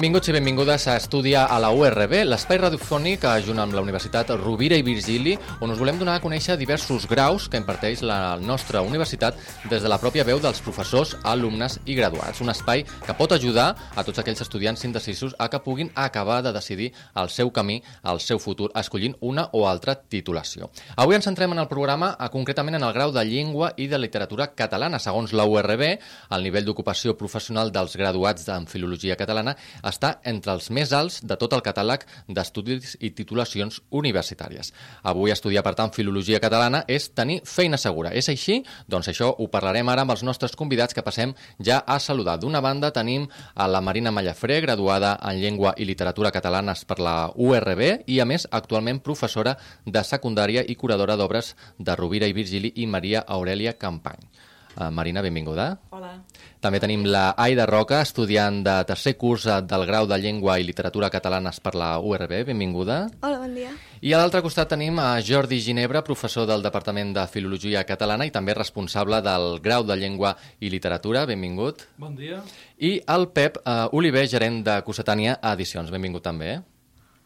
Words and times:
Benvinguts 0.00 0.30
i 0.30 0.32
benvingudes 0.32 0.86
a 0.88 0.94
Estudia 0.96 1.42
a 1.44 1.58
la 1.60 1.68
URB, 1.76 2.22
l'espai 2.24 2.56
radiofònic 2.56 3.26
junt 3.44 3.58
amb 3.60 3.74
la 3.76 3.82
Universitat 3.84 4.30
Rovira 4.32 4.78
i 4.80 4.80
Virgili, 4.80 5.34
on 5.60 5.74
us 5.74 5.76
volem 5.76 5.98
donar 6.00 6.14
a 6.16 6.22
conèixer 6.24 6.54
diversos 6.56 7.04
graus 7.04 7.50
que 7.52 7.58
imparteix 7.60 8.00
la 8.00 8.38
nostra 8.40 8.80
universitat 8.80 9.36
des 9.68 9.84
de 9.84 9.90
la 9.92 9.98
pròpia 10.00 10.24
veu 10.24 10.40
dels 10.40 10.62
professors, 10.64 11.12
alumnes 11.22 11.76
i 11.84 11.98
graduats. 11.98 12.40
Un 12.40 12.48
espai 12.48 12.86
que 13.04 13.16
pot 13.18 13.34
ajudar 13.36 13.74
a 13.92 14.04
tots 14.06 14.22
aquells 14.22 14.40
estudiants 14.40 14.86
indecisos 14.88 15.34
a 15.36 15.50
que 15.52 15.60
puguin 15.60 15.92
acabar 15.94 16.40
de 16.40 16.54
decidir 16.56 16.94
el 17.14 17.28
seu 17.28 17.52
camí, 17.52 17.82
el 18.00 18.24
seu 18.24 18.40
futur, 18.40 18.70
escollint 18.80 19.18
una 19.20 19.50
o 19.52 19.66
altra 19.68 19.98
titulació. 20.00 20.70
Avui 20.96 21.18
ens 21.18 21.28
centrem 21.28 21.52
en 21.52 21.60
el 21.60 21.68
programa, 21.68 22.14
a, 22.16 22.30
concretament 22.32 22.80
en 22.80 22.88
el 22.88 22.96
grau 22.96 23.12
de 23.12 23.26
Llengua 23.28 23.74
i 23.76 23.90
de 23.92 24.00
Literatura 24.00 24.48
Catalana. 24.56 24.96
Segons 24.96 25.36
la 25.36 25.44
URB, 25.44 25.84
el 26.32 26.48
nivell 26.48 26.72
d'ocupació 26.72 27.18
professional 27.20 27.68
dels 27.68 28.00
graduats 28.00 28.48
en 28.48 28.64
Filologia 28.64 29.20
Catalana 29.20 29.58
està 29.90 30.16
entre 30.24 30.54
els 30.54 30.70
més 30.70 30.92
alts 30.96 31.20
de 31.26 31.36
tot 31.40 31.52
el 31.56 31.62
catàleg 31.66 32.06
d'estudis 32.28 32.96
i 33.00 33.12
titulacions 33.16 33.80
universitàries. 33.90 34.72
Avui 35.02 35.34
estudiar, 35.34 35.64
per 35.66 35.74
tant, 35.78 35.92
Filologia 35.94 36.40
Catalana 36.42 36.84
és 36.88 37.10
tenir 37.14 37.40
feina 37.44 37.78
segura. 37.78 38.14
És 38.16 38.30
així? 38.32 38.60
Doncs 38.88 39.10
això 39.12 39.30
ho 39.36 39.48
parlarem 39.52 39.88
ara 39.92 40.06
amb 40.06 40.14
els 40.14 40.24
nostres 40.26 40.56
convidats 40.56 40.96
que 40.96 41.04
passem 41.06 41.34
ja 41.58 41.80
a 41.86 41.98
saludar. 42.00 42.38
D'una 42.40 42.62
banda 42.64 42.92
tenim 42.94 43.26
a 43.54 43.68
la 43.68 43.80
Marina 43.84 44.10
Mallafré, 44.10 44.60
graduada 44.64 45.16
en 45.22 45.40
Llengua 45.40 45.74
i 45.76 45.88
Literatura 45.88 46.32
Catalanes 46.34 46.84
per 46.84 47.00
la 47.00 47.16
URB 47.34 48.06
i, 48.06 48.20
a 48.20 48.28
més, 48.28 48.46
actualment 48.50 49.02
professora 49.04 49.56
de 49.86 50.04
secundària 50.06 50.64
i 50.66 50.76
curadora 50.76 51.16
d'obres 51.16 51.54
de 51.78 51.96
Rovira 51.96 52.28
i 52.30 52.36
Virgili 52.36 52.72
i 52.76 52.86
Maria 52.86 53.24
Aurelia 53.26 53.76
Campany. 53.78 54.30
Uh, 54.80 54.88
Marina, 54.88 55.20
benvinguda. 55.20 55.74
Hola. 55.92 56.14
També 56.64 56.78
tenim 56.80 57.02
la 57.04 57.34
Aida 57.36 57.66
Roca, 57.68 57.98
estudiant 58.00 58.62
de 58.64 58.78
tercer 58.88 59.12
curs 59.20 59.44
del 59.68 59.84
grau 59.84 60.06
de 60.08 60.16
Llengua 60.16 60.54
i 60.56 60.64
Literatura 60.64 61.10
Catalanes 61.12 61.60
per 61.60 61.74
la 61.76 61.90
URB. 62.00 62.32
Benvinguda. 62.48 63.02
Hola, 63.20 63.42
bon 63.42 63.52
dia. 63.58 63.74
I 64.00 64.14
a 64.16 64.22
l'altre 64.22 64.40
costat 64.40 64.72
tenim 64.72 64.96
a 64.96 65.10
Jordi 65.20 65.60
Ginebra, 65.60 66.00
professor 66.00 66.48
del 66.48 66.64
Departament 66.64 67.12
de 67.12 67.26
Filologia 67.28 67.84
Catalana 67.84 68.24
i 68.24 68.32
també 68.32 68.56
responsable 68.56 69.20
del 69.20 69.60
grau 69.60 69.84
de 69.84 70.00
Llengua 70.00 70.32
i 70.64 70.72
Literatura. 70.72 71.26
Benvingut. 71.28 71.84
Bon 72.00 72.16
dia. 72.16 72.40
I 72.80 72.96
el 73.04 73.28
Pep 73.36 73.60
uh, 73.60 73.92
Oliver, 73.92 74.24
gerent 74.32 74.62
de 74.64 74.80
Cossetània 74.88 75.36
Edicions. 75.52 75.92
Benvingut 75.92 76.24
també. 76.24 76.56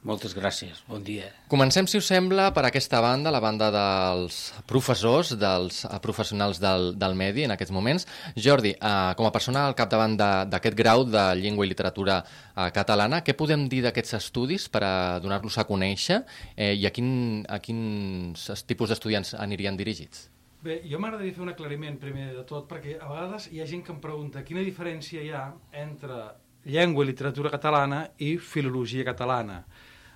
Moltes 0.05 0.35
gràcies, 0.37 0.83
bon 0.85 1.01
dia. 1.01 1.31
Comencem, 1.49 1.87
si 1.89 1.97
us 1.97 2.11
sembla, 2.11 2.51
per 2.53 2.67
aquesta 2.69 2.99
banda, 3.01 3.31
la 3.33 3.41
banda 3.41 3.71
dels 3.73 4.51
professors, 4.69 5.31
dels 5.41 5.79
eh, 5.87 5.93
professionals 6.05 6.61
del, 6.61 6.91
del 7.01 7.17
medi 7.17 7.47
en 7.47 7.55
aquests 7.55 7.73
moments. 7.73 8.05
Jordi, 8.37 8.75
eh, 8.77 9.15
com 9.17 9.25
a 9.25 9.33
persona 9.33 9.63
al 9.65 9.77
capdavant 9.79 10.19
d'aquest 10.21 10.77
grau 10.77 11.07
de 11.09 11.25
llengua 11.41 11.65
i 11.65 11.73
literatura 11.73 12.19
eh, 12.21 12.69
catalana, 12.77 13.23
què 13.25 13.33
podem 13.33 13.65
dir 13.73 13.81
d'aquests 13.87 14.19
estudis 14.21 14.69
per 14.69 14.85
a 14.85 14.95
donar-los 15.25 15.57
a 15.57 15.65
conèixer 15.65 16.21
eh, 16.53 16.75
i 16.77 16.85
a, 16.85 16.93
quin, 16.93 17.09
a 17.49 17.63
quins 17.65 18.45
tipus 18.69 18.93
d'estudiants 18.93 19.33
anirien 19.41 19.81
dirigits? 19.81 20.29
Bé, 20.65 20.83
jo 20.85 21.01
m'agradaria 21.01 21.33
fer 21.33 21.47
un 21.49 21.57
aclariment 21.57 21.97
primer 22.01 22.35
de 22.37 22.45
tot, 22.45 22.69
perquè 22.69 22.99
a 23.01 23.09
vegades 23.09 23.49
hi 23.49 23.65
ha 23.65 23.73
gent 23.73 23.81
que 23.89 23.97
em 23.97 24.05
pregunta 24.05 24.45
quina 24.45 24.61
diferència 24.65 25.25
hi 25.25 25.33
ha 25.33 25.49
entre 25.81 26.27
llengua 26.65 27.05
i 27.05 27.09
literatura 27.09 27.51
catalana 27.53 28.07
i 28.19 28.37
filologia 28.39 29.05
catalana. 29.05 29.65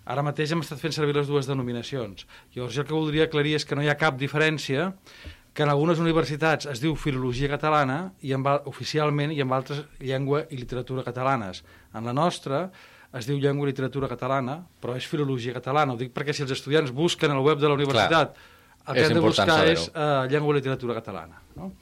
Ara 0.08 0.24
mateix 0.24 0.52
hem 0.54 0.62
estat 0.64 0.80
fent 0.80 0.94
servir 0.96 1.16
les 1.16 1.28
dues 1.28 1.48
denominacions. 1.48 2.24
Llavors, 2.54 2.74
jo 2.74 2.84
el 2.84 2.88
que 2.88 2.96
voldria 2.96 3.26
aclarir 3.28 3.58
és 3.58 3.66
que 3.68 3.76
no 3.76 3.84
hi 3.84 3.90
ha 3.92 3.98
cap 4.00 4.16
diferència, 4.20 4.92
que 5.52 5.64
en 5.66 5.72
algunes 5.72 5.98
universitats 6.00 6.68
es 6.70 6.80
diu 6.80 6.94
Filologia 6.96 7.50
Catalana 7.50 7.98
i 8.24 8.32
en, 8.36 8.44
oficialment 8.70 9.34
i 9.34 9.42
en 9.42 9.52
altres 9.52 9.82
Llengua 10.00 10.44
i 10.48 10.60
Literatura 10.60 11.04
Catalanes. 11.04 11.64
En 11.98 12.08
la 12.08 12.14
nostra 12.16 12.68
es 13.18 13.26
diu 13.28 13.40
Llengua 13.42 13.66
i 13.66 13.72
Literatura 13.72 14.08
Catalana, 14.08 14.60
però 14.80 14.94
és 14.96 15.08
Filologia 15.08 15.56
Catalana. 15.56 15.96
Ho 15.96 16.00
dic 16.00 16.14
perquè 16.14 16.36
si 16.36 16.44
els 16.44 16.54
estudiants 16.54 16.94
busquen 16.94 17.34
al 17.34 17.42
web 17.44 17.60
de 17.60 17.68
la 17.68 17.76
universitat, 17.76 18.38
Clar, 18.38 18.54
el 18.86 18.94
que 18.94 19.04
han 19.08 19.18
de 19.18 19.24
buscar 19.24 19.58
és 19.68 19.88
uh, 19.90 20.24
Llengua 20.30 20.54
i 20.54 20.60
Literatura 20.60 20.96
Catalana. 21.00 21.42
No? 21.56 21.72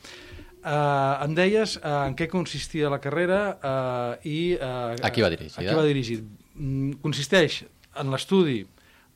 Uh, 0.66 1.22
em 1.22 1.34
deies 1.36 1.76
uh, 1.78 2.08
en 2.08 2.16
què 2.18 2.26
consistia 2.32 2.90
la 2.90 2.98
carrera 2.98 3.40
uh, 3.54 4.26
i... 4.26 4.56
Uh, 4.56 4.96
a 4.98 5.12
qui 5.14 5.22
va 5.22 5.30
dirigida? 5.30 5.60
A 5.60 5.68
qui 5.68 5.76
va 5.78 5.84
dirigit. 5.86 6.24
Mm, 6.56 6.96
consisteix 7.04 7.60
en 8.00 8.12
l'estudi 8.12 8.62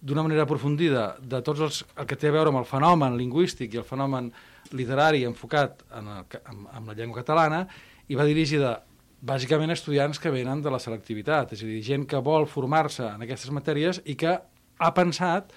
d'una 0.00 0.24
manera 0.24 0.46
aprofundida 0.46 1.16
de 1.20 1.42
tots 1.44 1.60
els, 1.60 1.80
el 2.00 2.06
que 2.08 2.16
té 2.16 2.30
a 2.30 2.34
veure 2.34 2.52
amb 2.52 2.62
el 2.62 2.68
fenomen 2.68 3.18
lingüístic 3.20 3.74
i 3.74 3.80
el 3.82 3.88
fenomen 3.88 4.30
literari 4.72 5.26
enfocat 5.28 5.82
en, 5.98 6.08
el, 6.08 6.38
en, 6.40 6.62
en 6.78 6.86
la 6.88 6.96
llengua 6.96 7.20
catalana 7.20 7.66
i 8.08 8.16
va 8.16 8.24
dirigida 8.28 8.78
bàsicament 9.20 9.72
estudiants 9.74 10.18
que 10.18 10.32
venen 10.32 10.62
de 10.64 10.72
la 10.72 10.80
selectivitat, 10.80 11.52
és 11.52 11.60
a 11.60 11.68
dir, 11.68 11.82
gent 11.84 12.06
que 12.08 12.20
vol 12.24 12.46
formar-se 12.48 13.04
en 13.04 13.26
aquestes 13.26 13.52
matèries 13.52 14.00
i 14.08 14.16
que 14.16 14.32
ha 14.40 14.90
pensat 14.96 15.52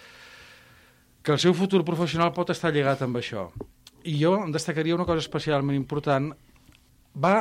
que 1.23 1.31
el 1.31 1.39
seu 1.39 1.55
futur 1.55 1.85
professional 1.87 2.33
pot 2.35 2.51
estar 2.51 2.73
lligat 2.75 3.05
amb 3.05 3.21
això. 3.21 3.47
I 4.03 4.17
jo 4.19 4.35
en 4.43 4.51
destacaria 4.51 4.97
una 4.97 5.07
cosa 5.07 5.23
especialment 5.23 5.79
important, 5.79 6.33
va 7.15 7.37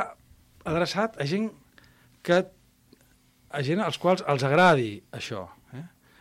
adreçat 0.63 1.19
a 1.19 1.27
gent 1.27 1.49
que 2.23 2.39
a 3.53 3.61
gent 3.67 3.83
als 3.83 3.99
quals 3.99 4.23
els 4.31 4.47
agradi 4.47 4.95
això, 5.11 5.43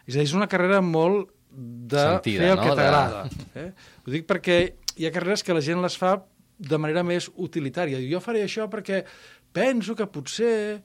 és 0.07 0.15
a 0.15 0.19
dir, 0.19 0.27
és 0.27 0.35
una 0.37 0.49
carrera 0.51 0.81
molt 0.85 1.31
de 1.53 2.01
Sentida, 2.01 2.43
fer 2.43 2.51
el 2.55 2.61
no? 2.61 2.65
que 2.65 2.77
t'agrada. 2.79 3.25
De... 3.29 3.63
Eh? 3.63 3.69
Ho 4.07 4.15
dic 4.15 4.27
perquè 4.29 4.59
hi 4.97 5.07
ha 5.07 5.13
carreres 5.15 5.45
que 5.45 5.57
la 5.57 5.63
gent 5.65 5.83
les 5.85 5.97
fa 6.01 6.17
de 6.63 6.79
manera 6.79 7.03
més 7.07 7.29
utilitària. 7.37 8.01
Jo 8.09 8.21
faré 8.23 8.45
això 8.47 8.69
perquè 8.73 9.03
penso 9.53 9.97
que 9.99 10.09
potser 10.09 10.83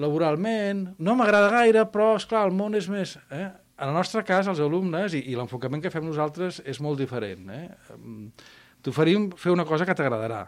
laboralment 0.00 0.88
no 0.98 1.14
m'agrada 1.18 1.52
gaire, 1.52 1.84
però, 1.90 2.14
és 2.18 2.26
clar 2.30 2.46
el 2.48 2.56
món 2.56 2.74
és 2.78 2.90
més... 2.90 3.18
Eh? 3.30 3.50
En 3.74 3.90
el 3.90 3.96
nostre 3.96 4.20
cas, 4.22 4.46
els 4.46 4.60
alumnes, 4.62 5.16
i, 5.18 5.24
i 5.32 5.32
l'enfocament 5.34 5.80
que 5.82 5.90
fem 5.90 6.04
nosaltres 6.06 6.60
és 6.62 6.78
molt 6.78 7.00
diferent. 7.00 7.48
Eh? 7.50 7.64
T'oferim 8.86 9.32
fer 9.34 9.50
una 9.50 9.64
cosa 9.66 9.82
que 9.88 9.96
t'agradarà. 9.98 10.44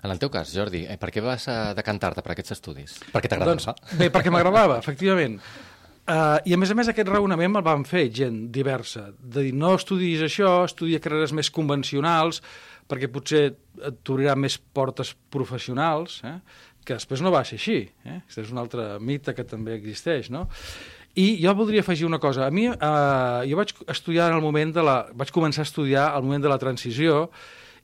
En 0.00 0.14
el 0.14 0.22
teu 0.22 0.30
cas, 0.32 0.54
Jordi, 0.56 0.86
eh, 0.88 0.96
per 0.96 1.10
què 1.12 1.20
vas 1.20 1.44
decantar-te 1.76 2.24
per 2.24 2.32
aquests 2.32 2.56
estudis? 2.56 2.96
Perquè 3.12 3.28
t'agradava? 3.28 3.58
Doncs, 3.60 3.92
bé, 4.00 4.08
perquè 4.14 4.32
m'agradava, 4.32 4.78
efectivament. 4.80 5.36
Uh, 6.02 6.40
I 6.50 6.56
a 6.56 6.58
més 6.58 6.72
a 6.72 6.74
més 6.74 6.88
aquest 6.90 7.06
raonament 7.06 7.54
el 7.60 7.62
van 7.62 7.84
fer 7.86 8.08
gent 8.10 8.48
diversa, 8.50 9.12
de 9.14 9.44
dir 9.46 9.52
no 9.54 9.76
estudis 9.78 10.24
això, 10.26 10.64
estudia 10.66 10.98
carreres 10.98 11.30
més 11.30 11.50
convencionals 11.54 12.40
perquè 12.90 13.06
potser 13.06 13.42
et 13.52 14.00
t'obriran 14.02 14.40
més 14.42 14.56
portes 14.58 15.12
professionals, 15.30 16.18
eh? 16.26 16.40
que 16.82 16.96
després 16.98 17.22
no 17.22 17.30
va 17.30 17.44
ser 17.46 17.60
així. 17.60 17.78
Eh? 18.02 18.18
Aquest 18.18 18.42
és 18.42 18.50
un 18.50 18.58
altre 18.58 18.96
mite 18.98 19.30
que 19.36 19.46
també 19.46 19.76
existeix, 19.78 20.32
no? 20.34 20.48
I 21.14 21.36
jo 21.38 21.52
voldria 21.54 21.84
afegir 21.84 22.08
una 22.08 22.18
cosa. 22.18 22.48
A 22.48 22.50
mi, 22.50 22.66
eh, 22.66 23.40
jo 23.46 23.58
vaig 23.60 23.74
estudiar 23.94 24.30
en 24.30 24.38
el 24.40 24.44
moment 24.44 24.72
de 24.74 24.82
la... 24.82 24.96
vaig 25.14 25.30
començar 25.30 25.62
a 25.62 25.68
estudiar 25.68 26.08
al 26.10 26.24
moment 26.26 26.42
de 26.42 26.50
la 26.50 26.58
transició 26.58 27.28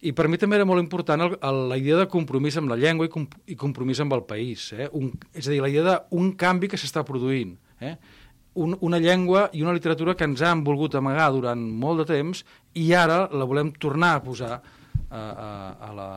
i 0.00 0.12
per 0.14 0.28
mi 0.30 0.38
també 0.38 0.56
era 0.56 0.66
molt 0.66 0.80
important 0.80 1.22
el, 1.24 1.38
el, 1.42 1.62
la 1.72 1.78
idea 1.78 1.98
de 1.98 2.10
compromís 2.10 2.56
amb 2.58 2.70
la 2.70 2.78
llengua 2.78 3.08
i, 3.08 3.12
com, 3.12 3.26
i 3.46 3.56
compromís 3.58 4.00
amb 4.02 4.14
el 4.16 4.26
país. 4.26 4.70
Eh? 4.72 4.90
Un, 4.96 5.10
és 5.34 5.46
a 5.46 5.52
dir, 5.52 5.62
la 5.62 5.70
idea 5.70 5.98
d'un 6.10 6.32
canvi 6.38 6.70
que 6.72 6.80
s'està 6.80 7.04
produint. 7.06 7.56
Eh? 7.80 7.94
Un, 8.58 8.74
una 8.82 8.98
llengua 8.98 9.48
i 9.54 9.62
una 9.62 9.74
literatura 9.76 10.16
que 10.18 10.26
ens 10.26 10.42
han 10.42 10.64
volgut 10.66 10.96
amagar 10.98 11.30
durant 11.34 11.60
molt 11.60 12.02
de 12.02 12.08
temps 12.08 12.42
i 12.74 12.90
ara 12.96 13.26
la 13.30 13.46
volem 13.46 13.70
tornar 13.78 14.16
a 14.16 14.22
posar 14.24 14.52
a, 14.56 14.60
a, 15.20 15.48
a, 15.88 15.90
la, 15.94 16.08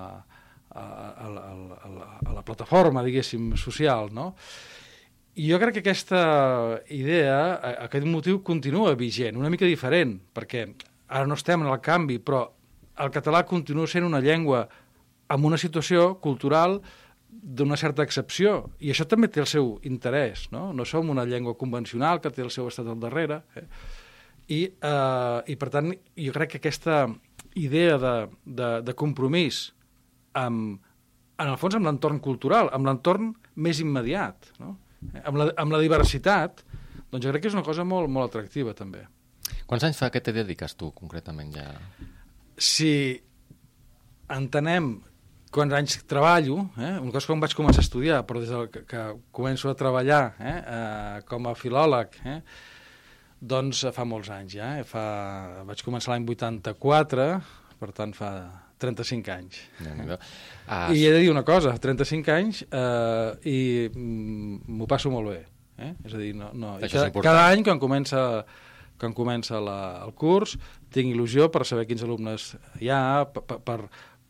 a, 0.73 0.81
a, 0.81 1.29
la, 1.29 1.43
a, 1.51 1.89
la, 1.89 2.07
a 2.25 2.37
la 2.39 2.45
plataforma, 2.45 3.03
diguéssim, 3.05 3.51
social, 3.59 4.09
no? 4.13 4.31
I 5.39 5.47
jo 5.47 5.59
crec 5.61 5.77
que 5.77 5.83
aquesta 5.85 6.21
idea, 6.91 7.37
aquest 7.85 8.07
motiu, 8.09 8.41
continua 8.43 8.97
vigent, 8.99 9.37
una 9.39 9.51
mica 9.53 9.69
diferent, 9.69 10.17
perquè 10.35 10.65
ara 11.07 11.27
no 11.27 11.37
estem 11.39 11.63
en 11.63 11.69
el 11.71 11.79
canvi, 11.83 12.17
però 12.19 12.43
el 12.99 13.13
català 13.15 13.45
continua 13.47 13.87
sent 13.87 14.03
una 14.03 14.19
llengua 14.19 14.65
amb 15.31 15.47
una 15.47 15.59
situació 15.59 16.17
cultural 16.19 16.81
d'una 17.41 17.77
certa 17.77 18.05
excepció, 18.05 18.69
i 18.79 18.91
això 18.93 19.07
també 19.09 19.27
té 19.31 19.41
el 19.41 19.49
seu 19.49 19.73
interès, 19.89 20.45
no? 20.53 20.69
No 20.77 20.85
som 20.85 21.09
una 21.09 21.25
llengua 21.25 21.57
convencional 21.57 22.21
que 22.21 22.29
té 22.29 22.43
el 22.45 22.51
seu 22.53 22.69
estat 22.69 22.87
al 22.91 22.99
darrere, 23.01 23.41
eh? 23.57 23.65
I, 24.51 24.61
eh, 24.67 25.39
i 25.49 25.55
per 25.57 25.69
tant 25.73 25.89
jo 25.91 26.33
crec 26.35 26.53
que 26.53 26.61
aquesta 26.61 27.05
idea 27.55 27.97
de, 28.01 28.15
de, 28.45 28.69
de 28.85 28.95
compromís 28.97 29.71
amb, 30.37 30.81
en 31.41 31.47
el 31.49 31.57
fons 31.57 31.77
amb 31.79 31.89
l'entorn 31.89 32.21
cultural, 32.23 32.69
amb 32.75 32.87
l'entorn 32.87 33.31
més 33.63 33.81
immediat, 33.81 34.51
no? 34.61 34.75
Eh, 35.09 35.23
amb, 35.23 35.41
la, 35.41 35.49
amb 35.57 35.73
la 35.73 35.81
diversitat, 35.81 36.61
doncs 37.09 37.25
jo 37.25 37.33
crec 37.33 37.47
que 37.47 37.51
és 37.51 37.57
una 37.57 37.65
cosa 37.65 37.87
molt, 37.87 38.11
molt 38.11 38.29
atractiva 38.29 38.75
també. 38.77 39.07
Quants 39.65 39.87
anys 39.87 39.97
fa 39.99 40.11
que 40.13 40.21
te 40.21 40.33
dediques 40.35 40.77
tu 40.77 40.91
concretament 40.93 41.51
ja? 41.55 41.71
Si 42.61 42.91
entenem 44.31 44.93
quants 45.51 45.75
anys 45.75 45.99
treballo, 46.09 46.65
eh? 46.79 46.95
una 47.01 47.11
cosa 47.11 47.27
com 47.29 47.41
vaig 47.43 47.55
començar 47.57 47.83
a 47.83 47.85
estudiar, 47.85 48.21
però 48.27 48.41
des 48.41 48.51
que, 48.71 48.85
que 48.87 49.01
començo 49.35 49.69
a 49.69 49.75
treballar 49.77 50.23
eh? 50.39 50.57
Eh, 50.57 51.17
com 51.27 51.49
a 51.49 51.55
filòleg, 51.59 52.15
eh? 52.23 52.39
doncs 53.41 53.83
fa 53.91 54.05
molts 54.07 54.31
anys 54.31 54.55
ja. 54.55 54.73
Eh? 54.79 54.87
Fa... 54.87 55.03
Vaig 55.67 55.83
començar 55.83 56.13
l'any 56.13 56.27
84, 56.29 57.29
per 57.81 57.91
tant 57.97 58.15
fa 58.15 58.31
35 58.81 59.35
anys. 59.35 59.61
Ah, 60.71 60.87
I 60.95 61.01
he 61.03 61.09
de 61.11 61.17
dir 61.19 61.31
una 61.33 61.41
cosa, 61.43 61.73
35 61.75 62.31
anys 62.31 62.61
eh, 62.63 63.31
i 63.51 63.89
mm, 63.91 64.61
m'ho 64.71 64.85
passo 64.87 65.09
molt 65.11 65.27
bé. 65.27 65.39
Eh? 65.83 65.89
És 66.07 66.13
a 66.15 66.21
dir, 66.21 66.29
no, 66.37 66.53
no. 66.55 66.77
Això 66.77 67.01
és 67.01 67.09
cada, 67.11 67.23
cada 67.25 67.41
any 67.51 67.65
quan 67.67 67.81
comença, 67.81 68.21
quan 69.01 69.11
comença 69.17 69.59
la, 69.59 69.75
el 70.05 70.13
curs 70.15 70.53
tinc 70.95 71.11
il·lusió 71.11 71.49
per 71.51 71.65
saber 71.67 71.89
quins 71.89 72.05
alumnes 72.07 72.53
hi 72.79 72.87
ha, 72.93 73.01
per, 73.33 73.59
per, 73.67 73.77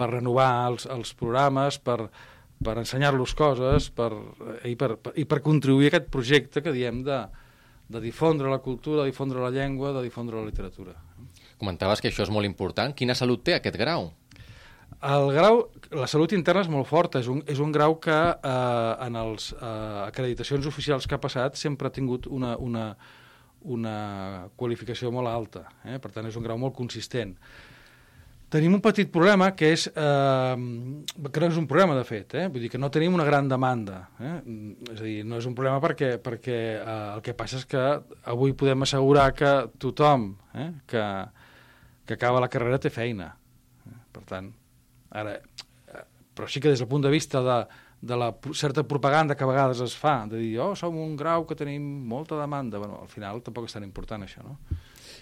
per, 0.01 0.09
renovar 0.15 0.50
els, 0.71 0.88
els 0.89 1.13
programes, 1.18 1.77
per, 1.77 2.00
per 2.62 2.77
ensenyar-los 2.81 3.36
coses 3.38 3.89
per, 3.94 4.12
i, 4.65 4.75
per, 4.77 4.95
per, 4.98 5.13
i 5.18 5.25
per 5.30 5.42
contribuir 5.45 5.89
a 5.89 5.95
aquest 5.95 6.09
projecte 6.13 6.65
que 6.65 6.74
diem 6.75 7.03
de, 7.06 7.21
de 7.92 8.01
difondre 8.03 8.50
la 8.50 8.62
cultura, 8.63 9.03
de 9.03 9.12
difondre 9.12 9.42
la 9.42 9.51
llengua, 9.53 9.94
de 9.98 10.03
difondre 10.06 10.39
la 10.39 10.48
literatura. 10.48 10.95
Comentaves 11.62 12.01
que 12.01 12.09
això 12.09 12.25
és 12.25 12.33
molt 12.33 12.50
important. 12.50 12.95
Quina 12.98 13.18
salut 13.18 13.44
té 13.45 13.57
aquest 13.57 13.77
grau? 13.77 14.09
El 15.01 15.31
grau, 15.33 15.63
la 15.98 16.06
salut 16.09 16.33
interna 16.36 16.62
és 16.62 16.69
molt 16.69 16.86
forta, 16.86 17.21
és 17.24 17.30
un, 17.31 17.39
és 17.50 17.57
un 17.63 17.71
grau 17.74 17.95
que 18.01 18.13
eh, 18.13 19.06
en 19.07 19.18
les 19.18 19.48
eh, 19.56 19.69
acreditacions 20.06 20.68
oficials 20.69 21.07
que 21.09 21.18
ha 21.18 21.21
passat 21.21 21.57
sempre 21.57 21.89
ha 21.89 21.95
tingut 21.95 22.27
una, 22.30 22.53
una, 22.62 22.92
una 23.65 23.95
qualificació 24.57 25.09
molt 25.13 25.31
alta, 25.31 25.65
eh? 25.89 25.98
per 26.01 26.12
tant 26.13 26.30
és 26.30 26.38
un 26.38 26.45
grau 26.45 26.59
molt 26.62 26.77
consistent. 26.77 27.33
Tenim 28.51 28.74
un 28.75 28.81
petit 28.83 29.07
problema 29.07 29.53
que 29.56 29.69
és, 29.71 29.86
eh, 29.88 30.56
que 31.31 31.39
no 31.39 31.48
és 31.48 31.57
un 31.59 31.68
problema 31.69 31.95
de 31.95 32.03
fet, 32.03 32.33
eh? 32.36 32.48
vull 32.51 32.65
dir 32.65 32.69
que 32.74 32.81
no 32.81 32.89
tenim 32.92 33.13
una 33.15 33.24
gran 33.24 33.48
demanda, 33.48 34.09
eh? 34.19 34.33
és 34.92 35.00
a 35.00 35.06
dir, 35.06 35.21
no 35.24 35.39
és 35.39 35.48
un 35.48 35.56
problema 35.56 35.80
perquè, 35.80 36.18
perquè 36.19 36.57
eh, 36.74 36.95
el 37.15 37.21
que 37.24 37.36
passa 37.38 37.62
és 37.62 37.68
que 37.71 37.83
avui 38.33 38.51
podem 38.51 38.83
assegurar 38.83 39.30
que 39.31 39.53
tothom 39.80 40.33
eh? 40.51 40.68
que, 40.83 41.06
que 42.03 42.19
acaba 42.19 42.44
la 42.44 42.51
carrera 42.51 42.81
té 42.81 42.92
feina, 42.92 43.30
eh? 43.88 44.01
per 44.12 44.25
tant, 44.27 44.51
Ara, 45.12 45.38
eh, 45.88 46.03
però 46.36 46.48
sí 46.51 46.59
que 46.59 46.71
des 46.71 46.83
del 46.83 46.92
punt 46.92 47.07
de 47.07 47.12
vista 47.12 47.39
de, 47.44 47.57
de 48.01 48.18
la 48.19 48.33
certa 48.51 48.83
propaganda 48.83 49.36
que 49.36 49.44
a 49.44 49.48
vegades 49.48 49.80
es 49.83 49.95
fa, 49.95 50.25
de 50.27 50.44
dir, 50.44 50.57
oh, 50.59 50.74
som 50.75 51.00
un 51.00 51.15
grau 51.15 51.48
que 51.48 51.56
tenim 51.56 51.83
molta 52.07 52.39
demanda, 52.39 52.80
bueno, 52.80 53.00
al 53.03 53.12
final 53.12 53.39
tampoc 53.45 53.68
és 53.68 53.75
tan 53.75 53.88
important 53.88 54.24
això, 54.27 54.44
no? 54.44 54.57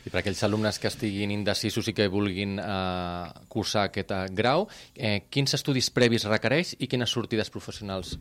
I 0.06 0.12
per 0.12 0.22
aquells 0.22 0.42
alumnes 0.48 0.80
que 0.80 0.88
estiguin 0.88 1.32
indecisos 1.36 1.90
i 1.92 1.96
que 1.96 2.08
vulguin 2.12 2.58
eh, 2.62 3.46
cursar 3.52 3.90
aquest 3.90 4.14
eh, 4.16 4.22
grau, 4.36 4.68
eh, 4.96 5.26
quins 5.30 5.58
estudis 5.58 5.92
previs 5.96 6.28
requereix 6.30 6.76
i 6.80 6.88
quines 6.88 7.12
sortides 7.12 7.52
professionals 7.54 8.16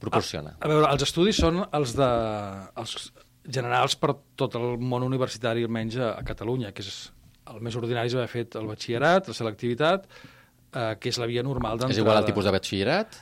proporciona? 0.00 0.56
A 0.60 0.70
veure, 0.70 0.86
els 0.92 1.06
estudis 1.06 1.40
són 1.42 1.64
els 1.66 1.96
de 1.98 2.10
els 2.82 2.96
generals 3.46 3.96
per 3.98 4.14
tot 4.38 4.56
el 4.58 4.76
món 4.82 5.04
universitari, 5.06 5.64
almenys 5.66 5.98
a, 6.00 6.14
a 6.18 6.24
Catalunya, 6.26 6.72
que 6.74 6.84
és 6.84 6.96
el 7.52 7.62
més 7.62 7.76
ordinari 7.78 8.10
és 8.10 8.16
haver 8.18 8.30
fet 8.30 8.56
el 8.58 8.66
batxillerat, 8.70 9.30
la 9.30 9.36
selectivitat, 9.38 10.08
eh, 10.72 10.92
que 11.00 11.12
és 11.12 11.20
la 11.22 11.28
via 11.30 11.44
normal 11.46 11.78
d'entrada. 11.78 11.94
És 11.94 12.02
igual 12.02 12.20
el 12.20 12.28
tipus 12.28 12.46
de 12.46 12.54
batxillerat? 12.54 13.20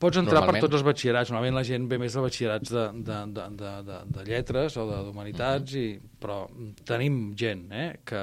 Pots 0.00 0.16
entrar 0.16 0.40
per 0.48 0.60
tots 0.62 0.78
els 0.78 0.84
batxillerats. 0.86 1.28
Normalment 1.30 1.58
la 1.58 1.64
gent 1.68 1.84
ve 1.90 1.98
més 2.00 2.14
de 2.16 2.20
batxillerats 2.24 2.70
de, 2.72 2.84
de, 3.04 3.16
de, 3.36 3.42
de, 3.60 3.72
de, 3.84 3.98
de 4.16 4.22
lletres 4.24 4.78
o 4.80 4.86
de- 4.88 5.02
d'humanitats, 5.04 5.74
Mhm. 5.74 5.80
i 5.82 6.00
però 6.20 6.38
tenim 6.88 7.34
gent 7.36 7.66
eh, 7.72 7.98
que 8.04 8.22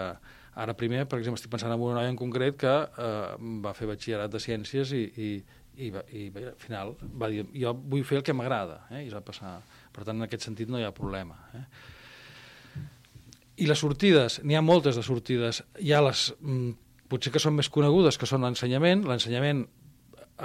ara 0.55 0.73
primer, 0.73 1.05
per 1.07 1.19
exemple, 1.19 1.37
estic 1.37 1.51
pensant 1.51 1.71
en 1.71 1.79
una 1.79 1.99
noia 1.99 2.09
en 2.09 2.17
concret 2.17 2.57
que 2.57 2.67
eh, 2.67 3.35
va 3.63 3.73
fer 3.77 3.87
batxillerat 3.87 4.31
de 4.33 4.39
ciències 4.41 4.91
i, 4.97 5.03
i, 5.21 5.29
i, 5.85 5.89
va, 5.93 6.01
i 6.11 6.25
al 6.33 6.55
final 6.57 6.95
va 7.21 7.29
dir 7.29 7.45
jo 7.53 7.73
vull 7.75 8.03
fer 8.03 8.17
el 8.17 8.23
que 8.23 8.33
m'agrada 8.33 8.87
eh, 8.89 9.03
i 9.03 9.07
es 9.07 9.13
va 9.13 9.21
passar. 9.21 9.59
Per 9.93 10.03
tant, 10.03 10.17
en 10.17 10.23
aquest 10.25 10.43
sentit 10.49 10.67
no 10.67 10.79
hi 10.81 10.83
ha 10.83 10.91
problema. 10.91 11.37
Eh. 11.53 11.65
I 13.61 13.67
les 13.69 13.77
sortides, 13.83 14.39
n'hi 14.43 14.55
ha 14.57 14.61
moltes 14.65 14.95
de 14.97 15.03
sortides. 15.05 15.61
Hi 15.79 15.91
ha 15.93 16.01
les, 16.01 16.31
mm, 16.41 16.71
potser 17.11 17.31
que 17.31 17.39
són 17.43 17.53
més 17.53 17.69
conegudes, 17.69 18.17
que 18.17 18.25
són 18.25 18.41
l'ensenyament, 18.41 19.03
l'ensenyament 19.05 19.67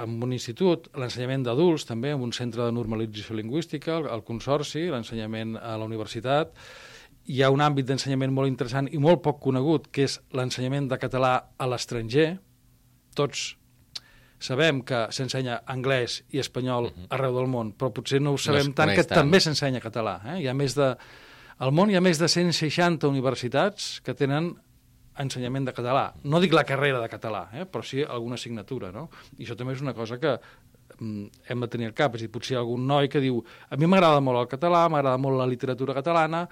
en 0.03 0.17
un 0.23 0.33
institut, 0.35 0.89
l'ensenyament 0.99 1.45
d'adults 1.47 1.87
també, 1.89 2.13
en 2.15 2.23
un 2.23 2.33
centre 2.35 2.65
de 2.65 2.73
normalització 2.75 3.37
lingüística, 3.37 3.97
el, 3.97 4.09
el 4.13 4.23
consorci, 4.27 4.87
l'ensenyament 4.93 5.55
a 5.59 5.75
la 5.79 5.87
universitat. 5.87 6.53
Hi 7.27 7.41
ha 7.43 7.51
un 7.51 7.63
àmbit 7.63 7.87
d'ensenyament 7.89 8.33
molt 8.33 8.51
interessant 8.51 8.89
i 8.91 9.01
molt 9.03 9.23
poc 9.25 9.41
conegut, 9.43 9.89
que 9.91 10.07
és 10.07 10.19
l'ensenyament 10.37 10.89
de 10.91 10.99
català 11.01 11.33
a 11.57 11.69
l'estranger. 11.69 12.29
Tots 13.17 13.49
sabem 14.39 14.83
que 14.85 15.07
s'ensenya 15.13 15.61
anglès 15.73 16.21
i 16.33 16.41
espanyol 16.43 16.91
arreu 17.09 17.39
del 17.39 17.49
món, 17.49 17.73
però 17.73 17.89
potser 17.93 18.21
no 18.21 18.35
ho 18.35 18.41
sabem 18.41 18.69
es 18.69 18.77
tant 18.77 18.93
que 18.93 19.03
tant. 19.03 19.23
també 19.23 19.41
s'ensenya 19.41 19.81
català. 19.83 20.19
Eh? 20.33 20.43
Hi 20.43 20.51
ha 20.51 20.55
més 20.57 20.77
de... 20.77 20.93
Al 21.57 21.73
món 21.73 21.89
hi 21.89 21.97
ha 21.97 22.03
més 22.05 22.19
de 22.21 22.29
160 22.29 23.09
universitats 23.09 23.97
que 24.05 24.13
tenen 24.13 24.53
ensenyament 25.23 25.67
de 25.67 25.75
català. 25.75 26.07
No 26.23 26.41
dic 26.43 26.55
la 26.55 26.65
carrera 26.67 27.01
de 27.03 27.09
català, 27.11 27.47
eh? 27.53 27.65
però 27.65 27.83
sí 27.85 28.03
alguna 28.03 28.39
assignatura. 28.39 28.91
No? 28.95 29.07
I 29.37 29.45
això 29.45 29.57
també 29.57 29.75
és 29.77 29.83
una 29.83 29.95
cosa 29.97 30.19
que 30.21 30.37
mm, 30.37 31.43
hem 31.49 31.65
de 31.65 31.71
tenir 31.73 31.91
al 31.91 31.95
cap. 31.97 32.15
És 32.15 32.23
a 32.23 32.27
dir, 32.27 32.33
potser 32.33 32.55
hi 32.55 32.59
ha 32.59 32.63
algun 32.65 32.87
noi 32.87 33.11
que 33.11 33.23
diu 33.23 33.41
a 33.69 33.79
mi 33.79 33.89
m'agrada 33.89 34.23
molt 34.23 34.45
el 34.45 34.51
català, 34.57 34.87
m'agrada 34.89 35.21
molt 35.21 35.39
la 35.41 35.49
literatura 35.49 35.95
catalana, 35.97 36.45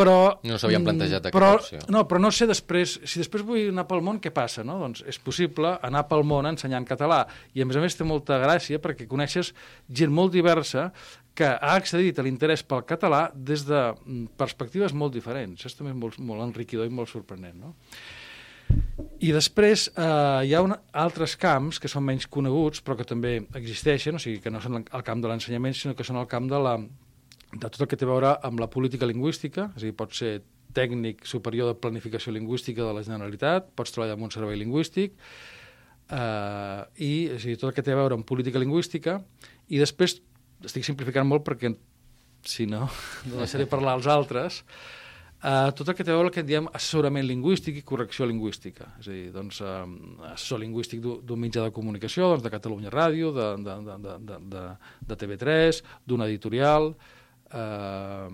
però... 0.00 0.16
No 0.46 0.58
s'havien 0.60 0.80
mm, 0.80 0.88
plantejat 0.88 1.26
aquesta 1.28 1.36
però, 1.36 1.50
opció. 1.58 1.80
No, 1.92 2.04
però 2.08 2.20
no 2.22 2.30
sé 2.34 2.46
després, 2.48 2.96
si 3.04 3.20
després 3.20 3.44
vull 3.46 3.70
anar 3.72 3.86
pel 3.90 4.02
món, 4.06 4.20
què 4.22 4.32
passa? 4.34 4.64
No? 4.66 4.78
Doncs 4.80 5.02
és 5.10 5.18
possible 5.22 5.74
anar 5.86 6.06
pel 6.10 6.24
món 6.26 6.48
ensenyant 6.48 6.86
català. 6.88 7.24
I 7.54 7.64
a 7.64 7.68
més 7.68 7.78
a 7.78 7.84
més 7.84 7.98
té 7.98 8.06
molta 8.06 8.38
gràcia 8.42 8.80
perquè 8.82 9.08
coneixes 9.10 9.52
gent 9.88 10.14
molt 10.14 10.32
diversa 10.36 10.90
que 11.34 11.46
ha 11.46 11.74
accedit 11.76 12.18
a 12.18 12.24
l'interès 12.26 12.62
pel 12.66 12.82
català 12.88 13.28
des 13.34 13.62
de 13.68 13.78
mm, 13.78 14.32
perspectives 14.40 14.92
molt 14.92 15.14
diferents. 15.14 15.64
Això 15.64 15.78
també 15.78 15.94
és 15.94 16.00
molt, 16.00 16.18
molt 16.18 16.44
enriquidor 16.48 16.88
i 16.88 16.92
molt 16.92 17.12
sorprenent. 17.12 17.60
No? 17.60 17.74
I 19.20 19.32
després 19.34 19.88
eh, 19.90 20.46
hi 20.46 20.54
ha 20.54 20.62
un, 20.64 20.74
altres 20.96 21.36
camps 21.40 21.80
que 21.82 21.90
són 21.90 22.06
menys 22.06 22.26
coneguts 22.30 22.82
però 22.84 22.96
que 22.98 23.06
també 23.08 23.36
existeixen, 23.58 24.16
o 24.16 24.22
sigui 24.22 24.40
que 24.44 24.52
no 24.52 24.62
són 24.62 24.80
el 24.82 25.04
camp 25.06 25.22
de 25.22 25.30
l'ensenyament 25.30 25.76
sinó 25.76 25.96
que 25.98 26.06
són 26.06 26.20
el 26.20 26.28
camp 26.30 26.48
de, 26.50 26.60
la, 26.62 26.76
de 27.52 27.66
tot 27.66 27.82
el 27.82 27.90
que 27.90 27.98
té 28.00 28.08
a 28.08 28.12
veure 28.12 28.34
amb 28.46 28.62
la 28.62 28.70
política 28.72 29.08
lingüística, 29.08 29.70
és 29.74 29.84
a 29.84 29.88
dir, 29.88 29.94
pot 29.98 30.14
ser 30.16 30.38
tècnic 30.74 31.24
superior 31.26 31.72
de 31.72 31.78
planificació 31.82 32.32
lingüística 32.32 32.84
de 32.86 32.94
la 32.94 33.04
Generalitat, 33.06 33.72
pots 33.76 33.92
treballar 33.94 34.16
en 34.16 34.26
un 34.28 34.32
servei 34.32 34.58
lingüístic, 34.60 35.16
eh, 36.08 36.80
i 37.02 37.12
és 37.34 37.42
a 37.42 37.50
dir, 37.50 37.56
tot 37.58 37.70
el 37.70 37.76
que 37.76 37.84
té 37.86 37.94
a 37.94 37.98
veure 38.00 38.18
amb 38.18 38.28
política 38.28 38.62
lingüística, 38.62 39.18
i 39.68 39.82
després, 39.82 40.20
estic 40.64 40.86
simplificant 40.86 41.28
molt 41.28 41.46
perquè 41.46 41.72
si 42.46 42.66
no, 42.66 42.86
no 43.28 43.42
deixaré 43.42 43.68
parlar 43.70 43.98
als 43.98 44.10
altres, 44.10 44.64
Uh, 45.40 45.70
tot 45.72 45.88
el 45.88 45.94
que 45.96 46.04
té 46.04 46.12
a 46.12 46.18
veure 46.18 46.28
que 46.28 46.42
en 46.42 46.48
diem 46.48 46.66
assessorament 46.68 47.24
lingüístic 47.24 47.78
i 47.80 47.82
correcció 47.88 48.26
lingüística. 48.28 48.90
És 49.00 49.06
a 49.08 49.14
dir, 49.14 49.30
doncs, 49.32 49.62
uh, 49.64 49.86
assessor 50.28 50.60
lingüístic 50.60 51.00
d'un 51.00 51.40
mitjà 51.40 51.62
de 51.64 51.72
comunicació, 51.72 52.26
doncs, 52.28 52.44
de 52.44 52.52
Catalunya 52.52 52.92
Ràdio, 52.92 53.30
de, 53.32 53.46
de, 53.64 53.76
de, 53.86 54.18
de, 54.28 54.38
de, 54.52 54.64
de 55.08 55.18
TV3, 55.22 55.80
d'un 56.12 56.26
editorial, 56.26 56.90
uh, 56.92 58.28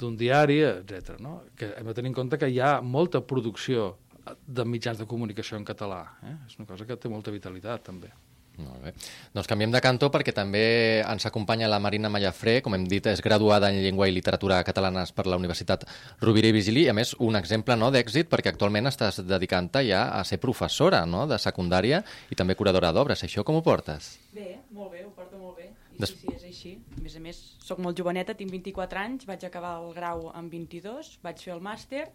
d'un 0.00 0.16
diari, 0.16 0.62
etc. 0.70 1.18
No? 1.20 1.42
Que 1.60 1.74
hem 1.76 1.92
de 1.92 1.96
tenir 1.98 2.14
en 2.14 2.16
compte 2.22 2.40
que 2.40 2.48
hi 2.48 2.56
ha 2.64 2.78
molta 2.80 3.20
producció 3.20 3.90
de 4.24 4.64
mitjans 4.64 5.04
de 5.04 5.10
comunicació 5.12 5.60
en 5.60 5.68
català. 5.68 6.00
Eh? 6.24 6.38
És 6.48 6.56
una 6.56 6.70
cosa 6.72 6.88
que 6.88 6.96
té 6.96 7.12
molta 7.12 7.36
vitalitat, 7.36 7.84
també. 7.92 8.14
Molt 8.56 8.80
bé. 8.80 8.92
Doncs 9.36 9.48
canviem 9.50 9.72
de 9.74 9.80
cantó 9.84 10.08
perquè 10.12 10.32
també 10.32 10.62
ens 11.04 11.26
acompanya 11.28 11.68
la 11.68 11.76
Marina 11.82 12.08
Mallafré, 12.08 12.62
com 12.64 12.74
hem 12.74 12.86
dit, 12.88 13.04
és 13.10 13.20
graduada 13.20 13.68
en 13.68 13.82
Llengua 13.84 14.08
i 14.08 14.14
Literatura 14.16 14.62
Catalanes 14.64 15.12
per 15.12 15.26
la 15.28 15.36
Universitat 15.36 15.84
Rovira 16.24 16.48
i 16.48 16.54
Vigili, 16.56 16.86
i 16.86 16.88
a 16.88 16.94
més 16.96 17.12
un 17.20 17.36
exemple 17.36 17.76
no, 17.76 17.90
d'èxit 17.92 18.30
perquè 18.32 18.54
actualment 18.54 18.88
estàs 18.88 19.20
dedicant-te 19.28 19.82
ja 19.88 20.06
a 20.16 20.22
ser 20.24 20.38
professora 20.40 21.04
no, 21.04 21.26
de 21.28 21.36
secundària 21.42 22.00
i 22.32 22.38
també 22.38 22.56
curadora 22.56 22.92
d'obres. 22.96 23.24
Això 23.28 23.44
com 23.44 23.58
ho 23.60 23.62
portes? 23.66 24.14
Bé, 24.32 24.54
molt 24.72 24.92
bé, 24.94 25.04
ho 25.04 25.12
porto 25.12 25.36
molt 25.36 25.58
bé. 25.60 25.68
I 25.96 26.00
Des- 26.00 26.14
sí, 26.14 26.22
sí, 26.22 26.32
és 26.36 26.44
així. 26.48 26.72
A 26.96 27.02
més 27.04 27.16
a 27.16 27.20
més, 27.20 27.42
sóc 27.64 27.78
molt 27.84 27.96
joveneta, 27.98 28.34
tinc 28.36 28.50
24 28.52 29.00
anys, 29.04 29.28
vaig 29.28 29.44
acabar 29.44 29.76
el 29.82 29.92
grau 29.96 30.30
amb 30.32 30.52
22, 30.52 31.18
vaig 31.24 31.44
fer 31.44 31.52
el 31.54 31.60
màster 31.60 32.06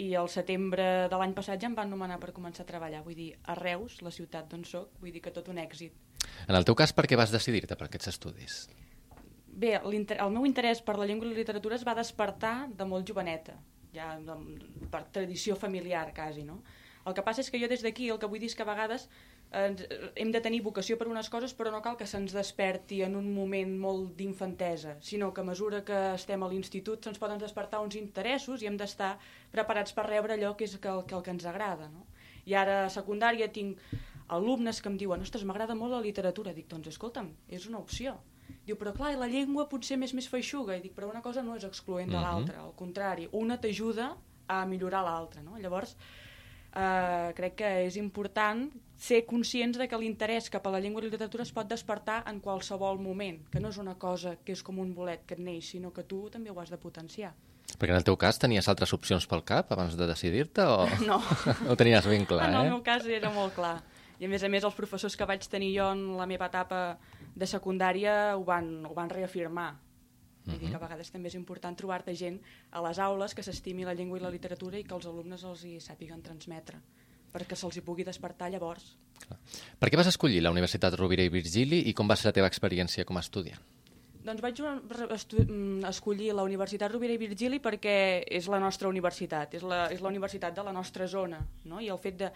i 0.00 0.14
al 0.16 0.30
setembre 0.32 0.84
de 1.12 1.18
l'any 1.20 1.34
passat 1.36 1.60
ja 1.60 1.68
em 1.68 1.76
van 1.76 1.90
nomenar 1.92 2.18
per 2.22 2.32
començar 2.36 2.64
a 2.64 2.68
treballar. 2.68 3.02
Vull 3.04 3.18
dir, 3.18 3.30
a 3.44 3.56
Reus, 3.58 3.98
la 4.06 4.12
ciutat 4.14 4.48
d'on 4.50 4.64
sóc, 4.64 4.94
vull 5.02 5.12
dir 5.12 5.22
que 5.24 5.32
tot 5.34 5.50
un 5.52 5.60
èxit. 5.60 5.96
En 6.48 6.56
el 6.56 6.64
teu 6.68 6.76
cas, 6.78 6.94
per 6.96 7.06
què 7.10 7.18
vas 7.20 7.32
decidir-te 7.34 7.76
per 7.76 7.88
aquests 7.88 8.12
estudis? 8.14 8.60
Bé, 9.60 9.74
el 9.82 10.32
meu 10.32 10.46
interès 10.48 10.80
per 10.84 10.96
la 10.96 11.08
llengua 11.08 11.28
i 11.28 11.34
la 11.34 11.40
literatura 11.42 11.76
es 11.76 11.84
va 11.86 11.96
despertar 11.98 12.70
de 12.76 12.86
molt 12.88 13.08
joveneta, 13.08 13.58
ja 13.92 14.14
de, 14.24 14.36
per 14.92 15.02
tradició 15.12 15.56
familiar, 15.58 16.06
quasi, 16.16 16.46
no? 16.46 16.62
El 17.04 17.16
que 17.16 17.24
passa 17.26 17.42
és 17.44 17.50
que 17.50 17.60
jo 17.60 17.68
des 17.68 17.82
d'aquí 17.84 18.08
el 18.12 18.20
que 18.20 18.28
vull 18.30 18.40
dir 18.40 18.50
és 18.52 18.56
que 18.56 18.64
a 18.64 18.68
vegades 18.68 19.08
hem 19.52 20.30
de 20.30 20.40
tenir 20.40 20.60
vocació 20.62 20.94
per 20.98 21.08
unes 21.10 21.28
coses 21.28 21.54
però 21.58 21.72
no 21.74 21.80
cal 21.82 21.96
que 21.98 22.06
se'ns 22.06 22.32
desperti 22.36 23.00
en 23.02 23.16
un 23.18 23.32
moment 23.34 23.72
molt 23.82 24.12
d'infantesa, 24.18 24.96
sinó 25.02 25.32
que 25.34 25.42
a 25.42 25.44
mesura 25.44 25.82
que 25.84 25.96
estem 26.14 26.42
a 26.42 26.48
l'institut 26.48 27.02
se'ns 27.02 27.18
poden 27.18 27.38
despertar 27.42 27.80
uns 27.82 27.96
interessos 27.98 28.62
i 28.62 28.68
hem 28.70 28.76
d'estar 28.78 29.16
preparats 29.50 29.92
per 29.92 30.06
rebre 30.06 30.36
allò 30.36 30.54
que 30.56 30.64
és 30.68 30.76
que 30.78 30.88
el, 30.88 31.02
que 31.04 31.16
el 31.18 31.22
que 31.26 31.34
ens 31.34 31.46
agrada. 31.50 31.88
No? 31.90 32.06
I 32.46 32.54
ara 32.54 32.84
a 32.84 32.90
secundària 32.90 33.50
tinc 33.52 33.78
alumnes 34.28 34.78
que 34.80 34.88
em 34.88 34.96
diuen 34.96 35.20
ostres, 35.20 35.42
m'agrada 35.44 35.74
molt 35.74 35.92
la 35.92 36.00
literatura. 36.00 36.52
Dic, 36.54 36.68
doncs 36.70 36.88
escolta'm, 36.92 37.32
és 37.48 37.66
una 37.66 37.78
opció. 37.82 38.14
Diu, 38.66 38.76
però 38.78 38.92
clar, 38.94 39.16
la 39.18 39.26
llengua 39.26 39.66
potser 39.68 39.96
m'és 39.98 40.14
més 40.14 40.28
feixuga. 40.30 40.76
I 40.76 40.80
dic, 40.84 40.94
però 40.94 41.10
una 41.10 41.22
cosa 41.22 41.42
no 41.42 41.56
és 41.56 41.64
excloent 41.64 42.08
de 42.10 42.16
Mhm. 42.16 42.22
l'altra, 42.22 42.60
al 42.62 42.74
contrari, 42.76 43.28
una 43.32 43.58
t'ajuda 43.60 44.16
a 44.46 44.64
millorar 44.66 45.02
l'altra. 45.02 45.42
No? 45.42 45.58
Llavors, 45.58 45.96
eh, 46.74 47.32
crec 47.34 47.54
que 47.56 47.86
és 47.86 47.96
important 47.96 48.70
ser 49.00 49.24
conscients 49.24 49.78
de 49.80 49.86
que 49.88 49.96
l'interès 49.96 50.50
cap 50.52 50.66
a 50.68 50.70
la 50.74 50.78
llengua 50.84 51.00
i 51.00 51.06
la 51.06 51.08
literatura 51.08 51.46
es 51.46 51.52
pot 51.56 51.68
despertar 51.68 52.18
en 52.28 52.36
qualsevol 52.44 52.98
moment, 53.00 53.38
que 53.48 53.60
no 53.62 53.70
és 53.72 53.78
una 53.80 53.94
cosa 53.96 54.34
que 54.44 54.52
és 54.52 54.62
com 54.62 54.78
un 54.82 54.92
bolet 54.94 55.24
que 55.24 55.38
et 55.38 55.40
neix, 55.40 55.70
sinó 55.72 55.88
que 55.96 56.04
tu 56.04 56.26
també 56.28 56.52
ho 56.52 56.60
has 56.60 56.68
de 56.68 56.76
potenciar. 56.76 57.32
Perquè 57.70 57.94
en 57.94 57.96
el 57.96 58.04
teu 58.04 58.18
cas 58.20 58.36
tenies 58.42 58.68
altres 58.68 58.92
opcions 58.92 59.24
pel 59.30 59.40
cap 59.48 59.72
abans 59.72 59.96
de 59.96 60.04
decidir-te 60.10 60.68
o 60.68 60.84
No. 61.08 61.16
ho 61.70 61.78
tenies 61.80 62.04
ben 62.12 62.28
clar, 62.28 62.50
en 62.50 62.58
el 62.60 62.68
eh? 62.68 62.74
meu 62.74 62.84
cas 62.84 63.08
era 63.08 63.32
molt 63.32 63.56
clar. 63.56 63.78
I 64.20 64.28
a 64.28 64.28
més 64.28 64.44
a 64.44 64.52
més 64.52 64.68
els 64.68 64.76
professors 64.76 65.16
que 65.16 65.24
vaig 65.24 65.48
tenir 65.48 65.72
jo 65.78 65.88
en 65.94 66.18
la 66.20 66.28
meva 66.28 66.50
etapa 66.52 66.98
de 67.32 67.48
secundària 67.48 68.36
ho 68.36 68.44
van, 68.44 68.82
ho 68.84 68.92
van 68.92 69.08
reafirmar. 69.08 69.70
Vull 70.44 70.58
dir 70.60 70.68
que 70.68 70.76
a 70.76 70.82
vegades 70.82 71.08
també 71.12 71.32
és 71.32 71.40
important 71.40 71.76
trobar-te 71.76 72.12
gent 72.12 72.36
a 72.72 72.82
les 72.84 73.00
aules 73.00 73.32
que 73.32 73.44
s'estimi 73.44 73.88
la 73.88 73.94
llengua 73.96 74.20
i 74.20 74.24
la 74.24 74.32
literatura 74.34 74.76
i 74.76 74.84
que 74.84 74.96
els 74.96 75.08
alumnes 75.08 75.44
els 75.44 75.64
hi 75.64 75.78
sàpiguen 75.80 76.20
transmetre 76.26 76.80
perquè 77.32 77.58
se'ls 77.58 77.78
hi 77.78 77.84
pugui 77.86 78.06
despertar 78.06 78.50
llavors. 78.50 78.94
Per 79.78 79.90
què 79.90 79.98
vas 79.98 80.10
escollir 80.10 80.40
la 80.42 80.52
Universitat 80.54 80.96
Rovira 80.98 81.24
i 81.26 81.32
Virgili 81.32 81.84
i 81.90 81.94
com 81.94 82.08
va 82.10 82.16
ser 82.18 82.30
la 82.30 82.36
teva 82.40 82.50
experiència 82.50 83.06
com 83.08 83.18
a 83.18 83.24
estudiant? 83.24 83.60
Doncs 84.20 84.42
vaig 84.44 84.58
mm, 84.60 85.84
escollir 85.88 86.34
la 86.36 86.44
Universitat 86.44 86.92
Rovira 86.92 87.14
i 87.16 87.20
Virgili 87.20 87.60
perquè 87.62 87.94
és 88.28 88.50
la 88.52 88.58
nostra 88.60 88.90
universitat, 88.90 89.54
és 89.56 89.62
la, 89.64 89.86
és 89.92 90.02
la 90.04 90.10
universitat 90.12 90.56
de 90.56 90.64
la 90.66 90.74
nostra 90.76 91.06
zona, 91.08 91.40
no? 91.64 91.80
i 91.80 91.88
el 91.88 92.00
fet 92.02 92.18
de 92.20 92.28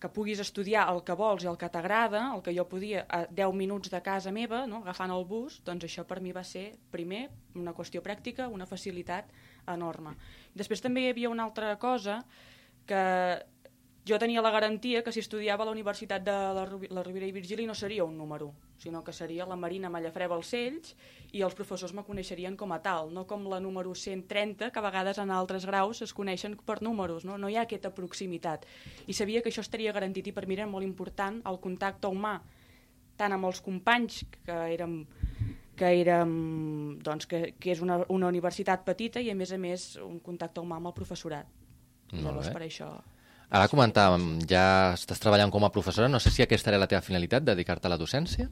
que 0.00 0.08
puguis 0.08 0.40
estudiar 0.40 0.86
el 0.88 1.02
que 1.04 1.14
vols 1.14 1.44
i 1.44 1.48
el 1.50 1.58
que 1.60 1.68
t'agrada, 1.68 2.22
el 2.34 2.40
que 2.42 2.54
jo 2.56 2.64
podia 2.66 3.04
a 3.04 3.26
10 3.28 3.52
minuts 3.54 3.92
de 3.92 4.00
casa 4.02 4.32
meva, 4.32 4.64
no? 4.66 4.80
agafant 4.80 5.12
el 5.12 5.26
bus, 5.28 5.60
doncs 5.66 5.84
això 5.86 6.06
per 6.08 6.22
mi 6.24 6.32
va 6.32 6.42
ser, 6.42 6.70
primer, 6.90 7.26
una 7.60 7.76
qüestió 7.76 8.00
pràctica, 8.02 8.48
una 8.48 8.66
facilitat 8.66 9.28
enorme. 9.68 10.16
Després 10.56 10.80
també 10.80 11.04
hi 11.04 11.12
havia 11.12 11.30
una 11.30 11.44
altra 11.44 11.74
cosa 11.78 12.22
que 12.88 13.02
jo 14.08 14.16
tenia 14.18 14.40
la 14.42 14.50
garantia 14.50 15.02
que 15.04 15.12
si 15.12 15.20
estudiava 15.20 15.62
a 15.62 15.66
la 15.68 15.72
Universitat 15.74 16.22
de 16.24 16.32
la, 16.32 16.64
Ru- 16.66 16.88
la 16.90 17.02
Rovira 17.04 17.26
i 17.28 17.32
Virgili 17.32 17.66
no 17.68 17.74
seria 17.74 18.04
un 18.04 18.16
número, 18.16 18.52
sinó 18.78 19.02
que 19.04 19.12
seria 19.12 19.44
la 19.46 19.56
Marina 19.60 19.90
Mallafrè 19.92 20.26
Balcells 20.28 20.94
i 21.32 21.42
els 21.44 21.54
professors 21.54 21.92
me 21.94 22.02
coneixerien 22.02 22.56
com 22.56 22.72
a 22.72 22.80
tal, 22.82 23.12
no 23.14 23.26
com 23.28 23.44
la 23.46 23.60
número 23.60 23.92
130, 23.94 24.70
que 24.72 24.78
a 24.78 24.82
vegades 24.82 25.18
en 25.20 25.30
altres 25.30 25.66
graus 25.68 26.00
es 26.02 26.14
coneixen 26.16 26.56
per 26.56 26.80
números, 26.82 27.24
no, 27.28 27.36
no 27.38 27.48
hi 27.52 27.56
ha 27.60 27.66
aquesta 27.68 27.92
proximitat. 27.94 28.64
I 29.06 29.12
sabia 29.12 29.42
que 29.44 29.52
això 29.52 29.60
estaria 29.60 29.92
garantit 29.92 30.26
i 30.26 30.32
per 30.32 30.46
mi 30.48 30.56
era 30.56 30.66
molt 30.66 30.84
important 30.88 31.42
el 31.46 31.60
contacte 31.60 32.08
humà, 32.08 32.38
tant 33.20 33.36
amb 33.36 33.44
els 33.52 33.60
companys, 33.60 34.24
que 34.46 34.58
érem 34.74 35.02
que 35.80 35.88
érem, 35.96 36.98
doncs, 37.00 37.24
que, 37.24 37.54
que 37.56 37.70
és 37.72 37.80
una, 37.80 38.02
una 38.12 38.28
universitat 38.28 38.82
petita 38.84 39.20
i 39.24 39.30
a 39.30 39.34
més 39.34 39.52
a 39.52 39.56
més 39.56 39.94
un 40.04 40.18
contacte 40.20 40.60
humà 40.60 40.76
amb 40.76 40.90
el 40.90 40.92
professorat. 40.96 41.46
Molt 42.12 42.24
Llavors 42.26 42.48
bé. 42.50 42.52
per 42.52 42.62
això 42.66 42.88
Ara 43.50 43.66
comentàvem, 43.66 44.26
ja 44.46 44.94
estàs 44.94 45.18
treballant 45.18 45.50
com 45.50 45.64
a 45.66 45.72
professora, 45.74 46.08
no 46.08 46.20
sé 46.22 46.30
si 46.30 46.42
aquesta 46.44 46.70
era 46.70 46.78
la 46.78 46.86
teva 46.90 47.02
finalitat, 47.02 47.42
dedicar-te 47.42 47.88
a 47.88 47.90
la 47.90 47.98
docència? 47.98 48.46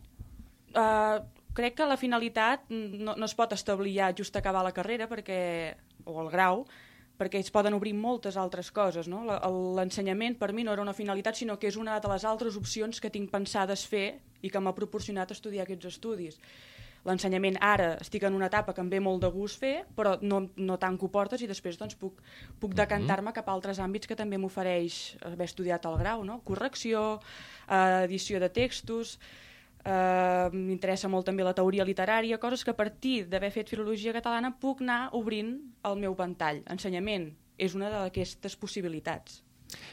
Uh, 0.74 1.22
crec 1.54 1.76
que 1.78 1.86
la 1.86 1.96
finalitat 1.96 2.66
no, 2.70 3.14
no 3.14 3.28
es 3.28 3.34
pot 3.38 3.54
establir 3.54 3.94
ja 3.94 4.10
just 4.14 4.36
acabar 4.36 4.64
la 4.66 4.74
carrera 4.74 5.06
perquè, 5.10 5.40
o 6.04 6.18
el 6.24 6.32
grau 6.34 6.64
perquè 7.18 7.40
es 7.42 7.50
poden 7.50 7.74
obrir 7.74 7.94
moltes 7.98 8.38
altres 8.38 8.70
coses. 8.70 9.08
No? 9.10 9.24
L'ensenyament 9.78 10.38
per 10.38 10.52
mi 10.54 10.64
no 10.64 10.74
era 10.74 10.84
una 10.84 10.94
finalitat, 10.94 11.38
sinó 11.38 11.58
que 11.58 11.70
és 11.70 11.76
una 11.76 11.98
de 11.98 12.10
les 12.12 12.24
altres 12.24 12.56
opcions 12.56 13.02
que 13.02 13.10
tinc 13.10 13.30
pensades 13.32 13.84
fer 13.90 14.20
i 14.42 14.50
que 14.50 14.62
m'ha 14.62 14.74
proporcionat 14.74 15.34
estudiar 15.34 15.66
aquests 15.66 15.90
estudis. 15.90 16.38
L'ensenyament 17.08 17.56
ara 17.64 17.94
estic 18.02 18.26
en 18.28 18.36
una 18.36 18.50
etapa 18.50 18.74
que 18.76 18.82
em 18.84 18.90
ve 18.92 19.00
molt 19.00 19.22
de 19.24 19.30
gust 19.32 19.62
fer, 19.62 19.74
però 19.96 20.16
no, 20.20 20.42
no 20.56 20.78
tanco 20.82 21.08
portes 21.12 21.42
i 21.42 21.48
després 21.50 21.78
doncs, 21.80 21.96
puc, 21.96 22.20
puc 22.60 22.76
decantar-me 22.76 23.32
cap 23.36 23.48
a 23.48 23.56
altres 23.56 23.80
àmbits 23.80 24.10
que 24.10 24.18
també 24.18 24.38
m'ofereix 24.38 25.16
haver 25.24 25.48
estudiat 25.48 25.88
el 25.88 25.98
grau, 26.02 26.24
no? 26.28 26.40
correcció, 26.44 27.20
eh, 27.66 28.04
edició 28.04 28.40
de 28.42 28.52
textos, 28.52 29.16
eh, 29.84 30.48
m'interessa 30.52 31.08
molt 31.08 31.26
també 31.30 31.46
la 31.46 31.56
teoria 31.56 31.86
literària, 31.88 32.38
coses 32.42 32.64
que 32.64 32.74
a 32.76 32.78
partir 32.78 33.24
d'haver 33.30 33.52
fet 33.54 33.72
filologia 33.72 34.14
catalana 34.16 34.54
puc 34.60 34.84
anar 34.84 35.08
obrint 35.16 35.56
el 35.88 36.00
meu 36.04 36.16
ventall. 36.18 36.62
Ensenyament 36.68 37.30
és 37.58 37.74
una 37.74 37.90
d'aquestes 37.90 38.56
possibilitats. 38.56 39.42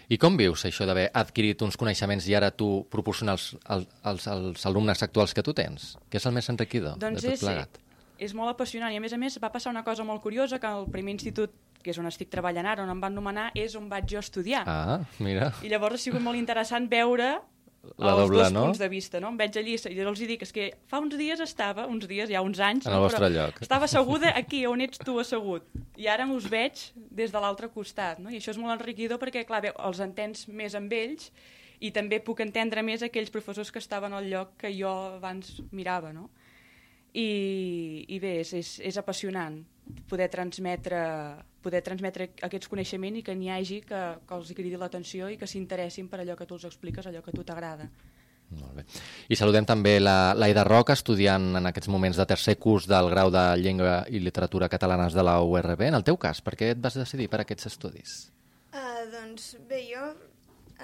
I 0.10 0.20
com 0.22 0.38
vius 0.38 0.66
això 0.68 0.86
d'haver 0.88 1.10
adquirit 1.14 1.62
uns 1.66 1.78
coneixements 1.78 2.28
i 2.30 2.36
ara 2.38 2.52
tu 2.52 2.86
proporcionar 2.92 3.36
als, 3.36 3.56
als, 4.04 4.28
als, 4.28 4.66
alumnes 4.66 5.02
actuals 5.04 5.34
que 5.34 5.44
tu 5.44 5.54
tens? 5.54 5.96
Què 6.10 6.22
és 6.22 6.26
el 6.30 6.36
més 6.36 6.50
enriquidor 6.54 7.00
Doncs 7.02 7.22
de 7.22 7.30
tot 7.30 7.38
és, 7.38 7.44
plegat? 7.44 7.82
és 8.18 8.34
molt 8.34 8.54
apassionant 8.54 8.94
i 8.94 9.00
a 9.00 9.04
més 9.04 9.14
a 9.14 9.20
més 9.20 9.40
va 9.44 9.52
passar 9.52 9.74
una 9.74 9.84
cosa 9.84 10.06
molt 10.08 10.22
curiosa 10.24 10.60
que 10.60 10.72
el 10.72 10.88
primer 10.92 11.18
institut 11.18 11.56
que 11.86 11.94
és 11.94 12.00
on 12.02 12.08
estic 12.10 12.32
treballant 12.34 12.66
ara, 12.66 12.82
on 12.82 12.90
em 12.90 13.02
van 13.02 13.14
nomenar, 13.14 13.52
és 13.54 13.76
on 13.78 13.86
vaig 13.92 14.08
jo 14.10 14.18
estudiar. 14.18 14.64
Ah, 14.66 15.04
mira. 15.22 15.52
I 15.62 15.70
llavors 15.70 16.00
ha 16.00 16.02
sigut 16.02 16.24
molt 16.24 16.40
interessant 16.40 16.88
veure 16.90 17.36
La 17.98 18.14
els 18.14 18.22
doble, 18.24 18.42
dos 18.44 18.54
no? 18.54 18.64
punts 18.68 18.80
de 18.82 18.90
vista, 18.90 19.20
no? 19.24 19.32
Em 19.34 19.38
veig 19.40 19.58
allí 19.60 19.76
i 19.76 20.00
els 20.04 20.22
hi 20.22 20.28
dic, 20.30 20.46
és 20.46 20.54
que 20.56 20.70
fa 20.92 21.00
uns 21.04 21.16
dies 21.20 21.42
estava, 21.44 21.86
uns 21.92 22.08
dies, 22.10 22.30
ja 22.32 22.42
uns 22.46 22.60
anys, 22.60 22.88
En 22.88 22.94
el 22.94 23.00
no? 23.00 23.06
vostre 23.06 23.28
Però 23.28 23.34
lloc. 23.34 23.62
estava 23.66 23.90
asseguda 23.90 24.34
aquí, 24.42 24.66
on 24.70 24.82
ets 24.86 25.02
tu 25.04 25.18
assegut. 25.22 25.68
I 25.98 26.10
ara 26.12 26.28
us 26.32 26.48
veig 26.52 26.88
des 26.96 27.32
de 27.32 27.44
l'altre 27.44 27.70
costat, 27.74 28.20
no? 28.24 28.34
I 28.34 28.40
això 28.42 28.56
és 28.56 28.62
molt 28.62 28.76
enriquidor 28.80 29.22
perquè, 29.22 29.46
clar, 29.48 29.62
veu, 29.68 29.76
els 29.88 30.02
entens 30.04 30.48
més 30.48 30.76
amb 30.76 30.92
ells 30.94 31.30
i 31.80 31.92
també 31.92 32.22
puc 32.24 32.42
entendre 32.42 32.84
més 32.84 33.04
aquells 33.04 33.32
professors 33.32 33.72
que 33.72 33.84
estaven 33.84 34.14
al 34.16 34.28
lloc 34.32 34.56
que 34.58 34.72
jo 34.74 34.92
abans 35.20 35.60
mirava, 35.72 36.14
no? 36.16 36.30
I, 37.16 38.04
i 38.12 38.20
bé, 38.20 38.40
és, 38.42 38.52
és, 38.58 38.76
és 38.92 38.98
apassionant 39.00 39.62
poder 40.10 40.30
transmetre, 40.34 41.00
poder 41.62 41.82
transmetre 41.86 42.30
aquests 42.48 42.70
coneixements 42.72 43.20
i 43.20 43.24
que 43.26 43.36
n'hi 43.38 43.52
hagi 43.54 43.80
que, 43.86 44.02
que 44.26 44.38
els 44.38 44.52
cridi 44.58 44.78
l'atenció 44.82 45.30
i 45.30 45.38
que 45.38 45.50
s'interessin 45.50 46.10
per 46.10 46.22
allò 46.22 46.38
que 46.38 46.48
tu 46.50 46.58
els 46.58 46.68
expliques, 46.70 47.08
allò 47.08 47.24
que 47.26 47.34
a 47.34 47.38
tu 47.38 47.46
t'agrada. 47.48 47.90
Molt 48.54 48.76
bé. 48.78 48.84
I 49.34 49.38
saludem 49.40 49.66
també 49.66 49.96
la 50.00 50.36
l'Aida 50.38 50.64
Roca, 50.68 50.94
estudiant 50.94 51.56
en 51.58 51.66
aquests 51.66 51.90
moments 51.90 52.20
de 52.20 52.28
tercer 52.30 52.58
curs 52.62 52.86
del 52.90 53.10
grau 53.10 53.32
de 53.34 53.44
Llengua 53.58 54.04
i 54.10 54.22
Literatura 54.22 54.70
Catalanes 54.70 55.18
de 55.18 55.26
la 55.26 55.40
URB. 55.42 55.88
En 55.88 55.98
el 55.98 56.06
teu 56.06 56.18
cas, 56.22 56.44
per 56.46 56.54
què 56.60 56.76
et 56.76 56.82
vas 56.82 56.98
decidir 56.98 57.28
per 57.32 57.42
aquests 57.42 57.72
estudis? 57.72 58.16
Uh, 58.76 59.08
doncs 59.10 59.56
bé, 59.70 59.82
jo 59.90 60.12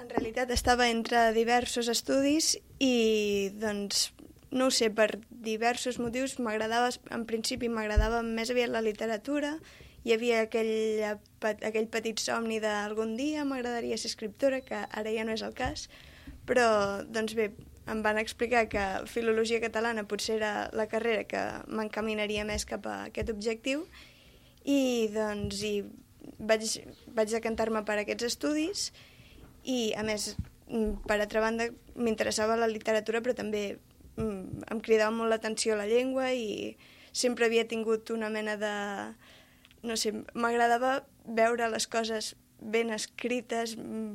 en 0.00 0.08
realitat 0.08 0.50
estava 0.50 0.88
entre 0.90 1.30
diversos 1.36 1.88
estudis 1.92 2.56
i 2.80 3.52
doncs 3.60 4.10
no 4.52 4.68
ho 4.68 4.74
sé, 4.74 4.90
per 4.92 5.16
diversos 5.30 5.98
motius 5.98 6.36
m'agradava, 6.38 6.92
en 7.10 7.24
principi 7.28 7.70
m'agradava 7.72 8.20
més 8.22 8.52
aviat 8.52 8.70
la 8.70 8.84
literatura, 8.84 9.56
hi 10.04 10.12
havia 10.12 10.42
aquell, 10.44 11.18
aquell 11.40 11.88
petit 11.90 12.20
somni 12.20 12.58
d'algun 12.62 13.16
dia 13.16 13.46
m'agradaria 13.48 13.96
ser 13.96 14.10
escriptora, 14.12 14.60
que 14.66 14.84
ara 14.84 15.12
ja 15.14 15.24
no 15.24 15.34
és 15.34 15.44
el 15.46 15.54
cas, 15.56 15.88
però 16.46 16.66
doncs 17.08 17.36
bé, 17.38 17.52
em 17.90 18.02
van 18.02 18.18
explicar 18.18 18.66
que 18.70 18.84
filologia 19.10 19.60
catalana 19.62 20.06
potser 20.10 20.36
era 20.36 20.52
la 20.76 20.86
carrera 20.90 21.24
que 21.26 21.42
m'encaminaria 21.66 22.44
més 22.46 22.66
cap 22.68 22.86
a 22.86 22.98
aquest 23.08 23.32
objectiu 23.32 23.86
i 24.62 25.08
doncs 25.14 25.62
i 25.66 25.74
vaig, 26.38 26.66
vaig 27.16 27.32
decantar-me 27.34 27.82
per 27.86 27.98
aquests 28.02 28.28
estudis 28.28 28.90
i 29.64 29.94
a 29.98 30.04
més 30.06 30.34
mm, 30.68 31.02
per 31.08 31.18
altra 31.18 31.42
banda 31.42 31.70
m'interessava 31.96 32.58
la 32.58 32.70
literatura 32.70 33.22
però 33.22 33.34
també 33.38 33.80
mm, 34.16 34.68
em 34.72 34.80
cridava 34.84 35.14
molt 35.14 35.32
l'atenció 35.32 35.76
la 35.76 35.88
llengua 35.90 36.32
i 36.32 36.76
sempre 37.12 37.46
havia 37.46 37.66
tingut 37.68 38.10
una 38.10 38.30
mena 38.32 38.56
de 38.56 38.74
no 39.82 39.96
sé, 39.98 40.14
m'agradava 40.34 41.02
veure 41.26 41.68
les 41.70 41.86
coses 41.90 42.34
ben 42.62 42.92
escrites 42.94 43.76
mm, 43.76 44.14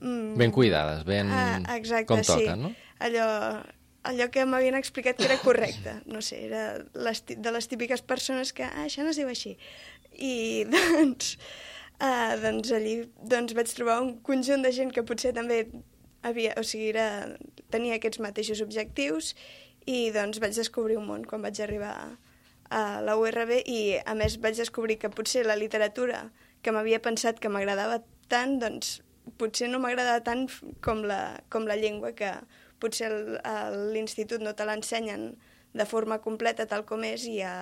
mm, 0.00 0.36
Ben 0.36 0.52
cuidades, 0.52 1.04
ben... 1.06 1.30
Ah, 1.30 1.62
exacte, 1.76 2.10
com 2.10 2.22
sí. 2.22 2.32
toca, 2.32 2.56
no? 2.56 2.72
Allò, 2.98 3.28
allò 4.06 4.28
que 4.32 4.44
m'havien 4.48 4.76
explicat 4.78 5.18
que 5.18 5.28
era 5.28 5.38
correcte. 5.42 6.00
No 6.10 6.22
sé, 6.24 6.46
era 6.48 6.66
les, 6.94 7.22
de 7.26 7.52
les 7.54 7.68
típiques 7.70 8.02
persones 8.02 8.52
que, 8.56 8.66
ah, 8.66 8.86
això 8.86 9.06
no 9.06 9.14
es 9.14 9.20
diu 9.20 9.30
així. 9.30 9.56
I 10.16 10.64
doncs, 10.74 11.36
ah, 12.00 12.34
doncs 12.42 12.72
allí 12.76 12.98
doncs 13.22 13.56
vaig 13.56 13.72
trobar 13.78 14.00
un 14.04 14.16
conjunt 14.26 14.66
de 14.66 14.74
gent 14.74 14.94
que 14.94 15.06
potser 15.06 15.34
també 15.36 15.66
havia, 16.26 16.54
o 16.58 16.64
sigui, 16.66 16.90
era, 16.92 17.36
tenia 17.72 17.96
aquests 17.96 18.20
mateixos 18.22 18.62
objectius 18.64 19.34
i 19.86 20.10
doncs 20.14 20.40
vaig 20.42 20.56
descobrir 20.58 20.98
un 20.98 21.06
món 21.08 21.24
quan 21.28 21.44
vaig 21.46 21.60
arribar 21.62 21.94
a 22.70 22.82
la 23.06 23.14
URB 23.18 23.60
i 23.70 23.80
a 24.02 24.14
més 24.18 24.38
vaig 24.42 24.58
descobrir 24.58 24.98
que 24.98 25.12
potser 25.12 25.44
la 25.46 25.58
literatura 25.58 26.26
que 26.62 26.74
m'havia 26.74 27.02
pensat 27.02 27.38
que 27.38 27.50
m'agradava 27.52 28.00
tant, 28.28 28.58
doncs 28.62 29.00
potser 29.38 29.70
no 29.70 29.78
m'agradava 29.82 30.22
tant 30.26 30.46
com 30.82 31.04
la, 31.06 31.38
com 31.50 31.66
la 31.66 31.78
llengua, 31.78 32.12
que 32.18 32.32
potser 32.82 33.10
a 33.46 33.56
l'institut 33.94 34.42
no 34.42 34.54
te 34.54 34.66
l'ensenyen 34.66 35.30
de 35.76 35.86
forma 35.86 36.18
completa 36.24 36.66
tal 36.66 36.84
com 36.88 37.04
és 37.06 37.26
i 37.28 37.40
a, 37.44 37.54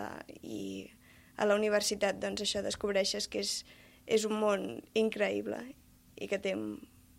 i 0.42 0.88
a 1.36 1.46
la 1.48 1.56
universitat 1.58 2.20
doncs 2.22 2.44
això 2.44 2.62
descobreixes 2.64 3.28
que 3.28 3.42
és, 3.42 3.54
és 4.06 4.26
un 4.28 4.36
món 4.40 4.66
increïble 4.94 5.60
i 6.16 6.28
que 6.30 6.38
té 6.38 6.54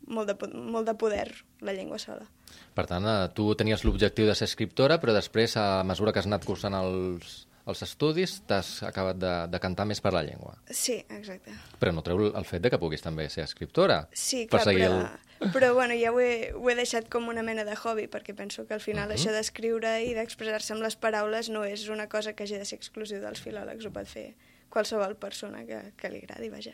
molt 0.07 0.31
de, 0.31 0.50
molt 0.53 0.88
de 0.88 0.95
poder 1.00 1.27
la 1.65 1.74
llengua 1.74 2.00
sola. 2.01 2.27
Per 2.75 2.85
tant, 2.89 3.05
eh, 3.07 3.27
tu 3.35 3.50
tenies 3.57 3.83
l'objectiu 3.85 4.27
de 4.29 4.35
ser 4.38 4.47
escriptora, 4.50 5.00
però 5.01 5.15
després, 5.15 5.57
a 5.57 5.83
mesura 5.88 6.13
que 6.13 6.21
has 6.21 6.29
anat 6.29 6.45
cursant 6.45 6.75
els, 6.77 7.45
els 7.65 7.81
estudis 7.81 8.38
t'has 8.47 8.71
acabat 8.85 9.17
de, 9.17 9.33
de 9.50 9.62
cantar 9.62 9.88
més 9.89 10.01
per 10.03 10.13
la 10.13 10.24
llengua. 10.25 10.55
Sí, 10.69 11.00
exacte. 11.09 11.53
Però 11.81 11.93
no 11.95 12.03
treu 12.05 12.27
el 12.29 12.47
fet 12.47 12.65
de 12.65 12.71
que 12.74 12.81
puguis 12.81 13.03
també 13.05 13.27
ser 13.33 13.45
escriptora. 13.47 14.03
Sí, 14.13 14.45
per 14.45 14.62
clar, 14.62 14.65
seguir 14.69 14.85
però, 14.85 15.00
el... 15.01 15.53
però 15.55 15.71
bueno, 15.77 15.97
ja 16.00 16.13
ho 16.13 16.21
he, 16.21 16.51
ho 16.53 16.69
he 16.69 16.77
deixat 16.77 17.09
com 17.12 17.31
una 17.31 17.43
mena 17.47 17.65
de 17.67 17.77
hobby, 17.79 18.05
perquè 18.12 18.38
penso 18.38 18.67
que 18.67 18.77
al 18.77 18.83
final 18.83 19.09
uh 19.09 19.15
-huh. 19.15 19.19
això 19.19 19.33
d'escriure 19.33 19.97
i 20.05 20.13
d'expressar-se 20.13 20.74
amb 20.74 20.83
les 20.83 20.95
paraules 20.95 21.50
no 21.50 21.63
és 21.63 21.89
una 21.89 22.07
cosa 22.07 22.33
que 22.33 22.43
hagi 22.43 22.57
de 22.57 22.65
ser 22.65 22.77
exclusiu 22.77 23.21
dels 23.21 23.41
filòlegs, 23.41 23.85
ho 23.85 23.91
pot 23.91 24.07
fer 24.07 24.35
qualsevol 24.69 25.15
persona 25.15 25.65
que, 25.65 25.93
que 25.97 26.09
li 26.09 26.17
agradi, 26.17 26.50
vaja. 26.50 26.74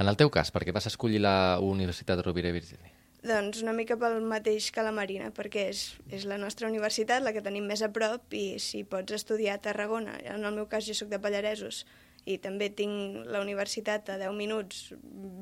En 0.00 0.08
el 0.08 0.18
teu 0.20 0.30
cas, 0.32 0.50
per 0.54 0.64
què 0.64 0.74
vas 0.74 0.88
escollir 0.88 1.20
la 1.22 1.58
Universitat 1.60 2.20
Rovira 2.24 2.50
i 2.52 2.56
Virgili? 2.56 2.92
Doncs 3.22 3.60
una 3.62 3.74
mica 3.76 3.94
pel 4.00 4.16
mateix 4.26 4.72
que 4.74 4.82
la 4.82 4.90
Marina, 4.94 5.28
perquè 5.34 5.68
és, 5.70 5.82
és 6.10 6.24
la 6.26 6.38
nostra 6.42 6.66
universitat, 6.66 7.22
la 7.22 7.30
que 7.34 7.44
tenim 7.44 7.68
més 7.70 7.84
a 7.86 7.90
prop, 7.94 8.34
i 8.34 8.58
si 8.58 8.82
pots 8.82 9.14
estudiar 9.14 9.58
a 9.58 9.62
Tarragona, 9.62 10.16
en 10.26 10.42
el 10.42 10.56
meu 10.56 10.66
cas 10.66 10.88
jo 10.88 10.96
sóc 10.98 11.12
de 11.12 11.20
Pallaresos, 11.22 11.84
i 12.26 12.38
també 12.42 12.70
tinc 12.74 13.22
la 13.30 13.42
universitat 13.42 14.10
a 14.10 14.18
10 14.18 14.34
minuts, 14.38 14.88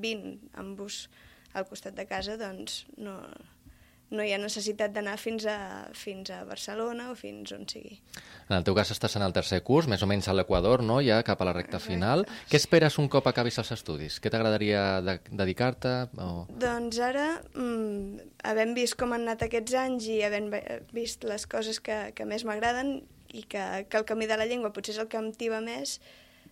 20 0.05 0.61
en 0.61 0.75
bus 0.77 1.07
al 1.57 1.67
costat 1.69 1.97
de 1.97 2.05
casa, 2.09 2.37
doncs 2.41 2.85
no, 3.01 3.17
no 4.11 4.25
hi 4.27 4.33
ha 4.35 4.39
necessitat 4.43 4.93
d'anar 4.95 5.17
fins, 5.23 5.47
a, 5.47 5.87
fins 5.95 6.33
a 6.35 6.41
Barcelona 6.49 7.11
o 7.13 7.17
fins 7.19 7.53
on 7.55 7.67
sigui. 7.71 8.01
En 8.49 8.57
el 8.57 8.65
teu 8.67 8.75
cas 8.75 8.91
estàs 8.91 9.15
en 9.19 9.25
el 9.27 9.35
tercer 9.37 9.61
curs, 9.67 9.87
més 9.91 10.03
o 10.03 10.09
menys 10.11 10.27
a 10.29 10.35
l'Equador, 10.35 10.83
no? 10.87 10.99
ja 11.07 11.21
cap 11.27 11.43
a 11.43 11.47
la 11.47 11.55
recta 11.55 11.79
final. 11.83 12.25
Què 12.51 12.59
esperes 12.59 12.99
un 13.03 13.11
cop 13.13 13.29
acabis 13.31 13.61
els 13.63 13.71
estudis? 13.77 14.19
Què 14.23 14.33
t'agradaria 14.33 14.83
de 15.07 15.17
dedicar-te? 15.31 15.95
O... 16.19 16.47
Doncs 16.51 16.99
ara, 17.07 17.29
mmm, 17.55 18.19
havent 18.51 18.75
vist 18.79 18.99
com 18.99 19.15
han 19.15 19.29
anat 19.29 19.47
aquests 19.47 19.79
anys 19.79 20.11
i 20.11 20.21
havent 20.27 20.51
vist 20.97 21.27
les 21.29 21.47
coses 21.51 21.79
que, 21.79 22.03
que 22.17 22.27
més 22.27 22.47
m'agraden 22.49 22.99
i 23.31 23.45
que, 23.47 23.63
que 23.87 24.01
el 24.01 24.09
camí 24.09 24.27
de 24.27 24.41
la 24.41 24.49
llengua 24.51 24.73
potser 24.75 24.97
és 24.97 25.05
el 25.05 25.11
que 25.11 25.21
em 25.21 25.31
tiba 25.39 25.61
més, 25.63 26.01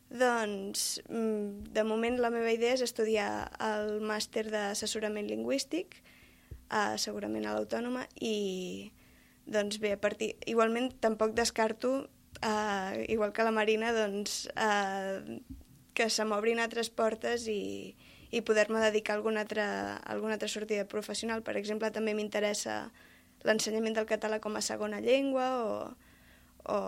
doncs, 0.08 1.00
mm, 1.10 1.72
de 1.74 1.84
moment 1.84 2.20
la 2.22 2.30
meva 2.32 2.52
idea 2.54 2.76
és 2.78 2.84
estudiar 2.86 3.50
el 3.60 3.98
màster 4.00 4.46
d'assessorament 4.48 5.26
lingüístic, 5.28 5.98
uh, 6.70 6.96
segurament 7.00 7.46
a 7.46 7.56
l'Autònoma, 7.56 8.06
i 8.20 8.92
doncs 9.48 9.80
bé, 9.80 9.94
a 9.96 10.00
partir... 10.00 10.34
Igualment 10.46 10.92
tampoc 11.00 11.34
descarto, 11.37 12.08
uh, 12.42 12.92
igual 13.08 13.32
que 13.32 13.46
la 13.46 13.54
Marina, 13.54 13.92
doncs, 13.96 14.46
uh, 14.54 15.40
que 15.98 16.08
se 16.12 16.25
m'obrin 16.28 16.60
altres 16.62 16.90
portes 16.94 17.48
i, 17.50 17.96
i 18.30 18.42
poder-me 18.46 18.80
dedicar 18.84 19.16
a 19.16 19.18
alguna 19.18 19.42
altra, 19.42 19.68
a 19.96 20.12
alguna 20.12 20.37
altra 20.37 20.48
sortida 20.48 20.87
professional. 20.87 21.42
Per 21.42 21.56
exemple, 21.58 21.90
també 21.90 22.14
m'interessa 22.14 22.84
l'ensenyament 23.48 23.96
del 23.96 24.06
català 24.06 24.38
com 24.42 24.56
a 24.58 24.62
segona 24.62 25.00
llengua 25.02 25.48
o, 25.64 25.72
o 26.68 26.78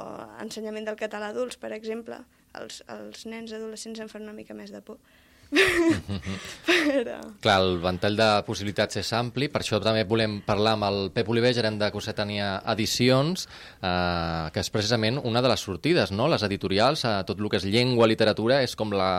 ensenyament 0.42 0.86
del 0.86 1.00
català 1.00 1.32
adults, 1.34 1.58
per 1.58 1.72
exemple. 1.74 2.20
Els, 2.60 2.82
els 2.90 3.26
nens 3.30 3.54
adolescents 3.56 4.02
em 4.02 4.10
fan 4.10 4.26
una 4.26 4.36
mica 4.36 4.54
més 4.54 4.70
de 4.74 4.82
por. 4.82 5.00
Però... 5.50 7.16
Clar, 7.42 7.56
el 7.58 7.78
ventall 7.82 8.16
de 8.18 8.28
possibilitats 8.46 9.00
és 9.00 9.10
ampli, 9.16 9.48
per 9.50 9.62
això 9.64 9.80
també 9.82 10.04
volem 10.08 10.38
parlar 10.46 10.76
amb 10.76 10.86
el 10.88 11.00
Pep 11.14 11.30
Oliver, 11.32 11.52
gerent 11.56 11.80
de 11.80 11.90
Cossetania 11.94 12.52
Edicions, 12.74 13.46
eh, 13.80 14.46
que 14.54 14.62
és 14.62 14.70
precisament 14.72 15.20
una 15.24 15.42
de 15.42 15.50
les 15.52 15.66
sortides, 15.66 16.14
no? 16.14 16.28
Les 16.30 16.46
editorials, 16.46 17.04
a 17.08 17.20
tot 17.26 17.42
el 17.42 17.50
que 17.50 17.60
és 17.60 17.66
llengua, 17.66 18.08
literatura, 18.10 18.62
és 18.66 18.76
com 18.78 18.94
la, 18.94 19.10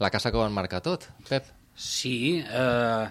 la 0.00 0.12
casa 0.12 0.32
que 0.32 0.40
ho 0.40 0.46
enmarca 0.46 0.82
tot. 0.84 1.08
Pep? 1.28 1.48
Sí, 1.80 2.42
eh, 2.44 3.04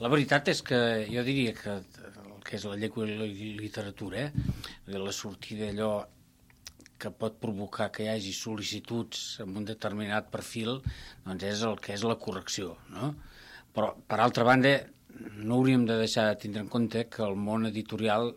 la 0.00 0.12
veritat 0.12 0.52
és 0.52 0.62
que 0.66 0.80
jo 1.08 1.24
diria 1.24 1.56
que 1.56 1.80
el 1.80 2.40
que 2.44 2.58
és 2.58 2.64
la 2.68 2.76
llengua 2.76 3.08
i 3.08 3.16
la 3.16 3.28
literatura, 3.60 4.28
eh, 4.28 4.98
la 4.98 5.12
sortida 5.16 5.70
allò 5.72 5.94
que 7.00 7.12
pot 7.22 7.36
provocar 7.42 7.88
que 7.94 8.04
hi 8.04 8.10
hagi 8.12 8.32
sol·licituds 8.36 9.40
amb 9.44 9.58
un 9.60 9.66
determinat 9.68 10.30
perfil, 10.32 10.80
doncs 11.26 11.46
és 11.50 11.64
el 11.68 11.78
que 11.82 11.94
és 11.96 12.04
la 12.06 12.18
correcció, 12.20 12.76
no? 12.94 13.14
Però, 13.74 13.92
per 14.10 14.18
altra 14.20 14.46
banda, 14.46 14.74
no 15.36 15.58
hauríem 15.58 15.86
de 15.88 15.98
deixar 16.00 16.26
de 16.28 16.38
tindre 16.42 16.64
en 16.64 16.70
compte 16.72 17.06
que 17.12 17.22
el 17.26 17.36
món 17.38 17.68
editorial, 17.68 18.32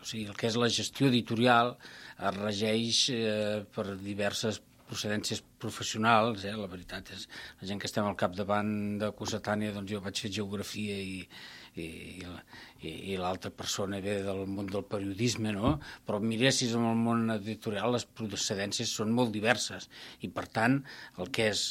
o 0.00 0.04
sigui, 0.04 0.26
el 0.28 0.36
que 0.38 0.50
és 0.50 0.58
la 0.58 0.70
gestió 0.72 1.08
editorial, 1.10 1.76
es 2.18 2.36
regeix 2.38 3.02
eh, 3.14 3.62
per 3.74 3.86
diverses 4.02 4.60
procedències 4.92 5.40
professionals, 5.62 6.44
eh? 6.44 6.52
la 6.58 6.68
veritat 6.68 7.12
és, 7.14 7.26
la 7.60 7.68
gent 7.70 7.80
que 7.80 7.88
estem 7.88 8.06
al 8.06 8.18
capdavant 8.18 8.72
de 9.00 9.12
Cossetània, 9.16 9.72
doncs 9.74 9.94
jo 9.94 10.02
vaig 10.04 10.20
fer 10.24 10.32
geografia 10.40 10.98
i, 11.00 11.22
i, 11.76 11.88
i, 12.82 12.90
i 13.12 13.16
l'altra 13.20 13.52
persona 13.54 14.00
ve 14.04 14.18
del 14.26 14.44
món 14.50 14.68
del 14.70 14.84
periodisme, 14.88 15.54
no? 15.56 15.78
Però 16.06 16.20
miressis 16.20 16.74
en 16.76 16.84
el 16.88 16.98
món 17.00 17.30
editorial 17.36 17.94
les 17.96 18.04
procedències 18.04 18.92
són 18.92 19.14
molt 19.16 19.32
diverses 19.34 19.88
i, 20.20 20.28
per 20.28 20.48
tant, 20.58 20.82
el 21.18 21.32
que 21.32 21.48
és 21.52 21.64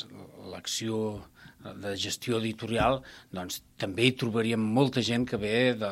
l'acció 0.54 1.22
de 1.62 1.94
gestió 2.00 2.40
editorial, 2.40 3.02
doncs 3.34 3.62
també 3.82 4.08
hi 4.08 4.16
trobaríem 4.18 4.62
molta 4.78 5.04
gent 5.06 5.28
que 5.30 5.38
ve 5.42 5.74
de, 5.78 5.92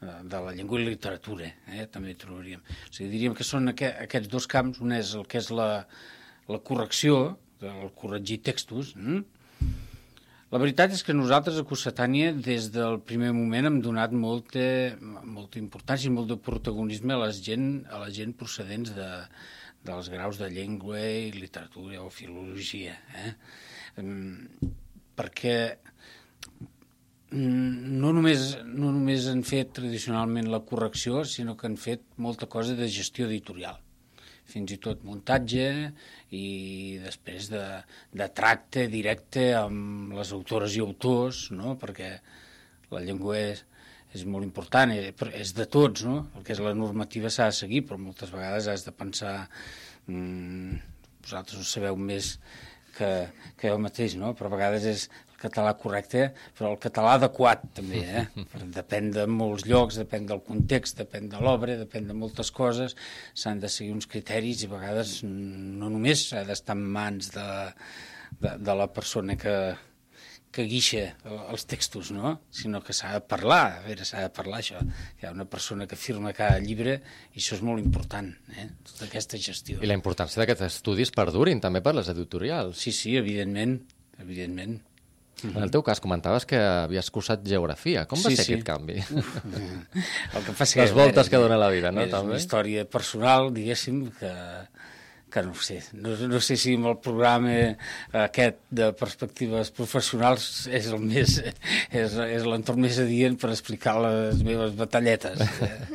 de 0.00 0.42
la 0.46 0.52
llengua 0.54 0.80
i 0.80 0.86
literatura, 0.86 1.50
eh? 1.66 1.86
també 1.90 2.12
hi 2.12 2.18
trobaríem. 2.20 2.62
O 2.62 2.92
sigui, 2.92 3.10
diríem 3.16 3.34
que 3.34 3.46
són 3.46 3.72
aqu 3.72 3.90
aquests 4.06 4.30
dos 4.30 4.46
camps, 4.50 4.78
un 4.84 4.94
és 4.94 5.14
el 5.18 5.26
que 5.26 5.40
és 5.42 5.50
la, 5.50 5.68
la 6.50 6.60
correcció, 6.68 7.24
el 7.64 7.90
corregir 7.98 8.42
textos, 8.46 8.94
hm? 8.94 9.24
La 10.54 10.60
veritat 10.62 10.92
és 10.94 11.00
que 11.02 11.14
nosaltres 11.16 11.56
a 11.58 11.64
Cossetània 11.66 12.28
des 12.38 12.68
del 12.70 13.00
primer 13.02 13.32
moment 13.34 13.66
hem 13.66 13.78
donat 13.82 14.12
molta, 14.14 14.62
molta 15.02 15.58
importància 15.58 16.06
i 16.06 16.12
molt 16.14 16.28
de 16.30 16.36
protagonisme 16.38 17.10
a, 17.10 17.24
les 17.24 17.40
gent, 17.42 17.64
a 17.90 17.98
la 17.98 18.12
gent 18.14 18.36
procedents 18.38 18.92
de, 18.94 19.08
dels 19.88 20.12
graus 20.12 20.38
de 20.38 20.52
llengua 20.54 21.00
i 21.02 21.32
literatura 21.34 22.04
o 22.04 22.12
filologia. 22.20 22.94
Eh? 23.24 23.32
Perquè 25.18 25.56
no 27.34 28.14
només, 28.14 28.52
no 28.62 28.92
només 28.94 29.26
han 29.32 29.42
fet 29.42 29.74
tradicionalment 29.80 30.54
la 30.54 30.62
correcció, 30.68 31.24
sinó 31.26 31.58
que 31.58 31.66
han 31.66 31.80
fet 31.88 32.06
molta 32.14 32.46
cosa 32.46 32.78
de 32.78 32.86
gestió 33.00 33.26
editorial 33.26 33.82
fins 34.54 34.74
i 34.74 34.80
tot 34.82 35.02
muntatge 35.06 35.66
i 36.34 36.46
després 37.02 37.50
de, 37.50 37.62
de 38.14 38.28
tracte 38.38 38.86
directe 38.92 39.48
amb 39.58 40.14
les 40.14 40.32
autores 40.36 40.76
i 40.78 40.82
autors, 40.84 41.48
no? 41.54 41.74
perquè 41.80 42.12
la 42.94 43.02
llengua 43.02 43.40
és, 43.40 43.64
és 44.14 44.24
molt 44.30 44.46
important, 44.46 44.94
eh, 44.94 45.10
és 45.34 45.54
de 45.58 45.66
tots, 45.66 46.06
no? 46.06 46.20
el 46.38 46.46
que 46.46 46.54
és 46.54 46.62
la 46.62 46.74
normativa 46.78 47.32
s'ha 47.32 47.50
de 47.50 47.58
seguir, 47.58 47.82
però 47.88 47.98
moltes 47.98 48.30
vegades 48.34 48.70
has 48.70 48.86
de 48.86 48.94
pensar, 48.94 49.36
mmm, 50.06 50.78
vosaltres 51.24 51.60
ho 51.60 51.66
sabeu 51.66 51.98
més 51.98 52.36
que, 52.94 53.10
que 53.58 53.72
jo 53.72 53.80
mateix, 53.82 54.14
no? 54.20 54.36
però 54.38 54.52
a 54.52 54.56
vegades 54.56 54.86
és 54.90 55.08
català 55.44 55.74
correcte, 55.80 56.26
però 56.56 56.72
el 56.72 56.80
català 56.82 57.14
adequat 57.18 57.64
també, 57.78 58.02
eh? 58.20 58.24
depèn 58.78 59.12
de 59.14 59.28
molts 59.30 59.68
llocs, 59.68 60.00
depèn 60.02 60.28
del 60.30 60.42
context, 60.46 60.98
depèn 61.04 61.30
de 61.32 61.40
l'obra, 61.44 61.78
depèn 61.80 62.10
de 62.10 62.18
moltes 62.18 62.52
coses, 62.54 62.96
s'han 63.36 63.62
de 63.62 63.70
seguir 63.72 63.94
uns 63.94 64.10
criteris 64.10 64.64
i 64.64 64.70
a 64.70 64.74
vegades 64.76 65.18
no 65.24 65.90
només 65.92 66.28
s'ha 66.28 66.44
d'estar 66.48 66.76
en 66.78 66.86
mans 66.98 67.32
de, 67.34 67.48
de, 68.40 68.56
de 68.58 68.78
la 68.78 68.88
persona 68.92 69.36
que, 69.40 69.56
que 70.54 70.64
guixa 70.70 71.02
els 71.50 71.66
textos, 71.70 72.12
no? 72.14 72.36
sinó 72.54 72.80
que 72.84 72.94
s'ha 72.96 73.12
de 73.16 73.22
parlar, 73.26 73.80
a 73.80 73.82
veure, 73.88 74.06
s'ha 74.06 74.22
de 74.26 74.30
parlar 74.34 74.60
això. 74.62 74.80
Hi 75.18 75.26
ha 75.26 75.34
una 75.34 75.48
persona 75.50 75.88
que 75.90 75.98
firma 75.98 76.34
cada 76.36 76.60
llibre 76.62 77.00
i 77.34 77.42
això 77.42 77.58
és 77.58 77.64
molt 77.66 77.82
important, 77.82 78.30
eh? 78.54 78.68
tota 78.86 79.08
aquesta 79.08 79.40
gestió. 79.40 79.82
I 79.82 79.90
la 79.90 79.98
importància 79.98 80.40
d'aquests 80.40 80.68
estudis 80.70 81.12
perdurin 81.14 81.62
també 81.64 81.82
per 81.84 81.96
les 81.98 82.10
editorials. 82.12 82.78
Sí, 82.86 82.94
sí, 82.94 83.16
evidentment, 83.20 83.80
evidentment. 84.22 84.78
En 85.52 85.62
el 85.62 85.72
teu 85.74 85.84
cas 85.84 86.00
comentaves 86.00 86.46
que 86.48 86.58
havies 86.58 87.10
cursat 87.14 87.44
geografia. 87.46 88.06
Com 88.10 88.22
va 88.22 88.32
sí, 88.32 88.38
ser 88.38 88.46
sí. 88.46 88.54
aquest 88.54 88.66
canvi? 88.68 89.00
El 89.02 90.46
que 90.46 90.54
passa 90.56 90.80
Les 90.84 90.94
voltes 90.96 91.30
que 91.30 91.40
dona 91.40 91.60
la 91.60 91.70
vida, 91.72 91.92
no? 91.92 92.04
És 92.06 92.12
També? 92.14 92.34
una 92.34 92.40
història 92.40 92.84
personal, 92.88 93.50
diguéssim, 93.54 94.06
que, 94.18 94.32
que 95.34 95.42
no 95.42 95.54
sé, 95.58 95.80
no, 95.98 96.14
no 96.30 96.40
sé 96.44 96.56
si 96.60 96.76
amb 96.78 96.92
el 96.92 96.98
programa 97.02 97.54
aquest 98.22 98.60
de 98.70 98.92
perspectives 98.94 99.72
professionals 99.74 100.68
és 100.70 100.86
el 100.94 101.02
més, 101.02 101.40
és, 101.90 102.14
és 102.14 102.46
l'entorn 102.46 102.84
més 102.84 103.00
adient 103.02 103.34
per 103.40 103.50
explicar 103.50 103.96
les 104.04 104.44
meves 104.46 104.76
batalletes. 104.78 105.42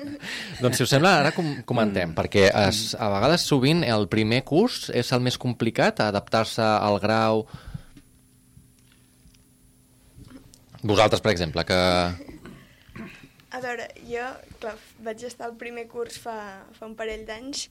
doncs 0.64 0.82
si 0.82 0.84
us 0.84 0.92
sembla, 0.92 1.16
ara 1.22 1.32
com 1.36 1.54
comentem, 1.64 2.12
mm. 2.12 2.18
perquè 2.20 2.50
es, 2.66 2.84
a 3.00 3.08
vegades 3.16 3.48
sovint 3.48 3.86
el 3.88 4.10
primer 4.12 4.44
curs 4.44 4.90
és 4.92 5.16
el 5.16 5.24
més 5.24 5.40
complicat, 5.40 6.04
adaptar-se 6.04 6.66
al 6.66 7.00
grau 7.00 7.46
Vosaltres, 10.84 11.22
per 11.22 11.32
exemple, 11.32 11.66
que... 11.68 11.80
A 13.50 13.60
veure, 13.64 13.88
jo, 14.06 14.26
clar, 14.62 14.76
vaig 15.04 15.24
estar 15.26 15.48
al 15.50 15.56
primer 15.58 15.88
curs 15.90 16.20
fa, 16.22 16.36
fa 16.78 16.86
un 16.86 16.96
parell 16.96 17.26
d'anys 17.28 17.68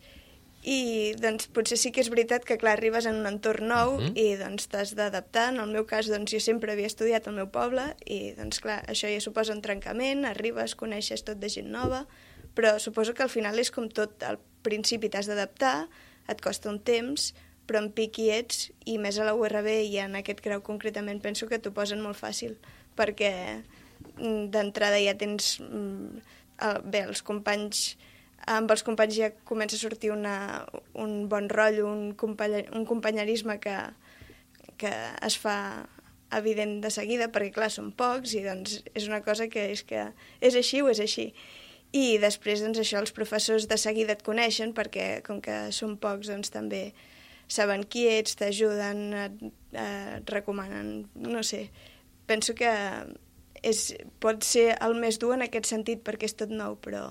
i 0.67 1.15
doncs 1.23 1.47
potser 1.55 1.79
sí 1.79 1.93
que 1.95 2.03
és 2.03 2.11
veritat 2.11 2.43
que 2.45 2.57
clar, 2.59 2.75
arribes 2.75 3.07
en 3.07 3.21
un 3.21 3.29
entorn 3.31 3.69
nou 3.71 3.95
uh 3.95 4.01
mhm. 4.01 4.09
-huh. 4.09 4.19
i 4.19 4.37
doncs 4.37 4.69
t'has 4.69 4.95
d'adaptar. 4.95 5.55
En 5.55 5.61
el 5.61 5.71
meu 5.71 5.87
cas 5.87 6.09
doncs 6.09 6.33
jo 6.33 6.41
sempre 6.41 6.73
havia 6.73 6.87
estudiat 6.87 7.29
al 7.29 7.35
meu 7.35 7.49
poble 7.49 7.95
i 8.05 8.33
doncs 8.33 8.61
clar, 8.61 8.85
això 8.87 9.07
ja 9.09 9.21
suposa 9.21 9.53
un 9.53 9.63
trencament, 9.63 10.25
arribes, 10.25 10.75
coneixes 10.75 11.23
tot 11.23 11.39
de 11.39 11.49
gent 11.49 11.71
nova, 11.71 12.07
però 12.55 12.79
suposo 12.79 13.15
que 13.15 13.23
al 13.23 13.31
final 13.31 13.59
és 13.59 13.71
com 13.71 13.89
tot, 13.89 14.23
al 14.23 14.39
principi 14.63 15.09
t'has 15.09 15.27
d'adaptar, 15.27 15.89
et 16.29 16.41
costa 16.41 16.69
un 16.69 16.81
temps, 16.81 17.35
però 17.67 17.79
en 17.79 17.93
pic 17.93 18.19
hi 18.19 18.31
ets, 18.31 18.73
i 18.85 18.99
més 18.99 19.19
a 19.19 19.25
la 19.25 19.35
URB 19.35 19.69
i 19.85 19.99
en 19.99 20.17
aquest 20.17 20.41
grau 20.41 20.61
concretament 20.63 21.23
penso 21.23 21.47
que 21.47 21.59
t'ho 21.59 21.73
posen 21.73 22.01
molt 22.01 22.17
fàcil, 22.17 22.59
perquè 22.99 23.33
mm, 24.19 24.49
d'entrada 24.55 24.99
ja 25.03 25.15
tens... 25.21 25.57
mm, 25.65 26.21
el- 26.67 26.83
Bé, 26.91 27.05
els 27.07 27.23
companys 27.23 27.93
amb 28.49 28.71
els 28.73 28.83
companys 28.87 29.17
ja 29.19 29.29
comença 29.45 29.77
a 29.77 29.81
sortir 29.83 30.09
una, 30.15 30.65
un 30.97 31.27
bon 31.29 31.49
rotllo, 31.53 31.87
un, 31.91 32.15
companya, 32.17 32.63
un 32.73 32.87
companyerisme 32.89 33.59
que, 33.61 33.75
que 34.81 34.93
es 35.27 35.37
fa 35.43 35.85
evident 36.35 36.79
de 36.85 36.91
seguida, 36.93 37.29
perquè 37.33 37.53
clar, 37.57 37.69
són 37.73 37.91
pocs 37.97 38.33
i 38.39 38.43
doncs 38.47 38.79
és 38.97 39.09
una 39.09 39.21
cosa 39.27 39.49
que 39.53 39.67
és 39.75 39.83
que 39.89 40.07
és 40.45 40.57
així 40.57 40.81
o 40.85 40.89
és 40.93 41.01
així. 41.05 41.29
I 41.93 42.19
després, 42.21 42.61
doncs 42.65 42.81
això, 42.83 43.01
els 43.01 43.13
professors 43.17 43.67
de 43.69 43.79
seguida 43.81 44.13
et 44.17 44.25
coneixen 44.25 44.75
perquè 44.77 45.21
com 45.27 45.43
que 45.45 45.69
són 45.73 45.97
pocs, 46.01 46.29
doncs 46.33 46.51
també 46.53 46.91
saben 47.49 47.85
qui 47.89 48.07
ets, 48.13 48.37
t'ajuden, 48.37 49.05
et, 49.27 49.39
et 49.73 50.33
recomanen, 50.35 51.07
no 51.17 51.41
sé. 51.43 51.67
Penso 52.29 52.55
que 52.55 52.71
és, 53.63 53.83
pot 54.23 54.45
ser 54.47 54.71
el 54.85 54.95
més 55.01 55.19
dur 55.21 55.35
en 55.37 55.47
aquest 55.47 55.69
sentit 55.71 56.05
perquè 56.07 56.29
és 56.29 56.37
tot 56.39 56.53
nou, 56.53 56.77
però 56.83 57.11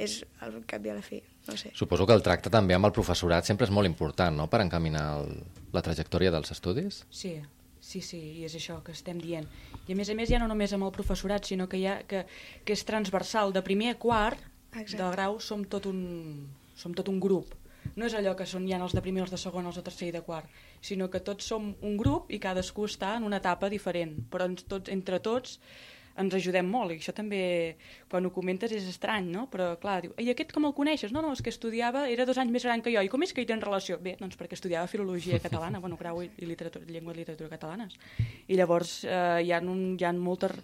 és 0.00 0.22
al 0.44 0.62
cap 0.68 0.84
i 0.86 0.92
a 0.92 0.96
la 0.96 1.04
fi, 1.04 1.20
no 1.48 1.56
sé. 1.60 1.72
Suposo 1.76 2.06
que 2.08 2.16
el 2.16 2.24
tracte 2.24 2.50
també 2.50 2.76
amb 2.76 2.88
el 2.88 2.94
professorat 2.96 3.48
sempre 3.48 3.68
és 3.68 3.74
molt 3.74 3.90
important, 3.90 4.34
no?, 4.36 4.48
per 4.50 4.62
encaminar 4.64 5.04
el, 5.20 5.34
la 5.74 5.82
trajectòria 5.84 6.32
dels 6.34 6.54
estudis. 6.54 7.02
Sí, 7.12 7.34
sí, 7.80 8.00
sí, 8.00 8.20
i 8.40 8.46
és 8.48 8.56
això 8.58 8.80
que 8.84 8.94
estem 8.96 9.20
dient. 9.20 9.48
I 9.86 9.94
a 9.94 9.98
més 9.98 10.10
a 10.10 10.16
més 10.18 10.30
ja 10.32 10.40
no 10.40 10.48
només 10.50 10.72
amb 10.72 10.88
el 10.88 10.94
professorat, 10.94 11.46
sinó 11.48 11.68
que, 11.68 11.82
ha, 11.86 12.00
que, 12.08 12.24
que 12.64 12.76
és 12.76 12.86
transversal. 12.88 13.52
De 13.52 13.62
primer 13.66 13.92
a 13.92 13.98
quart 14.00 14.40
Exacte. 14.72 15.02
del 15.02 15.12
grau 15.18 15.40
som 15.44 15.66
tot, 15.68 15.90
un, 15.90 16.46
som 16.78 16.96
tot 16.96 17.12
un 17.12 17.20
grup. 17.20 17.52
No 17.96 18.08
és 18.08 18.14
allò 18.18 18.34
que 18.38 18.46
són 18.48 18.68
ja 18.68 18.80
els 18.82 18.94
de 18.96 19.02
primer, 19.04 19.24
els 19.24 19.32
de 19.34 19.40
segon, 19.40 19.66
els 19.68 19.78
de 19.78 19.86
tercer 19.86 20.10
i 20.10 20.14
de 20.14 20.22
quart, 20.26 20.50
sinó 20.80 21.08
que 21.10 21.20
tots 21.20 21.48
som 21.52 21.72
un 21.82 21.96
grup 22.00 22.30
i 22.32 22.40
cadascú 22.42 22.86
està 22.88 23.16
en 23.18 23.28
una 23.28 23.42
etapa 23.42 23.70
diferent, 23.72 24.16
però 24.30 24.48
ens 24.50 24.64
tots, 24.68 24.92
entre 24.92 25.20
tots 25.20 25.58
ens 26.20 26.34
ajudem 26.36 26.66
molt, 26.68 26.92
i 26.92 27.00
això 27.00 27.12
també, 27.16 27.42
quan 28.10 28.26
ho 28.26 28.32
comentes, 28.34 28.72
és 28.76 28.84
estrany, 28.88 29.28
no? 29.32 29.46
Però, 29.52 29.70
clar, 29.80 29.98
diu, 30.04 30.14
i 30.20 30.28
aquest 30.32 30.52
com 30.52 30.66
el 30.68 30.74
coneixes? 30.76 31.12
No, 31.14 31.22
no, 31.24 31.32
és 31.32 31.42
que 31.44 31.52
estudiava, 31.52 32.04
era 32.12 32.26
dos 32.28 32.38
anys 32.40 32.52
més 32.52 32.66
gran 32.68 32.82
que 32.84 32.92
jo, 32.92 33.00
i 33.00 33.10
com 33.12 33.24
és 33.24 33.32
que 33.32 33.44
hi 33.44 33.48
tenen 33.48 33.64
relació? 33.64 33.98
Bé, 34.02 34.16
doncs 34.20 34.36
perquè 34.40 34.58
estudiava 34.58 34.90
filologia 34.90 35.40
catalana, 35.42 35.80
bueno, 35.84 35.96
grau 36.00 36.22
i, 36.24 36.28
i 36.38 36.48
literatura, 36.48 36.84
llengua 36.88 37.16
i 37.16 37.22
literatura 37.22 37.52
catalanes. 37.52 37.96
I 38.46 38.58
llavors 38.60 38.98
eh, 39.06 39.40
hi, 39.46 39.54
ha 39.54 39.62
un, 39.64 39.84
hi 39.96 40.08
ha 40.08 40.12
moltes 40.16 40.58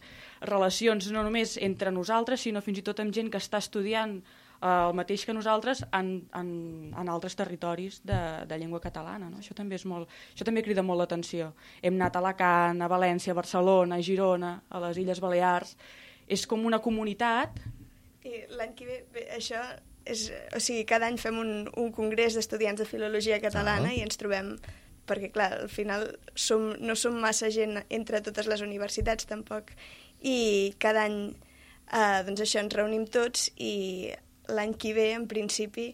relacions, 0.45 1.09
no 1.15 1.25
només 1.25 1.57
entre 1.65 1.95
nosaltres, 1.95 2.45
sinó 2.45 2.63
fins 2.65 2.83
i 2.83 2.87
tot 2.91 3.01
amb 3.01 3.15
gent 3.15 3.33
que 3.33 3.41
està 3.41 3.63
estudiant 3.63 4.19
el 4.61 4.95
mateix 4.99 5.23
que 5.27 5.35
nosaltres 5.37 5.85
en, 5.95 6.09
en, 6.35 6.49
en 6.91 7.09
altres 7.09 7.37
territoris 7.39 8.01
de, 8.07 8.19
de 8.49 8.59
llengua 8.59 8.81
catalana. 8.83 9.29
No? 9.31 9.39
Això 9.39 9.55
també 9.55 9.79
és 9.79 9.85
molt, 9.87 10.11
això 10.35 10.47
també 10.49 10.65
crida 10.67 10.83
molt 10.83 10.99
l'atenció. 11.05 11.53
Hem 11.83 11.95
anat 12.01 12.17
a 12.17 12.23
Alacant, 12.25 12.83
a 12.83 12.89
València, 12.91 13.33
a 13.33 13.39
Barcelona, 13.39 13.99
a 13.99 14.03
Girona, 14.03 14.57
a 14.69 14.81
les 14.89 14.99
Illes 14.99 15.23
Balears. 15.23 15.77
És 16.27 16.47
com 16.47 16.67
una 16.67 16.83
comunitat 16.85 17.61
I 18.27 18.43
l'any 18.51 18.75
que 18.77 18.89
ve, 18.89 18.99
bé, 19.15 19.29
això 19.37 19.63
és... 20.05 20.27
O 20.57 20.61
sigui, 20.61 20.85
cada 20.89 21.07
any 21.07 21.17
fem 21.23 21.39
un, 21.39 21.71
un 21.79 21.93
congrés 21.95 22.35
d'estudiants 22.35 22.83
de 22.83 22.89
filologia 22.89 23.39
catalana 23.41 23.93
Ah. 23.93 23.95
i 23.95 24.03
ens 24.05 24.19
trobem 24.21 24.57
perquè, 25.09 25.31
clar, 25.33 25.53
al 25.63 25.71
final 25.73 26.05
som, 26.37 26.75
no 26.85 26.97
som 26.99 27.17
massa 27.17 27.49
gent 27.49 27.79
entre 27.89 28.21
totes 28.21 28.49
les 28.51 28.61
universitats, 28.61 29.25
tampoc, 29.25 29.71
i 30.21 30.75
cada 30.83 31.07
any, 31.09 31.33
eh, 31.89 32.21
doncs 32.27 32.43
això, 32.45 32.61
ens 32.61 32.75
reunim 32.77 33.07
tots 33.09 33.49
i 33.57 34.13
l'any 34.49 34.75
que 34.81 34.95
ve, 34.97 35.13
en 35.15 35.27
principi, 35.29 35.91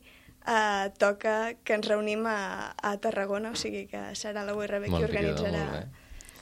eh, 0.46 0.86
toca 0.98 1.54
que 1.64 1.74
ens 1.74 1.88
reunim 1.88 2.26
a, 2.26 2.72
a 2.76 2.96
Tarragona, 3.02 3.50
o 3.52 3.58
sigui 3.58 3.86
que 3.90 4.00
serà 4.14 4.44
la 4.46 4.54
URB 4.54 4.88
qui 4.90 5.04
organitzarà... 5.04 5.64
molt 5.66 5.78
bé. 5.80 5.84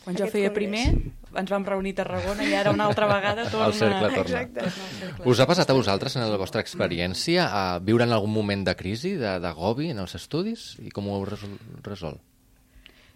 Quan 0.03 0.17
jo 0.19 0.27
feia 0.27 0.49
congrés. 0.51 0.57
primer, 0.57 1.13
ens 1.39 1.51
vam 1.53 1.63
reunir 1.65 1.93
a 1.95 2.01
Tarragona 2.01 2.43
i 2.43 2.55
ara 2.59 2.73
una 2.75 2.89
altra 2.91 3.07
vegada 3.07 3.45
torna... 3.49 3.69
El 3.69 3.77
cercle 3.79 4.09
torna. 4.11 4.41
Exacte. 4.43 5.23
Us 5.31 5.39
ha 5.39 5.47
passat 5.47 5.71
a 5.71 5.77
vosaltres, 5.79 6.17
en 6.19 6.25
la 6.27 6.41
vostra 6.41 6.61
experiència, 6.61 7.45
a 7.47 7.79
viure 7.79 8.03
en 8.03 8.11
algun 8.17 8.33
moment 8.35 8.65
de 8.67 8.75
crisi, 8.75 9.13
de- 9.21 9.37
d'agobi 9.45 9.93
en 9.95 10.03
els 10.03 10.17
estudis? 10.19 10.73
I 10.83 10.91
com 10.91 11.07
ho 11.07 11.21
heu 11.21 11.29
resol 11.31 11.55
resolt? 11.87 12.19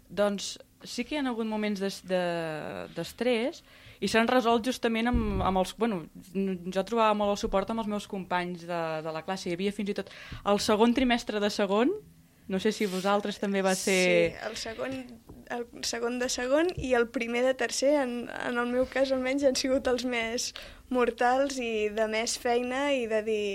Doncs 0.09 0.53
sí 0.87 1.03
que 1.05 1.17
hi 1.17 1.19
ha 1.19 1.27
hagut 1.27 1.49
moments 1.51 1.83
d'es- 1.83 2.05
de- 2.07 2.87
d'estrès 2.95 3.63
de, 3.65 3.67
i 4.01 4.11
s'han 4.11 4.29
resolt 4.31 4.67
justament 4.67 5.11
amb, 5.13 5.41
amb 5.47 5.63
els... 5.63 5.75
Bueno, 5.79 6.03
jo 6.35 6.85
trobava 6.89 7.15
molt 7.19 7.37
el 7.37 7.41
suport 7.41 7.71
amb 7.71 7.85
els 7.85 7.91
meus 7.91 8.09
companys 8.11 8.67
de, 8.69 8.83
de 9.07 9.15
la 9.15 9.25
classe. 9.27 9.49
Hi 9.51 9.57
havia 9.57 9.75
fins 9.75 9.93
i 9.93 9.97
tot 9.99 10.13
el 10.45 10.61
segon 10.63 10.95
trimestre 10.97 11.41
de 11.43 11.51
segon, 11.53 11.93
no 12.49 12.61
sé 12.63 12.71
si 12.73 12.87
vosaltres 12.87 13.41
també 13.43 13.63
va 13.67 13.75
ser... 13.75 13.99
Sí, 14.07 14.47
el 14.47 14.57
segon, 14.61 14.93
el 15.57 15.65
segon 15.87 16.21
de 16.21 16.29
segon 16.31 16.71
i 16.79 16.93
el 16.95 17.09
primer 17.11 17.43
de 17.47 17.55
tercer, 17.59 17.97
en, 18.05 18.29
en 18.31 18.61
el 18.63 18.71
meu 18.71 18.87
cas 18.91 19.11
almenys, 19.15 19.47
han 19.49 19.59
sigut 19.59 19.91
els 19.91 20.07
més 20.07 20.53
mortals 20.95 21.59
i 21.59 21.89
de 21.95 22.07
més 22.11 22.37
feina 22.39 22.93
i 22.95 23.09
de 23.11 23.23
dir 23.27 23.47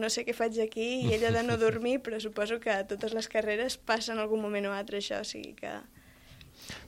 no 0.00 0.10
sé 0.10 0.24
què 0.26 0.34
faig 0.34 0.58
aquí 0.62 0.88
i 1.04 1.14
ella 1.14 1.30
de 1.34 1.44
no 1.46 1.58
dormir, 1.64 2.00
però 2.02 2.18
suposo 2.18 2.58
que 2.58 2.74
a 2.74 2.82
totes 2.88 3.14
les 3.14 3.30
carreres 3.30 3.78
passen 3.78 4.18
en 4.18 4.24
algun 4.24 4.42
moment 4.42 4.66
o 4.70 4.74
altre 4.74 5.02
això, 5.02 5.22
o 5.22 5.28
sigui 5.28 5.54
que... 5.58 5.78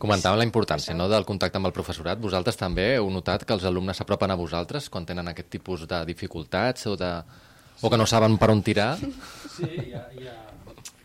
Comentàvem 0.02 0.40
la 0.40 0.46
importància 0.48 0.94
no, 0.96 1.08
del 1.10 1.26
contacte 1.28 1.60
amb 1.60 1.70
el 1.70 1.74
professorat. 1.76 2.20
Vosaltres 2.22 2.58
també 2.60 2.94
heu 2.96 3.10
notat 3.12 3.46
que 3.46 3.56
els 3.56 3.66
alumnes 3.68 3.98
s'apropen 4.00 4.32
a 4.32 4.38
vosaltres 4.38 4.88
quan 4.92 5.06
tenen 5.08 5.28
aquest 5.32 5.50
tipus 5.52 5.86
de 5.90 6.04
dificultats 6.08 6.88
o, 6.90 6.96
de... 6.96 7.12
o 7.82 7.90
que 7.90 8.00
no 8.00 8.06
saben 8.06 8.38
per 8.38 8.50
on 8.54 8.64
tirar? 8.64 8.94
Sí, 9.56 9.68
hi 9.68 9.92
ha, 9.94 10.06
hi 10.16 10.30
ha... 10.30 10.38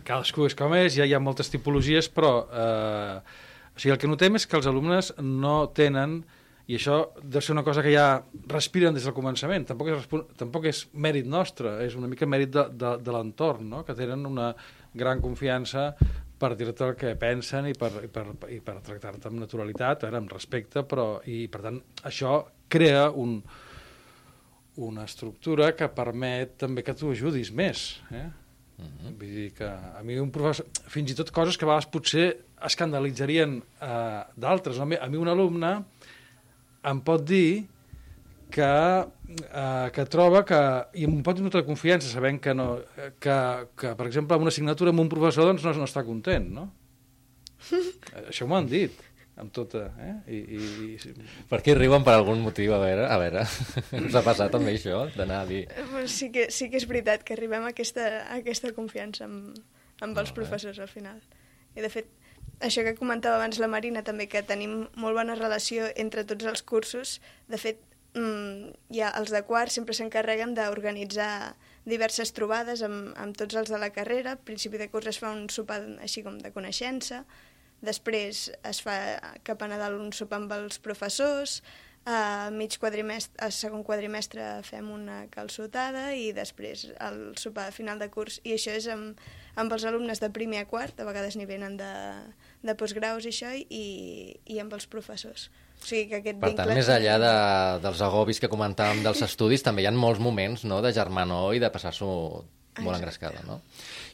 Cadascú 0.07 0.45
és 0.47 0.55
com 0.55 0.71
és, 0.77 0.95
ja 0.95 1.03
hi 1.03 1.11
ha 1.11 1.19
moltes 1.19 1.51
tipologies, 1.51 2.07
però 2.07 2.31
eh, 2.47 3.45
o 3.75 3.79
sigui, 3.79 3.91
el 3.91 3.99
que 4.01 4.07
notem 4.09 4.39
és 4.39 4.47
que 4.47 4.55
els 4.55 4.67
alumnes 4.69 5.11
no 5.19 5.67
tenen, 5.75 6.21
i 6.67 6.77
això 6.79 7.01
deu 7.21 7.43
ser 7.43 7.53
una 7.53 7.63
cosa 7.67 7.83
que 7.83 7.91
ja 7.93 8.21
respiren 8.49 8.95
des 8.95 9.05
del 9.07 9.15
començament, 9.15 9.67
tampoc 9.69 9.91
és, 9.93 10.07
tampoc 10.39 10.65
és 10.71 10.85
mèrit 10.95 11.27
nostre, 11.29 11.75
és 11.85 11.93
una 11.99 12.09
mica 12.11 12.27
mèrit 12.27 12.55
de, 12.55 12.63
de, 12.71 12.93
de 13.03 13.13
l'entorn, 13.13 13.67
no? 13.69 13.83
que 13.87 13.95
tenen 13.95 14.25
una 14.27 14.49
gran 14.97 15.21
confiança 15.21 15.91
per 16.37 16.55
dir-te 16.55 16.85
el 16.85 16.95
que 16.95 17.15
pensen 17.15 17.65
i 17.67 17.73
per, 17.73 17.91
i 18.03 18.07
per, 18.07 18.25
i 18.53 18.59
per 18.61 18.75
tractar-te 18.85 19.27
amb 19.29 19.39
naturalitat, 19.41 20.03
ara, 20.07 20.17
amb 20.21 20.31
respecte, 20.31 20.83
però, 20.83 21.19
i 21.25 21.47
per 21.47 21.61
tant 21.61 21.79
això 22.05 22.43
crea 22.69 23.07
un, 23.09 23.39
una 24.77 25.05
estructura 25.07 25.71
que 25.75 25.87
permet 25.89 26.57
també 26.61 26.83
que 26.85 26.93
tu 26.93 27.09
ajudis 27.11 27.49
més. 27.51 28.01
Eh? 28.11 28.27
Uh 28.77 28.85
-huh. 28.85 29.13
Vull 29.17 29.33
dir 29.33 29.53
que 29.53 29.65
a 29.65 30.01
mi 30.03 30.19
un 30.19 30.29
professor... 30.31 30.67
Fins 30.87 31.11
i 31.11 31.15
tot 31.15 31.31
coses 31.31 31.57
que 31.57 31.65
a 31.65 31.67
vegades 31.67 31.87
potser 31.89 32.37
escandalitzarien 32.61 33.63
eh, 33.81 34.23
d'altres. 34.35 34.77
No? 34.77 34.83
A 34.83 34.85
mi- 34.85 34.99
A 35.01 35.07
mi 35.07 35.17
un 35.17 35.27
alumne 35.27 35.83
em 36.83 37.01
pot 37.01 37.23
dir 37.25 37.65
que, 38.51 38.69
eh, 39.47 39.89
que 39.95 40.05
troba 40.11 40.43
que... 40.47 40.61
I 40.99 41.07
em 41.07 41.19
pot 41.25 41.39
tota 41.41 41.63
confiança, 41.67 42.09
sabent 42.11 42.39
que, 42.43 42.55
no, 42.57 42.69
que, 43.23 43.37
que, 43.79 43.93
per 43.99 44.07
exemple, 44.07 44.37
amb 44.37 44.47
una 44.47 44.53
assignatura 44.53 44.93
amb 44.93 45.03
un 45.03 45.11
professor 45.11 45.49
doncs, 45.49 45.65
no, 45.67 45.75
no 45.81 45.89
està 45.89 46.05
content, 46.07 46.49
no? 46.59 46.69
Això 48.29 48.47
m'ho 48.47 48.57
han 48.59 48.69
dit, 48.71 48.95
amb 49.37 49.53
tota... 49.53 49.87
Eh? 50.01 50.13
I, 50.33 50.37
i, 50.57 50.61
i, 50.97 51.25
Per 51.49 51.61
què 51.65 51.75
riuen 51.77 52.05
per 52.05 52.15
algun 52.17 52.41
motiu? 52.43 52.73
A 52.75 52.81
veure, 52.81 53.07
a 53.07 53.17
veure. 53.21 53.45
Us 54.07 54.17
ha 54.17 54.23
passat 54.25 54.53
també 54.53 54.75
això, 54.77 55.05
d'anar 55.15 55.43
a 55.43 55.49
dir... 55.49 55.65
Eh, 55.69 55.87
pues 55.91 56.15
Sí 56.17 56.31
que, 56.33 56.47
sí 56.53 56.71
que 56.71 56.79
és 56.81 56.87
veritat 56.89 57.25
que 57.27 57.37
arribem 57.37 57.67
a 57.67 57.73
aquesta, 57.75 58.07
a 58.25 58.39
aquesta 58.41 58.73
confiança 58.77 59.27
amb, 59.29 59.59
amb 60.05 60.23
els 60.23 60.33
professors 60.33 60.79
al 60.81 60.89
final. 60.91 61.19
I 61.77 61.85
de 61.85 61.91
fet, 61.93 62.09
això 62.65 62.81
que 62.85 62.95
comentava 62.97 63.37
abans 63.37 63.59
la 63.61 63.69
Marina 63.69 64.01
també, 64.05 64.25
que 64.31 64.41
tenim 64.41 64.87
molt 64.97 65.17
bona 65.19 65.37
relació 65.37 65.91
entre 65.95 66.25
tots 66.25 66.47
els 66.49 66.63
cursos. 66.65 67.19
De 67.51 67.61
fet, 67.61 67.83
mm, 68.17 68.75
ja 68.97 69.11
els 69.19 69.31
de 69.33 69.43
quart 69.47 69.73
sempre 69.73 69.95
s'encarreguen 69.95 70.55
d'organitzar 70.57 71.55
diverses 71.87 72.33
trobades 72.35 72.83
amb, 72.83 73.13
amb 73.15 73.37
tots 73.37 73.55
els 73.55 73.71
de 73.71 73.79
la 73.79 73.91
carrera. 73.95 74.35
Al 74.35 74.43
principi 74.43 74.81
de 74.81 74.89
curs 74.91 75.07
es 75.13 75.21
fa 75.21 75.31
un 75.31 75.47
sopar 75.53 75.79
així 76.03 76.23
com 76.25 76.39
de 76.41 76.51
coneixença, 76.55 77.23
després 77.85 78.47
es 78.65 78.81
fa 78.81 78.97
cap 79.47 79.61
a 79.61 79.69
Nadal 79.69 79.99
un 80.01 80.11
sopar 80.13 80.41
amb 80.41 80.55
els 80.57 80.81
professors, 80.83 81.61
a 82.07 82.49
mig 82.55 82.77
quadrimestre, 82.79 83.35
a 83.43 83.51
segon 83.51 83.83
quadrimestre 83.83 84.43
fem 84.63 84.87
una 84.93 85.25
calçotada 85.27 86.13
i 86.15 86.29
després 86.31 86.85
el 87.03 87.17
sopar 87.35 87.65
de 87.67 87.75
final 87.75 87.99
de 87.99 88.07
curs. 88.13 88.39
I 88.47 88.55
això 88.55 88.71
és 88.79 88.87
amb, 88.87 89.19
amb 89.59 89.75
els 89.75 89.83
alumnes 89.89 90.23
de 90.23 90.29
primer 90.31 90.63
a 90.63 90.69
quart, 90.71 90.95
a 90.99 91.07
vegades 91.07 91.35
n'hi 91.35 91.49
venen 91.49 91.75
de, 91.75 91.91
de 92.63 92.77
postgraus 92.79 93.27
i 93.27 93.33
això, 93.33 93.51
i, 93.51 93.87
i 94.47 94.59
amb 94.63 94.77
els 94.79 94.87
professors. 94.87 95.49
O 95.77 95.87
sigui 95.87 96.07
que 96.09 96.19
aquest 96.19 96.39
Per 96.41 96.51
tant, 96.51 96.67
vincle 96.67 96.77
més 96.79 96.91
enllà 96.91 97.15
de, 97.21 97.33
dels 97.85 98.03
agobis 98.03 98.41
que 98.43 98.49
comentàvem 98.51 99.03
dels 99.05 99.23
estudis, 99.25 99.63
també 99.63 99.85
hi 99.85 99.89
ha 99.89 99.93
molts 99.95 100.21
moments 100.23 100.65
no, 100.67 100.81
de 100.83 100.91
germanor 100.95 101.55
i 101.55 101.61
de 101.63 101.71
passar-s'ho 101.73 102.11
molt 102.83 102.97
engrescada, 102.99 103.41
no? 103.47 103.59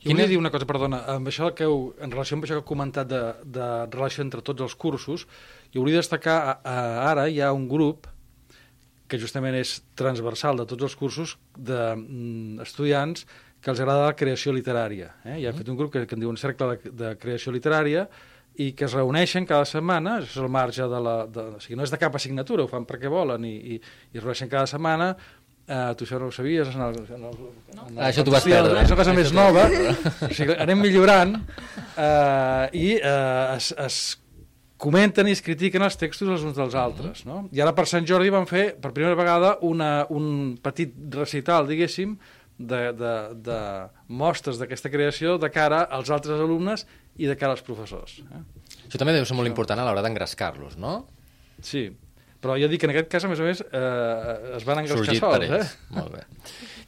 Jo 0.03 0.11
volia 0.11 0.29
dir 0.29 0.39
una 0.39 0.51
cosa, 0.53 0.67
perdona, 0.67 1.01
amb 1.15 1.27
això 1.31 1.49
que 1.55 1.67
heu, 1.67 1.93
en 2.03 2.11
relació 2.13 2.37
amb 2.37 2.47
això 2.47 2.57
que 2.57 2.63
heu 2.63 2.67
comentat 2.67 3.09
de, 3.09 3.21
de 3.43 3.69
relació 3.91 4.23
entre 4.23 4.43
tots 4.45 4.63
els 4.63 4.75
cursos, 4.79 5.27
jo 5.73 5.83
volia 5.83 5.99
destacar, 5.99 6.37
a, 6.43 6.57
a, 6.63 6.83
ara 7.11 7.27
hi 7.31 7.41
ha 7.43 7.53
un 7.55 7.67
grup 7.71 8.07
que 9.07 9.19
justament 9.19 9.55
és 9.59 9.77
transversal 9.99 10.59
de 10.59 10.67
tots 10.69 10.87
els 10.87 10.95
cursos 10.97 11.35
d'estudiants 11.57 13.27
que 13.63 13.71
els 13.71 13.79
agrada 13.79 14.09
la 14.09 14.15
creació 14.19 14.51
literària. 14.55 15.13
Eh? 15.23 15.39
I 15.43 15.47
han 15.47 15.55
fet 15.55 15.69
un 15.71 15.77
grup 15.79 15.93
que, 15.93 16.03
que 16.07 16.17
en 16.17 16.23
diuen 16.23 16.39
Cercle 16.39 16.73
de, 16.73 16.93
de 16.99 17.11
Creació 17.19 17.53
Literària 17.55 18.07
i 18.61 18.71
que 18.77 18.85
es 18.85 18.93
reuneixen 18.93 19.47
cada 19.49 19.65
setmana, 19.65 20.19
és 20.21 20.35
el 20.37 20.49
marge 20.51 20.85
de 20.89 20.99
la... 21.01 21.15
De, 21.25 21.47
o 21.57 21.61
sigui, 21.63 21.77
no 21.79 21.87
és 21.87 21.93
de 21.93 22.01
cap 22.01 22.13
assignatura, 22.19 22.65
ho 22.65 22.69
fan 22.69 22.85
perquè 22.89 23.09
volen, 23.09 23.47
i, 23.49 23.55
i, 23.75 23.79
i 23.79 24.19
es 24.19 24.21
reuneixen 24.21 24.51
cada 24.51 24.69
setmana, 24.69 25.13
Uh, 25.63 25.93
tu 25.95 26.03
això 26.03 26.17
no 26.19 26.25
ho 26.27 26.31
sabies? 26.35 26.73
En 26.75 26.81
el, 26.83 26.97
en 27.07 27.21
el, 27.23 27.35
no. 27.37 27.45
en 27.71 27.93
el, 27.93 27.99
ah, 28.01 28.09
això 28.09 28.25
t'ho 28.27 28.33
vas 28.33 28.43
perdre. 28.43 28.81
És 28.81 28.89
una 28.91 28.97
cosa 28.99 29.13
més 29.15 29.29
nova. 29.31 29.61
o 30.27 30.27
sigui, 30.35 30.57
anem 30.59 30.81
millorant 30.83 31.37
uh, 31.39 32.65
i 32.75 32.97
uh, 32.97 33.53
es, 33.55 33.69
es 33.79 33.99
comenten 34.83 35.29
i 35.31 35.35
es 35.37 35.41
critiquen 35.45 35.85
els 35.87 35.95
textos 35.95 36.27
els 36.27 36.43
uns 36.43 36.57
dels 36.59 36.75
altres. 36.75 37.23
No? 37.23 37.45
I 37.55 37.63
ara 37.63 37.71
per 37.77 37.87
Sant 37.87 38.03
Jordi 38.09 38.33
van 38.33 38.49
fer 38.49 38.73
per 38.83 38.91
primera 38.91 39.15
vegada 39.15 39.53
una, 39.63 39.91
un 40.11 40.57
petit 40.59 40.91
recital, 41.15 41.69
diguéssim, 41.71 42.17
de, 42.59 42.81
de, 42.99 43.13
de 43.47 43.59
mostres 44.11 44.59
d'aquesta 44.59 44.91
creació 44.91 45.37
de 45.41 45.49
cara 45.51 45.85
als 45.87 46.11
altres 46.13 46.43
alumnes 46.43 46.83
i 47.17 47.29
de 47.29 47.35
cara 47.39 47.53
als 47.53 47.63
professors. 47.65 48.19
Eh? 48.23 48.41
Això 48.87 49.01
també 49.01 49.13
deu 49.15 49.25
ser 49.27 49.37
molt 49.37 49.49
important 49.49 49.79
a 49.79 49.85
l'hora 49.87 50.03
d'engrescar-los, 50.05 50.77
no? 50.81 50.95
Sí, 51.63 51.85
però 52.43 52.57
jo 52.59 52.67
dic 52.67 52.81
que 52.81 52.89
en 52.89 52.91
aquest 52.91 53.09
cas, 53.11 53.23
a 53.23 53.31
més 53.31 53.39
a 53.39 53.47
més, 53.47 53.61
eh, 53.63 54.55
es 54.57 54.65
van 54.67 54.81
engrescar 54.81 55.15
sols. 55.15 55.47
Eh? 55.47 55.63
Molt 55.95 56.11
bé. 56.17 56.25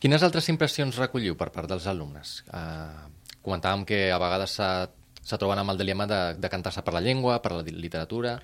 Quines 0.03 0.25
altres 0.27 0.49
impressions 0.51 0.97
recolliu 0.99 1.37
per 1.39 1.47
part 1.55 1.71
dels 1.71 1.87
alumnes? 1.87 2.41
Eh, 2.51 3.37
comentàvem 3.45 3.85
que 3.87 4.01
a 4.11 4.19
vegades 4.19 4.57
se 4.59 5.39
troben 5.39 5.61
amb 5.61 5.71
el 5.71 5.79
dilema 5.79 6.09
de, 6.09 6.19
de 6.41 6.51
cantar-se 6.51 6.83
per 6.83 6.97
la 6.97 7.03
llengua, 7.05 7.39
per 7.41 7.55
la 7.55 7.63
literatura... 7.65 8.39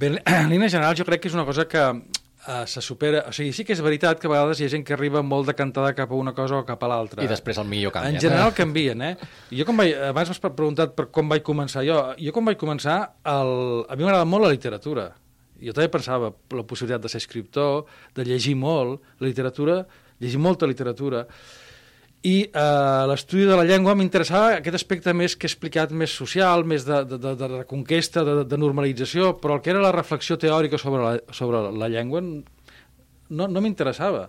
Bé, 0.00 0.14
en 0.22 0.48
línia 0.48 0.70
general 0.70 0.94
jo 0.96 1.04
crec 1.04 1.20
que 1.20 1.28
és 1.28 1.34
una 1.36 1.44
cosa 1.44 1.66
que 1.68 1.82
uh, 2.46 2.66
se 2.66 2.82
supera... 2.84 3.24
O 3.28 3.34
sigui, 3.36 3.54
sí 3.56 3.64
que 3.66 3.74
és 3.76 3.82
veritat 3.84 4.20
que 4.20 4.28
a 4.28 4.32
vegades 4.32 4.60
hi 4.60 4.66
ha 4.66 4.72
gent 4.72 4.84
que 4.86 4.96
arriba 4.96 5.22
molt 5.26 5.48
de 5.50 5.56
cantada 5.58 5.94
cap 5.96 6.12
a 6.12 6.18
una 6.18 6.34
cosa 6.36 6.60
o 6.60 6.66
cap 6.68 6.82
a 6.84 6.90
l'altra. 6.92 7.24
I 7.24 7.30
després 7.30 7.60
el 7.62 7.68
millor 7.70 7.94
canvia. 7.96 8.16
En 8.16 8.20
general 8.22 8.54
canvien, 8.56 9.02
eh? 9.06 9.14
Jo 9.54 9.66
com 9.68 9.80
vaig, 9.80 9.96
abans 10.10 10.32
m'has 10.32 10.44
preguntat 10.48 10.94
per 10.98 11.08
com 11.14 11.32
vaig 11.32 11.46
començar 11.46 11.86
jo. 11.88 12.02
Jo 12.20 12.36
com 12.36 12.46
vaig 12.48 12.60
començar, 12.60 13.00
el, 13.28 13.56
a 13.88 13.96
mi 13.96 14.06
m'agrada 14.06 14.28
molt 14.28 14.48
la 14.48 14.54
literatura 14.54 15.10
jo 15.60 15.74
també 15.76 15.90
pensava 15.92 16.30
la 16.56 16.64
possibilitat 16.66 17.04
de 17.04 17.10
ser 17.12 17.20
escriptor, 17.20 17.84
de 18.16 18.24
llegir 18.24 18.56
molt, 18.56 19.04
la 19.20 19.28
literatura, 19.28 19.82
llegir 20.20 20.40
molta 20.40 20.68
literatura, 20.68 21.26
i 22.22 22.34
eh, 22.44 23.04
l'estudi 23.08 23.46
de 23.48 23.56
la 23.56 23.64
llengua 23.64 23.94
m'interessava 23.96 24.58
aquest 24.58 24.76
aspecte 24.76 25.12
més 25.16 25.36
que 25.36 25.46
he 25.46 25.50
explicat, 25.50 25.92
més 25.96 26.12
social, 26.12 26.66
més 26.68 26.84
de, 26.84 26.98
de, 27.08 27.16
de, 27.16 27.32
de 27.40 27.48
reconquesta, 27.54 28.24
de, 28.26 28.34
de 28.44 28.58
normalització, 28.60 29.32
però 29.40 29.56
el 29.56 29.62
que 29.64 29.72
era 29.72 29.80
la 29.80 29.94
reflexió 29.96 30.36
teòrica 30.40 30.76
sobre 30.80 31.00
la, 31.06 31.14
sobre 31.32 31.62
la 31.72 31.88
llengua 31.88 32.20
no, 32.20 33.48
no 33.48 33.62
m'interessava. 33.64 34.28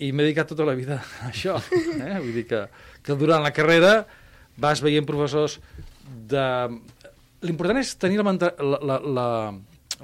I 0.00 0.14
m'he 0.14 0.24
dedicat 0.24 0.48
tota 0.54 0.64
la 0.64 0.76
vida 0.78 1.02
a 1.20 1.28
això. 1.28 1.58
Eh? 2.00 2.16
Vull 2.22 2.32
dir 2.38 2.46
que, 2.48 2.62
que 3.04 3.18
durant 3.20 3.44
la 3.44 3.52
carrera 3.52 3.98
vas 4.60 4.80
veient 4.80 5.04
professors 5.04 5.58
de... 6.30 6.46
L'important 7.44 7.80
és 7.80 7.92
tenir 8.00 8.20
la, 8.20 8.32
la, 8.32 8.78
la, 8.80 8.96
la, 9.00 9.28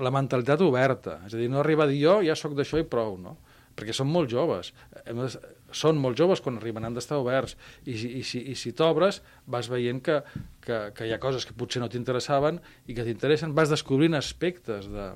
la 0.05 0.13
mentalitat 0.13 0.61
oberta. 0.65 1.23
És 1.25 1.33
a 1.33 1.41
dir, 1.41 1.49
no 1.53 1.63
arriba 1.65 1.85
a 1.85 1.89
dir 1.89 2.03
jo 2.03 2.21
ja 2.25 2.37
sóc 2.37 2.57
d'això 2.57 2.81
i 2.81 2.89
prou, 2.89 3.17
no? 3.21 3.39
Perquè 3.77 3.97
són 3.97 4.09
molt 4.13 4.29
joves. 4.33 4.73
Són 5.77 6.01
molt 6.01 6.19
joves 6.19 6.43
quan 6.45 6.57
arriben, 6.61 6.87
han 6.87 6.97
d'estar 6.97 7.19
oberts. 7.21 7.57
I, 7.85 7.95
i, 7.95 8.23
si, 8.27 8.41
i 8.53 8.57
si 8.59 8.73
t'obres, 8.77 9.21
vas 9.51 9.69
veient 9.73 10.01
que, 10.05 10.21
que, 10.65 10.81
que 10.97 11.09
hi 11.09 11.13
ha 11.15 11.21
coses 11.23 11.47
que 11.49 11.57
potser 11.59 11.83
no 11.83 11.91
t'interessaven 11.93 12.61
i 12.87 12.97
que 12.97 13.05
t'interessen, 13.07 13.55
vas 13.57 13.73
descobrint 13.73 14.19
aspectes 14.19 14.89
de... 14.93 15.13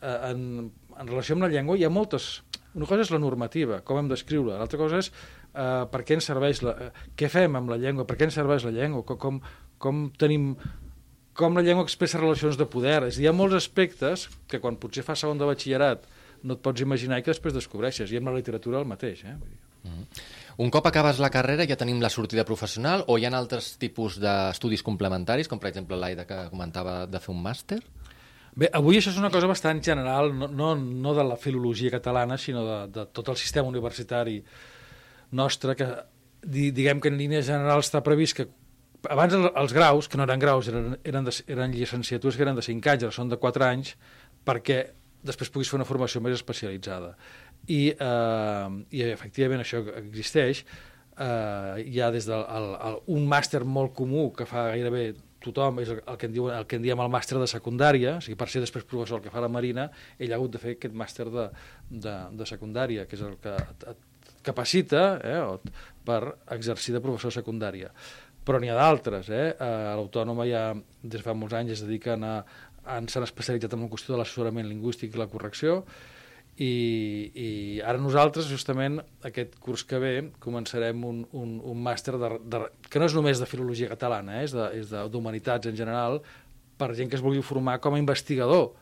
Eh, 0.00 0.18
en, 0.30 0.70
en 0.92 1.08
relació 1.08 1.36
amb 1.36 1.48
la 1.48 1.52
llengua 1.52 1.78
hi 1.78 1.86
ha 1.88 1.92
moltes... 1.92 2.34
Una 2.72 2.86
cosa 2.88 3.04
és 3.04 3.10
la 3.12 3.20
normativa, 3.20 3.82
com 3.84 3.98
hem 4.00 4.06
d'escriure, 4.08 4.54
l'altra 4.56 4.78
cosa 4.80 5.02
és 5.02 5.10
eh, 5.12 5.82
per 5.92 6.00
què 6.08 6.16
ens 6.16 6.28
serveix 6.30 6.62
la, 6.64 6.72
eh, 6.86 7.08
què 7.20 7.28
fem 7.28 7.58
amb 7.58 7.68
la 7.68 7.76
llengua, 7.80 8.06
per 8.08 8.16
què 8.16 8.24
ens 8.24 8.38
serveix 8.38 8.64
la 8.64 8.72
llengua, 8.72 9.04
com, 9.04 9.42
com 9.82 10.06
tenim 10.16 10.54
com 11.36 11.56
la 11.56 11.64
llengua 11.64 11.84
expressa 11.84 12.20
relacions 12.20 12.58
de 12.60 12.68
poder. 12.68 13.00
És 13.08 13.18
dir, 13.18 13.26
hi 13.26 13.30
ha 13.30 13.36
molts 13.36 13.56
aspectes 13.58 14.28
que 14.48 14.60
quan 14.60 14.78
potser 14.80 15.04
fas 15.06 15.24
segon 15.24 15.40
de 15.40 15.48
batxillerat 15.48 16.08
no 16.42 16.56
et 16.56 16.62
pots 16.64 16.82
imaginar 16.84 17.20
i 17.20 17.24
que 17.24 17.32
després 17.32 17.54
descobreixes. 17.56 18.12
I 18.12 18.20
amb 18.20 18.32
la 18.32 18.38
literatura 18.38 18.80
el 18.80 18.88
mateix. 18.88 19.24
Eh? 19.24 19.34
Mm 19.34 19.40
-hmm. 19.40 19.61
Un 20.62 20.70
cop 20.70 20.86
acabes 20.86 21.18
la 21.22 21.30
carrera 21.32 21.66
ja 21.66 21.78
tenim 21.80 22.00
la 22.02 22.10
sortida 22.12 22.44
professional 22.44 23.04
o 23.08 23.16
hi 23.18 23.26
ha 23.26 23.32
altres 23.34 23.72
tipus 23.82 24.18
d'estudis 24.22 24.84
complementaris, 24.86 25.48
com 25.48 25.58
per 25.58 25.70
exemple 25.72 25.98
l'Aida 25.98 26.26
que 26.28 26.44
comentava 26.52 27.02
de 27.06 27.20
fer 27.22 27.32
un 27.34 27.42
màster? 27.42 27.80
Bé, 28.54 28.68
avui 28.76 28.98
això 28.98 29.10
és 29.14 29.18
una 29.18 29.30
cosa 29.32 29.48
bastant 29.48 29.80
general, 29.80 30.34
no, 30.36 30.46
no, 30.52 30.74
no 30.76 31.14
de 31.16 31.24
la 31.24 31.38
filologia 31.40 31.90
catalana, 31.94 32.36
sinó 32.36 32.66
de, 32.66 32.80
de 32.92 33.06
tot 33.16 33.30
el 33.32 33.38
sistema 33.40 33.70
universitari 33.72 34.42
nostre, 35.32 35.74
que 35.74 35.88
diguem 36.44 37.00
que 37.00 37.08
en 37.08 37.16
línia 37.16 37.40
general 37.46 37.80
està 37.80 38.02
previst 38.04 38.36
que 38.36 38.48
abans 39.10 39.34
els 39.34 39.72
graus, 39.72 40.08
que 40.08 40.20
no 40.20 40.26
eren 40.28 40.42
graus, 40.42 40.68
eren, 40.68 40.98
eren, 41.02 41.24
de, 41.24 41.34
eren 41.50 41.72
llicenciatures 41.72 42.36
que 42.36 42.44
eren 42.44 42.58
de 42.58 42.66
5 42.66 42.92
anys, 42.92 43.06
ara 43.08 43.16
són 43.16 43.32
de 43.32 43.40
4 43.40 43.66
anys, 43.66 43.94
perquè 44.44 44.82
després 45.24 45.50
puguis 45.54 45.70
fer 45.70 45.78
una 45.78 45.88
formació 45.88 46.20
més 46.20 46.36
especialitzada. 46.36 47.14
I, 47.70 47.82
eh, 47.94 48.70
i 48.90 49.04
efectivament 49.10 49.62
això 49.62 49.82
existeix. 50.00 50.64
Eh, 51.12 51.82
hi 51.86 52.00
ha 52.00 52.10
des 52.10 52.26
del 52.26 52.42
el, 52.42 52.70
el, 52.88 52.96
un 53.14 53.28
màster 53.28 53.62
molt 53.64 53.92
comú 53.94 54.30
que 54.36 54.46
fa 54.48 54.70
gairebé 54.72 55.12
tothom, 55.42 55.80
és 55.82 55.90
el, 55.90 56.00
el, 56.06 56.16
que 56.18 56.28
en 56.30 56.34
diuen, 56.34 56.56
el 56.56 56.66
que 56.70 56.78
en 56.78 56.84
diem 56.86 57.02
el 57.02 57.10
màster 57.12 57.38
de 57.38 57.48
secundària, 57.50 58.16
o 58.18 58.24
sigui, 58.24 58.38
per 58.38 58.48
ser 58.50 58.62
després 58.62 58.86
professor 58.88 59.18
el 59.18 59.26
que 59.26 59.34
fa 59.34 59.42
la 59.42 59.50
Marina, 59.50 59.88
ell 60.18 60.32
ha 60.32 60.38
hagut 60.38 60.54
de 60.54 60.62
fer 60.62 60.76
aquest 60.76 60.94
màster 60.94 61.26
de, 61.30 61.48
de, 61.90 62.16
de 62.38 62.48
secundària, 62.48 63.06
que 63.10 63.18
és 63.18 63.24
el 63.26 63.38
que 63.42 63.54
et, 63.58 63.88
et 63.92 64.36
capacita 64.46 65.02
eh, 65.22 65.40
per 66.06 66.20
exercir 66.54 66.94
de 66.96 67.02
professor 67.02 67.34
secundària 67.34 67.92
però 68.42 68.58
n'hi 68.58 68.72
ha 68.72 68.78
d'altres. 68.78 69.28
Eh? 69.30 69.52
A 69.62 69.94
l'Autònoma 69.94 70.46
ja 70.48 70.64
des 70.74 71.20
de 71.20 71.22
fa 71.22 71.34
molts 71.38 71.54
anys 71.54 71.76
es 71.76 71.84
dediquen 71.84 72.24
a, 72.26 72.40
s'han 72.82 73.26
especialitzat 73.26 73.76
en 73.76 73.84
la 73.84 73.90
qüestió 73.92 74.14
de 74.14 74.18
l'assessorament 74.20 74.66
lingüístic 74.68 75.14
i 75.14 75.20
la 75.20 75.28
correcció 75.30 75.82
i, 76.60 76.72
i 77.32 77.48
ara 77.80 78.00
nosaltres 78.00 78.50
justament 78.50 79.00
aquest 79.24 79.56
curs 79.62 79.86
que 79.88 79.98
ve 80.02 80.12
començarem 80.42 81.04
un, 81.08 81.24
un, 81.32 81.56
un 81.64 81.82
màster 81.82 82.18
de, 82.20 82.34
de, 82.44 82.60
que 82.90 83.00
no 83.00 83.08
és 83.08 83.16
només 83.16 83.40
de 83.40 83.48
filologia 83.48 83.88
catalana, 83.88 84.42
eh? 84.42 84.44
és 84.44 84.92
d'humanitats 85.12 85.70
en 85.70 85.76
general 85.78 86.20
per 86.76 86.92
gent 86.98 87.08
que 87.08 87.16
es 87.16 87.24
vulgui 87.24 87.42
formar 87.46 87.78
com 87.80 87.96
a 87.96 88.00
investigador 88.02 88.72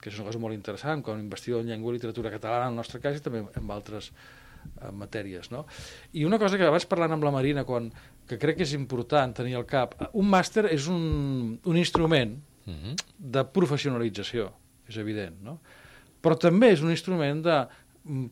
que 0.00 0.10
és 0.12 0.18
una 0.20 0.28
cosa 0.28 0.38
molt 0.38 0.54
interessant, 0.54 1.02
com 1.02 1.16
a 1.16 1.22
investigador 1.22 1.64
en 1.64 1.70
llengua 1.72 1.90
i 1.90 1.96
literatura 1.96 2.30
catalana 2.30 2.68
en 2.68 2.76
el 2.76 2.82
nostre 2.82 3.00
cas 3.02 3.16
i 3.16 3.22
també 3.24 3.40
en 3.42 3.70
altres 3.74 4.10
eh, 4.12 4.92
matèries. 4.92 5.48
No? 5.50 5.64
I 6.12 6.26
una 6.28 6.38
cosa 6.38 6.60
que 6.60 6.68
abans 6.68 6.86
parlant 6.86 7.16
amb 7.16 7.24
la 7.26 7.32
Marina, 7.34 7.64
quan, 7.66 7.88
que 8.28 8.38
crec 8.42 8.60
que 8.60 8.66
és 8.68 8.76
important 8.76 9.34
tenir 9.40 9.56
al 9.58 9.66
cap. 9.66 9.96
Un 10.12 10.28
màster 10.30 10.66
és 10.70 10.86
un, 10.92 11.56
un 11.64 11.80
instrument 11.80 12.36
mhm. 12.66 12.76
-huh. 12.76 12.94
de 13.18 13.44
professionalització, 13.44 14.52
és 14.88 14.96
evident, 14.96 15.40
no? 15.42 15.58
Però 16.26 16.38
també 16.42 16.72
és 16.74 16.82
un 16.82 16.90
instrument 16.90 17.42
de, 17.46 17.56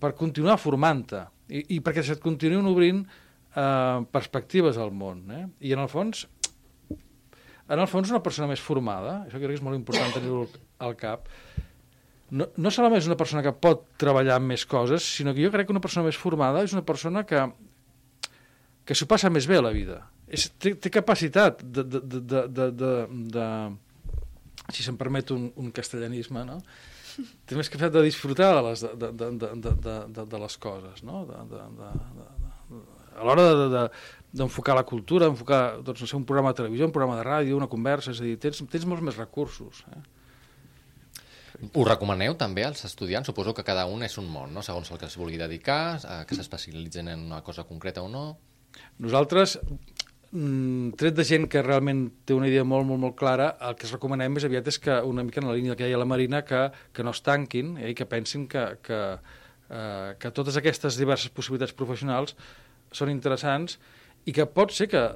per 0.03 0.13
continuar 0.19 0.59
formant-te 0.59 1.25
i, 1.49 1.65
i 1.77 1.81
perquè 1.85 2.03
se't 2.03 2.23
continuïn 2.25 2.67
obrint 2.67 3.05
eh, 3.07 3.99
perspectives 4.15 4.81
al 4.81 4.91
món. 4.91 5.25
Eh? 5.31 5.45
I 5.71 5.77
en 5.77 5.85
el 5.85 5.91
fons, 5.93 6.25
en 6.91 7.79
el 7.79 7.91
fons 7.91 8.11
una 8.11 8.23
persona 8.25 8.51
més 8.51 8.63
formada, 8.63 9.21
això 9.25 9.39
crec 9.39 9.55
que 9.55 9.61
és 9.61 9.65
molt 9.65 9.79
important 9.79 10.17
tenir-ho 10.17 10.49
al 10.85 10.99
cap, 10.99 11.31
no, 12.35 12.49
no 12.59 12.73
solament 12.75 12.99
és 12.99 13.07
una 13.07 13.21
persona 13.21 13.45
que 13.47 13.55
pot 13.55 13.87
treballar 14.01 14.41
amb 14.41 14.51
més 14.51 14.65
coses, 14.67 15.07
sinó 15.21 15.37
que 15.37 15.45
jo 15.45 15.53
crec 15.55 15.69
que 15.69 15.77
una 15.77 15.85
persona 15.85 16.09
més 16.09 16.19
formada 16.19 16.65
és 16.67 16.75
una 16.75 16.83
persona 16.85 17.23
que 17.29 17.47
que 18.85 18.97
s'ho 18.97 19.09
passa 19.09 19.33
més 19.33 19.49
bé 19.49 19.59
a 19.59 19.65
la 19.65 19.73
vida. 19.75 20.03
És, 20.29 20.49
té, 20.61 20.75
té 20.77 20.93
capacitat 20.93 21.63
de, 21.65 21.85
de, 21.85 22.01
de, 22.01 22.21
de, 22.21 22.43
de, 22.49 22.67
de, 22.81 22.93
de 23.33 23.47
si 24.73 24.85
se'm 24.85 24.99
permet 25.01 25.33
un, 25.35 25.49
un 25.61 25.71
castellanisme, 25.75 26.45
no? 26.49 26.59
Té 27.47 27.59
més 27.59 27.71
capacitat 27.71 27.95
de 27.95 28.05
disfrutar 28.07 28.51
de 28.59 28.63
les, 28.69 28.85
de, 28.85 29.11
de, 29.11 29.31
de, 29.39 29.51
de, 29.67 29.75
de, 29.87 29.97
de, 30.17 30.27
de 30.35 30.41
les 30.45 30.57
coses, 30.63 31.05
no? 31.07 31.25
De, 31.29 31.43
de, 31.53 31.63
de, 31.79 31.93
de, 32.19 32.29
de, 32.75 32.83
a 33.15 33.27
l'hora 33.27 33.45
d'enfocar 34.35 34.75
de, 34.75 34.77
de, 34.77 34.81
la 34.81 34.89
cultura, 34.89 35.31
enfocar 35.31 35.61
doncs, 35.87 36.03
no 36.03 36.09
sé, 36.11 36.17
un 36.19 36.27
programa 36.27 36.53
de 36.53 36.63
televisió, 36.63 36.89
un 36.89 36.95
programa 36.95 37.21
de 37.21 37.27
ràdio, 37.29 37.59
una 37.59 37.71
conversa, 37.71 38.15
és 38.15 38.23
a 38.23 38.27
dir, 38.27 38.37
tens, 38.43 38.63
tens 38.71 38.87
molts 38.91 39.05
més 39.07 39.19
recursos. 39.21 39.85
Eh? 39.95 40.03
Ho 41.73 41.85
recomaneu 41.87 42.35
també 42.39 42.65
als 42.67 42.83
estudiants? 42.89 43.31
Suposo 43.31 43.55
que 43.55 43.65
cada 43.67 43.87
un 43.87 44.03
és 44.03 44.19
un 44.19 44.27
món, 44.31 44.51
no? 44.55 44.65
segons 44.67 44.91
el 44.91 44.99
que 44.99 45.07
es 45.07 45.17
vulgui 45.21 45.39
dedicar, 45.41 46.01
que 46.27 46.37
s'especialitzen 46.37 47.13
en 47.15 47.29
una 47.31 47.45
cosa 47.47 47.65
concreta 47.69 48.03
o 48.03 48.11
no. 48.11 48.27
Nosaltres, 48.99 49.61
mm, 49.63 49.94
tret 50.35 51.15
de 51.15 51.23
gent 51.23 51.45
que 51.47 51.63
realment 51.63 52.09
té 52.27 52.35
una 52.35 52.49
idea 52.51 52.65
molt, 52.67 52.87
molt, 52.89 52.99
molt 53.05 53.15
clara, 53.15 53.53
el 53.69 53.77
que 53.79 53.87
es 53.87 53.93
recomanem 53.95 54.33
més 54.35 54.47
aviat 54.47 54.67
és 54.67 54.81
que 54.83 54.97
una 55.07 55.23
mica 55.23 55.39
en 55.39 55.47
la 55.47 55.55
línia 55.55 55.77
que 55.79 55.87
hi 55.87 55.95
ha 55.95 56.01
la 56.01 56.09
Marina, 56.11 56.43
que, 56.43 56.67
que 56.93 57.07
no 57.07 57.15
es 57.15 57.23
tanquin 57.23 57.77
eh, 57.79 57.93
i 57.93 57.95
que 57.95 58.07
pensin 58.11 58.49
que, 58.51 58.65
que, 58.83 58.99
eh, 59.71 60.11
que 60.19 60.33
totes 60.35 60.59
aquestes 60.59 60.99
diverses 60.99 61.31
possibilitats 61.31 61.77
professionals 61.79 62.35
són 62.91 63.15
interessants 63.15 63.79
i 64.27 64.35
que 64.35 64.49
pot 64.51 64.75
ser 64.75 64.89
que, 64.91 65.07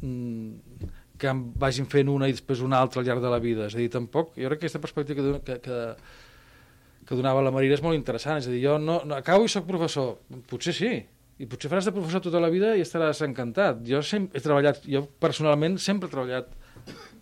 mm, 0.00 0.88
que 1.20 1.36
vagin 1.60 1.92
fent 1.92 2.08
una 2.08 2.30
i 2.30 2.32
després 2.32 2.64
una 2.64 2.80
altra 2.80 3.02
al 3.02 3.08
llarg 3.08 3.20
de 3.20 3.36
la 3.36 3.40
vida. 3.42 3.68
És 3.68 3.76
a 3.76 3.82
dir, 3.82 3.90
tampoc, 3.92 4.32
jo 4.36 4.48
crec 4.48 4.62
que 4.62 4.70
aquesta 4.70 4.80
perspectiva 4.80 5.20
que, 5.20 5.40
que, 5.44 5.60
que, 5.60 7.04
que 7.04 7.18
donava 7.18 7.44
la 7.44 7.52
Marina 7.52 7.76
és 7.76 7.84
molt 7.84 8.00
interessant. 8.00 8.40
És 8.40 8.48
a 8.48 8.54
dir, 8.54 8.64
jo 8.64 8.78
no, 8.80 9.02
no 9.04 9.18
acabo 9.20 9.44
i 9.44 9.52
sóc 9.52 9.68
professor. 9.68 10.22
Potser 10.48 10.72
sí, 10.72 10.94
I 11.42 11.48
potser 11.50 11.70
faràs 11.72 11.88
de 11.88 11.94
professor 11.94 12.22
tota 12.22 12.40
la 12.42 12.50
vida 12.52 12.76
i 12.78 12.84
estaràs 12.84 13.24
encantat. 13.26 13.80
Jo 13.88 13.98
he 14.02 14.42
treballat, 14.42 14.84
jo 14.86 15.06
personalment 15.22 15.78
sempre 15.82 16.06
he 16.06 16.12
treballat 16.12 16.52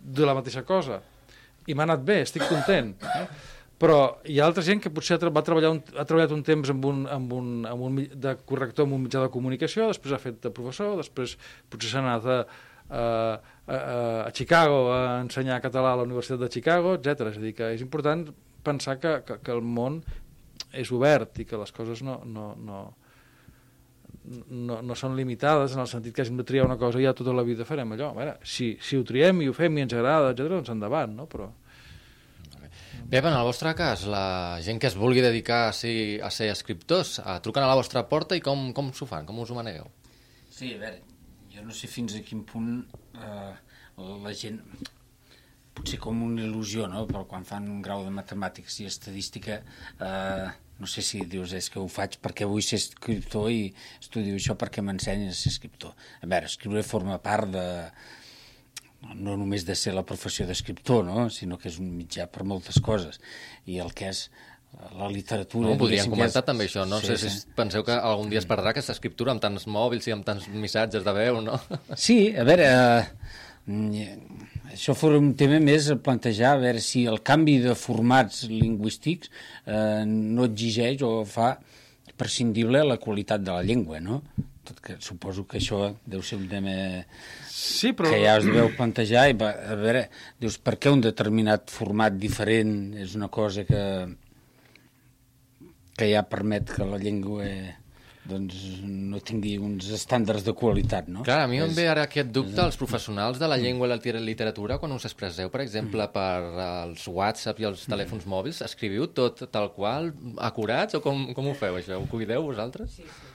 de 0.01 0.27
la 0.27 0.35
mateixa 0.37 0.61
cosa. 0.67 0.99
I 1.65 1.73
m'ha 1.73 1.87
anat 1.87 2.03
bé, 2.05 2.21
estic 2.25 2.45
content. 2.49 2.93
Eh? 3.01 3.25
Però 3.81 3.97
hi 4.29 4.37
ha 4.37 4.45
altra 4.45 4.61
gent 4.65 4.81
que 4.83 4.91
potser 4.93 5.17
va 5.33 5.41
treballar 5.45 5.71
un, 5.73 5.79
ha 5.97 6.05
treballat 6.05 6.33
un 6.35 6.43
temps 6.45 6.69
amb 6.69 6.85
un, 6.85 7.05
amb 7.09 7.33
un, 7.33 7.47
amb 7.65 7.87
un 7.87 7.97
de 7.97 8.35
corrector 8.45 8.85
en 8.85 8.93
un 8.93 9.01
mitjà 9.07 9.23
de 9.23 9.31
comunicació, 9.33 9.87
després 9.89 10.13
ha 10.13 10.21
fet 10.21 10.37
de 10.43 10.53
professor, 10.53 10.93
després 10.99 11.33
potser 11.69 11.89
s'ha 11.89 12.03
anat 12.03 12.27
a, 12.29 12.37
a, 12.45 13.03
a, 13.65 13.79
a 14.27 14.31
Chicago 14.37 14.83
a 14.93 15.01
ensenyar 15.23 15.57
català 15.65 15.95
a 15.95 16.01
la 16.01 16.05
Universitat 16.05 16.43
de 16.43 16.51
Chicago, 16.53 16.93
etc. 16.99 17.31
És 17.33 17.41
a 17.41 17.45
dir, 17.47 17.55
que 17.57 17.73
és 17.73 17.81
important 17.81 18.27
pensar 18.61 18.99
que, 19.01 19.17
que, 19.25 19.41
que 19.41 19.55
el 19.55 19.65
món 19.65 20.03
és 20.77 20.93
obert 20.93 21.41
i 21.41 21.49
que 21.49 21.57
les 21.57 21.73
coses 21.73 22.05
no, 22.05 22.19
no, 22.29 22.51
no, 22.61 22.83
no, 24.23 24.81
no 24.85 24.97
són 24.97 25.15
limitades 25.17 25.73
en 25.75 25.81
el 25.83 25.89
sentit 25.89 26.15
que 26.15 26.25
si 26.25 26.31
hem 26.33 26.37
de 26.39 26.45
triar 26.47 26.67
una 26.67 26.77
cosa 26.77 27.01
ja 27.01 27.13
tota 27.17 27.33
la 27.33 27.45
vida 27.47 27.65
farem 27.65 27.95
allò. 27.95 28.11
A 28.11 28.17
veure, 28.17 28.35
si, 28.43 28.75
si 28.83 28.99
ho 28.99 29.05
triem 29.07 29.41
i 29.41 29.49
ho 29.49 29.55
fem 29.57 29.79
i 29.79 29.85
ens 29.85 29.95
agrada, 29.97 30.31
etc 30.33 30.51
doncs 30.57 30.71
endavant, 30.73 31.15
no? 31.17 31.27
Però... 31.31 31.49
Pep, 33.11 33.25
en 33.25 33.33
el 33.33 33.43
vostre 33.43 33.73
cas, 33.75 34.05
la 34.07 34.59
gent 34.63 34.77
que 34.79 34.87
es 34.87 34.95
vulgui 34.95 35.23
dedicar 35.23 35.65
a 35.67 35.73
ser, 35.75 36.21
a 36.23 36.29
ser 36.31 36.47
escriptors, 36.53 37.17
a 37.19 37.39
truquen 37.43 37.65
a 37.65 37.67
la 37.67 37.75
vostra 37.75 38.05
porta 38.07 38.37
i 38.37 38.43
com, 38.45 38.69
com 38.77 38.93
s'ho 38.95 39.07
fan? 39.09 39.25
Com 39.27 39.41
us 39.43 39.51
ho 39.51 39.57
manegueu? 39.57 39.89
Sí, 40.47 40.75
a 40.77 40.79
veure, 40.79 41.01
jo 41.51 41.65
no 41.65 41.75
sé 41.75 41.89
fins 41.91 42.15
a 42.15 42.21
quin 42.23 42.45
punt 42.47 42.71
eh, 43.19 43.51
la 43.97 44.33
gent 44.37 44.61
potser 45.75 45.99
com 46.03 46.23
una 46.23 46.45
il·lusió, 46.45 46.87
no? 46.91 47.03
però 47.09 47.25
quan 47.27 47.43
fan 47.47 47.67
un 47.71 47.81
grau 47.83 48.05
de 48.05 48.13
matemàtics 48.15 48.79
i 48.83 48.87
estadística 48.89 49.59
eh, 49.59 50.47
no 50.81 50.89
sé 50.89 51.03
si 51.05 51.21
dius 51.29 51.53
és 51.53 51.69
que 51.69 51.77
ho 51.77 51.85
faig 51.91 52.17
perquè 52.23 52.47
vull 52.49 52.63
ser 52.65 52.79
escriptor 52.81 53.51
i 53.53 53.67
estudio 53.99 54.33
això 54.39 54.57
perquè 54.57 54.81
m'ensenyes 54.81 55.35
a 55.35 55.37
ser 55.37 55.53
escriptor. 55.53 55.93
A 56.21 56.29
veure, 56.29 56.49
escriure 56.49 56.81
forma 56.87 57.19
part 57.21 57.51
de, 57.53 57.65
no 59.13 59.35
només 59.37 59.65
de 59.67 59.75
ser 59.77 59.93
la 59.93 60.05
professió 60.07 60.47
d'escriptor, 60.49 61.05
no? 61.05 61.27
sinó 61.29 61.59
que 61.61 61.69
és 61.69 61.77
un 61.81 61.91
mitjà 61.99 62.25
per 62.33 62.47
moltes 62.49 62.81
coses. 62.81 63.21
I 63.69 63.77
el 63.83 63.93
que 63.97 64.09
és 64.09 64.23
la 64.97 65.09
literatura... 65.11 65.69
No, 65.69 65.77
podríem 65.77 66.09
comentar 66.09 66.41
és... 66.41 66.47
també 66.47 66.65
això. 66.65 66.87
No 66.89 67.01
sí, 67.03 67.11
sé 67.11 67.19
si 67.21 67.31
sí. 67.35 67.45
penseu 67.57 67.85
que 67.85 67.93
algun 67.97 68.31
dia 68.33 68.41
es 68.41 68.49
perdrà 68.49 68.73
aquesta 68.73 68.95
escriptura 68.95 69.35
amb 69.35 69.43
tants 69.43 69.67
mòbils 69.69 70.09
i 70.09 70.15
amb 70.15 70.25
tants 70.25 70.47
missatges 70.49 71.05
de 71.05 71.15
veu, 71.17 71.43
no? 71.45 71.61
Sí, 72.07 72.23
a 72.33 72.47
veure... 72.47 72.71
Eh, 73.69 74.50
això 74.71 74.95
fos 74.97 75.17
un 75.17 75.33
tema 75.37 75.59
més 75.63 75.89
a 75.91 75.97
plantejar, 75.99 76.55
a 76.55 76.61
veure 76.61 76.81
si 76.83 77.05
el 77.09 77.21
canvi 77.27 77.59
de 77.63 77.75
formats 77.77 78.45
lingüístics 78.49 79.31
eh, 79.65 80.03
no 80.07 80.47
exigeix 80.47 81.03
o 81.05 81.21
fa 81.27 81.55
prescindible 82.17 82.83
la 82.85 82.99
qualitat 83.01 83.43
de 83.43 83.53
la 83.53 83.65
llengua, 83.65 83.99
no? 84.03 84.21
Tot 84.67 84.79
que 84.83 84.97
suposo 85.01 85.47
que 85.49 85.57
això 85.57 85.87
deu 86.05 86.21
ser 86.21 86.37
un 86.37 86.47
tema 86.51 86.73
sí, 87.49 87.93
però... 87.97 88.11
que 88.13 88.21
ja 88.21 88.37
us 88.39 88.45
deveu 88.45 88.69
plantejar 88.77 89.27
i 89.31 89.37
a 89.37 89.77
veure, 89.79 90.05
dius, 90.41 90.59
per 90.61 90.77
què 90.77 90.93
un 90.93 91.01
determinat 91.01 91.73
format 91.73 92.17
diferent 92.17 92.75
és 93.01 93.17
una 93.17 93.31
cosa 93.33 93.65
que 93.67 93.81
que 95.97 96.07
ja 96.09 96.23
permet 96.25 96.71
que 96.71 96.87
la 96.87 96.97
llengua 96.97 97.45
doncs 98.31 98.57
no 98.85 99.19
tingui 99.27 99.57
uns 99.61 99.89
estàndards 99.95 100.45
de 100.47 100.53
qualitat, 100.57 101.09
no? 101.11 101.25
Clar, 101.27 101.41
a 101.45 101.49
mi 101.51 101.59
em 101.61 101.73
ve 101.75 101.87
ara 101.91 102.05
aquest 102.07 102.31
dubte 102.33 102.63
als 102.63 102.79
professionals 102.79 103.41
de 103.41 103.49
la 103.51 103.59
llengua 103.61 103.89
i 103.89 103.91
la 103.91 104.23
literatura 104.23 104.79
quan 104.81 104.95
us 104.95 105.05
expresseu, 105.09 105.51
per 105.53 105.61
exemple, 105.65 106.07
mm. 106.07 106.13
per 106.15 106.69
els 106.85 107.07
WhatsApp 107.07 107.59
i 107.61 107.67
els 107.71 107.83
telèfons 107.91 108.25
mòbils, 108.29 108.63
escriviu 108.65 109.09
tot 109.11 109.43
tal 109.51 109.71
qual, 109.75 110.13
acurats, 110.39 110.95
o 110.97 111.03
com, 111.03 111.27
com 111.35 111.51
ho 111.51 111.57
feu, 111.57 111.77
això? 111.77 111.99
Ho 111.99 112.09
cuideu 112.11 112.47
vosaltres? 112.47 112.97
Sí, 112.97 113.05
sí. 113.05 113.31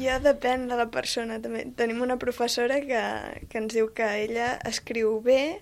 Jo 0.00 0.16
depèn 0.22 0.68
de 0.70 0.78
la 0.78 0.86
persona, 0.92 1.40
també. 1.42 1.64
Tenim 1.76 2.00
una 2.04 2.16
professora 2.20 2.78
que, 2.84 3.02
que 3.50 3.60
ens 3.60 3.74
diu 3.74 3.90
que 3.96 4.06
ella 4.24 4.52
escriu 4.68 5.18
bé, 5.24 5.60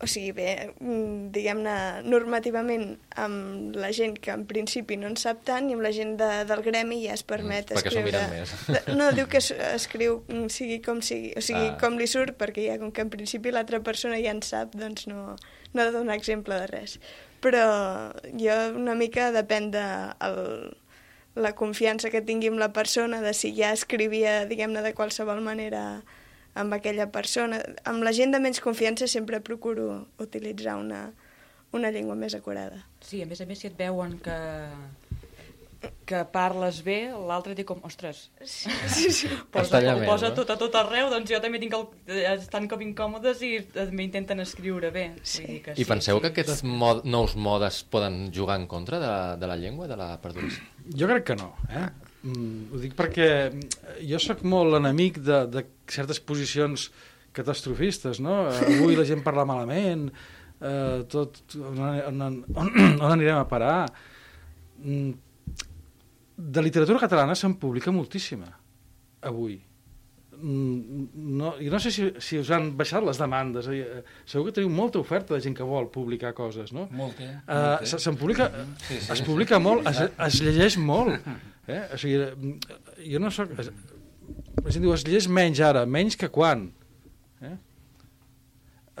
o 0.00 0.06
sigui, 0.06 0.30
bé, 0.30 0.50
mm, 0.78 1.30
diguem-ne, 1.34 1.74
normativament 2.06 2.92
amb 3.18 3.74
la 3.74 3.90
gent 3.94 4.14
que 4.22 4.30
en 4.30 4.44
principi 4.46 4.94
no 5.00 5.08
en 5.10 5.16
sap 5.18 5.40
tant 5.48 5.66
i 5.66 5.74
amb 5.74 5.82
la 5.82 5.90
gent 5.94 6.14
de, 6.20 6.28
del 6.46 6.62
gremi 6.62 7.00
ja 7.02 7.16
es 7.16 7.24
permet 7.26 7.72
mm, 7.72 7.80
escriure... 7.80 8.20
més. 8.30 8.52
No, 8.98 9.10
diu 9.16 9.26
que 9.30 9.42
escriu 9.42 10.20
mm, 10.28 10.46
sigui 10.54 10.78
com 10.84 11.02
sigui, 11.02 11.32
o 11.34 11.42
sigui, 11.42 11.72
ah. 11.72 11.78
com 11.82 11.98
li 11.98 12.06
surt, 12.10 12.36
perquè 12.38 12.68
ja 12.68 12.78
com 12.78 12.92
que 12.94 13.02
en 13.02 13.10
principi 13.10 13.50
l'altra 13.54 13.82
persona 13.82 14.20
ja 14.22 14.30
en 14.36 14.42
sap, 14.46 14.76
doncs 14.78 15.08
no, 15.10 15.34
no 15.74 15.82
ha 15.82 15.88
de 15.88 15.96
donar 15.96 16.18
exemple 16.18 16.60
de 16.62 16.70
res. 16.70 17.00
Però 17.42 17.64
jo 18.38 18.60
una 18.78 18.94
mica 18.98 19.32
depèn 19.34 19.72
de 19.74 19.82
el, 20.28 20.38
la 21.34 21.56
confiança 21.58 22.10
que 22.14 22.22
tingui 22.22 22.52
amb 22.52 22.62
la 22.62 22.70
persona, 22.70 23.18
de 23.24 23.34
si 23.34 23.50
ja 23.58 23.74
escrivia, 23.74 24.44
diguem-ne, 24.46 24.82
de 24.86 24.94
qualsevol 24.94 25.42
manera 25.42 26.04
amb 26.58 26.74
aquella 26.76 27.08
persona. 27.14 27.60
Amb 27.88 28.04
la 28.06 28.12
gent 28.16 28.34
de 28.34 28.42
menys 28.42 28.62
confiança 28.64 29.08
sempre 29.10 29.40
procuro 29.44 30.08
utilitzar 30.22 30.78
una, 30.80 31.08
una 31.76 31.92
llengua 31.94 32.16
més 32.18 32.34
acurada. 32.38 32.82
Sí, 33.04 33.22
a 33.22 33.28
més 33.28 33.40
a 33.40 33.46
més, 33.48 33.60
si 33.62 33.68
et 33.70 33.76
veuen 33.78 34.16
que, 34.24 34.38
que 36.08 36.22
parles 36.32 36.80
bé, 36.86 36.96
l'altre 37.28 37.54
té 37.58 37.64
com, 37.68 37.78
ostres, 37.86 38.24
sí, 38.42 38.72
sí, 38.94 39.12
sí. 39.14 39.30
posa, 39.54 39.80
ho 39.92 40.00
posa 40.08 40.32
tot 40.34 40.50
a 40.50 40.58
tot 40.60 40.74
arreu, 40.80 41.10
doncs 41.12 41.30
jo 41.30 41.40
també 41.44 41.60
tinc 41.62 41.76
el, 41.78 41.86
estan 42.32 42.66
com 42.70 42.82
incòmodes 42.82 43.44
i 43.46 43.52
també 43.74 44.08
intenten 44.08 44.42
escriure 44.44 44.90
bé. 44.94 45.06
Sí. 45.22 45.44
Vull 45.44 45.54
dir 45.54 45.62
que 45.68 45.76
I 45.76 45.84
sí, 45.84 45.88
penseu 45.92 46.18
sí. 46.18 46.24
que 46.24 46.32
aquests 46.32 46.64
mod, 46.66 47.04
nous 47.06 47.36
modes 47.38 47.84
poden 47.92 48.26
jugar 48.34 48.58
en 48.62 48.66
contra 48.70 49.00
de, 49.02 49.14
de 49.40 49.50
la 49.50 49.58
llengua, 49.60 49.90
de 49.90 50.00
la 50.00 50.12
perduració? 50.22 50.66
Jo 50.98 51.10
crec 51.10 51.30
que 51.30 51.38
no, 51.38 51.52
eh? 51.70 51.88
Mm, 52.26 52.72
ho 52.74 52.80
dic 52.82 52.96
perquè 52.98 53.28
jo 54.02 54.18
sóc 54.18 54.40
molt 54.42 54.74
enemic 54.80 55.20
de, 55.22 55.44
de 55.52 55.62
certes 55.94 56.20
posicions 56.20 56.88
catastrofistes, 57.36 58.20
no? 58.24 58.48
Avui 58.50 58.96
la 58.98 59.06
gent 59.08 59.22
parla 59.26 59.46
malament, 59.48 60.08
eh, 60.60 61.04
tot, 61.10 61.40
on, 61.60 61.80
on, 61.84 62.20
on, 62.54 62.74
on 63.04 63.08
anirem 63.12 63.38
a 63.38 63.46
parar? 63.48 63.80
Mm, 64.82 65.12
de 66.38 66.62
literatura 66.62 67.02
catalana 67.02 67.34
se'n 67.38 67.56
publica 67.58 67.94
moltíssima, 67.94 68.50
avui. 69.26 69.58
Mm, 70.38 71.08
no, 71.14 71.56
jo 71.58 71.70
no 71.72 71.80
sé 71.82 71.90
si, 71.90 72.04
si 72.22 72.38
us 72.38 72.50
han 72.54 72.70
baixat 72.78 73.02
les 73.02 73.18
demandes. 73.18 73.66
Eh? 73.74 74.02
Segur 74.28 74.48
que 74.48 74.58
teniu 74.60 74.70
molta 74.70 75.00
oferta 75.02 75.34
de 75.34 75.42
gent 75.42 75.56
que 75.58 75.66
vol 75.66 75.90
publicar 75.90 76.30
coses, 76.36 76.70
no? 76.74 76.86
Molta. 76.94 77.26
Uh, 77.42 77.82
se'n 77.82 78.18
publica, 78.20 78.46
sí, 78.84 79.00
sí. 79.00 79.12
es 79.16 79.22
publica 79.26 79.58
molt, 79.62 79.88
es, 79.90 80.04
es 80.28 80.42
llegeix 80.46 80.80
molt. 80.80 81.18
Eh? 81.68 81.82
O 81.92 81.98
sigui, 82.00 82.54
jo 83.12 83.18
no 83.20 83.28
soc... 83.28 83.50
La 84.64 84.72
gent 84.74 84.84
diu, 84.84 84.92
es 84.94 85.04
llegeix 85.06 85.28
menys 85.30 85.60
ara, 85.64 85.84
menys 85.86 86.16
que 86.18 86.30
quan? 86.32 86.68
Eh? 87.44 87.54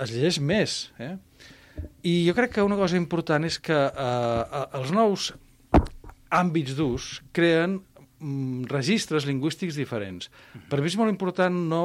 Es 0.04 0.12
llegeix 0.14 0.38
més. 0.40 0.76
Eh? 1.02 1.14
I 2.06 2.14
jo 2.26 2.34
crec 2.36 2.54
que 2.56 2.66
una 2.66 2.78
cosa 2.78 2.98
important 2.98 3.46
és 3.48 3.58
que 3.62 3.76
eh, 3.76 4.64
els 4.78 4.92
nous 4.94 5.30
àmbits 6.34 6.76
d'ús 6.78 7.08
creen 7.36 7.78
mm, 7.78 8.68
registres 8.72 9.26
lingüístics 9.28 9.78
diferents. 9.78 10.30
Per 10.70 10.80
mi 10.80 10.90
és 10.90 10.98
molt 11.00 11.12
important 11.12 11.64
no 11.72 11.82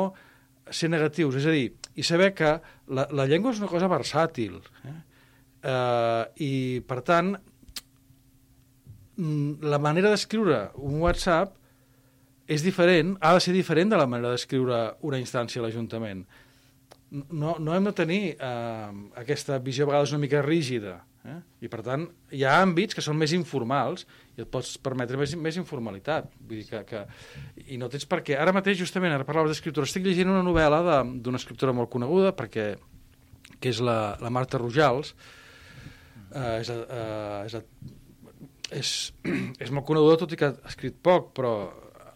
ser 0.72 0.90
negatius, 0.92 1.40
és 1.42 1.48
a 1.48 1.56
dir, 1.56 1.72
i 2.00 2.06
saber 2.08 2.32
que 2.38 2.54
la, 2.88 3.08
la 3.12 3.26
llengua 3.30 3.52
és 3.52 3.60
una 3.60 3.72
cosa 3.72 3.92
versàtil. 3.92 4.62
Eh? 4.88 5.00
Uh, 5.64 6.24
I, 6.44 6.54
per 6.88 7.00
tant, 7.08 7.36
Mm, 9.14 9.62
la 9.62 9.78
manera 9.78 10.10
d'escriure 10.10 10.72
un 10.82 10.98
WhatsApp 11.04 11.54
és 12.48 12.64
diferent, 12.64 13.16
ha 13.22 13.34
de 13.36 13.44
ser 13.44 13.54
diferent 13.56 13.94
de 13.94 14.00
la 14.00 14.08
manera 14.10 14.34
d'escriure 14.34 14.80
una 15.08 15.20
instància 15.22 15.62
a 15.62 15.66
l'Ajuntament. 15.66 16.26
No, 17.14 17.56
no 17.62 17.76
hem 17.76 17.88
de 17.88 17.94
tenir 17.96 18.22
eh, 18.34 18.92
aquesta 19.22 19.60
visió 19.64 19.86
a 19.86 19.92
vegades 19.92 20.14
una 20.16 20.24
mica 20.26 20.42
rígida. 20.44 20.98
Eh? 21.24 21.38
I, 21.64 21.70
per 21.72 21.80
tant, 21.86 22.04
hi 22.36 22.42
ha 22.44 22.58
àmbits 22.60 22.98
que 22.98 23.04
són 23.06 23.16
més 23.16 23.32
informals 23.38 24.04
i 24.36 24.44
et 24.44 24.50
pots 24.52 24.74
permetre 24.84 25.20
més, 25.20 25.38
més 25.40 25.60
informalitat. 25.62 26.34
Vull 26.42 26.60
dir 26.60 26.66
que, 26.68 26.82
que, 26.90 27.04
I 27.72 27.78
no 27.80 27.88
tens 27.94 28.08
per 28.10 28.20
què. 28.26 28.36
Ara 28.36 28.56
mateix, 28.56 28.80
justament, 28.82 29.14
ara 29.16 29.28
parlaves 29.28 29.54
d'escriptura, 29.54 29.88
estic 29.88 30.04
llegint 30.04 30.34
una 30.34 30.44
novel·la 30.44 31.00
d'una 31.24 31.40
escriptora 31.40 31.76
molt 31.76 31.94
coneguda, 31.94 32.34
perquè 32.36 32.74
que 33.64 33.72
és 33.72 33.80
la, 33.80 34.18
la 34.20 34.34
Marta 34.34 34.60
Rojals, 34.60 35.14
eh, 36.34 36.60
és, 36.60 36.74
eh, 36.74 37.46
és 37.48 37.62
és, 38.74 38.90
és 39.62 39.72
molt 39.72 39.86
coneguda, 39.86 40.18
tot 40.24 40.34
i 40.34 40.40
que 40.40 40.50
ha 40.50 40.70
escrit 40.70 40.96
poc, 41.06 41.32
però 41.38 41.54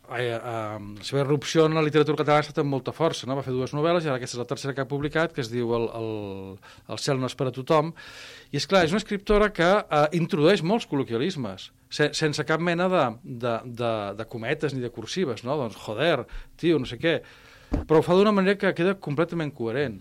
la 0.10 0.80
seva 1.06 1.22
erupció 1.24 1.66
en 1.68 1.76
la 1.76 1.84
literatura 1.84 2.18
catalana 2.18 2.44
ha 2.44 2.46
estat 2.46 2.62
amb 2.64 2.72
molta 2.72 2.94
força. 2.96 3.28
No? 3.28 3.36
Va 3.38 3.46
fer 3.46 3.54
dues 3.56 3.74
novel·les 3.76 4.06
i 4.06 4.12
ara 4.12 4.18
aquesta 4.20 4.38
és 4.38 4.42
la 4.42 4.50
tercera 4.50 4.76
que 4.76 4.84
ha 4.84 4.90
publicat, 4.90 5.34
que 5.36 5.44
es 5.44 5.52
diu 5.52 5.74
El, 5.78 5.88
el, 6.00 6.12
el 6.94 7.02
cel 7.04 7.20
no 7.22 7.30
és 7.30 7.36
per 7.38 7.50
a 7.50 7.56
tothom. 7.56 7.94
I 8.52 8.62
és 8.62 8.68
clar, 8.70 8.86
és 8.88 8.94
una 8.96 9.02
escriptora 9.04 9.50
que 9.56 9.68
eh, 9.68 10.06
introdueix 10.20 10.64
molts 10.64 10.88
col·loquialismes, 10.90 11.72
se, 11.90 12.12
sense 12.18 12.46
cap 12.48 12.64
mena 12.64 12.88
de, 12.92 13.04
de, 13.24 13.56
de, 13.66 13.92
de 14.20 14.28
cometes 14.32 14.76
ni 14.76 14.84
de 14.84 14.92
cursives, 14.94 15.44
no? 15.48 15.58
Doncs, 15.60 15.80
joder, 15.88 16.24
tio, 16.60 16.80
no 16.80 16.88
sé 16.90 17.00
què. 17.02 17.20
Però 17.88 18.00
ho 18.00 18.06
fa 18.06 18.16
d'una 18.16 18.36
manera 18.36 18.60
que 18.60 18.76
queda 18.76 18.96
completament 19.00 19.52
coherent. 19.56 20.00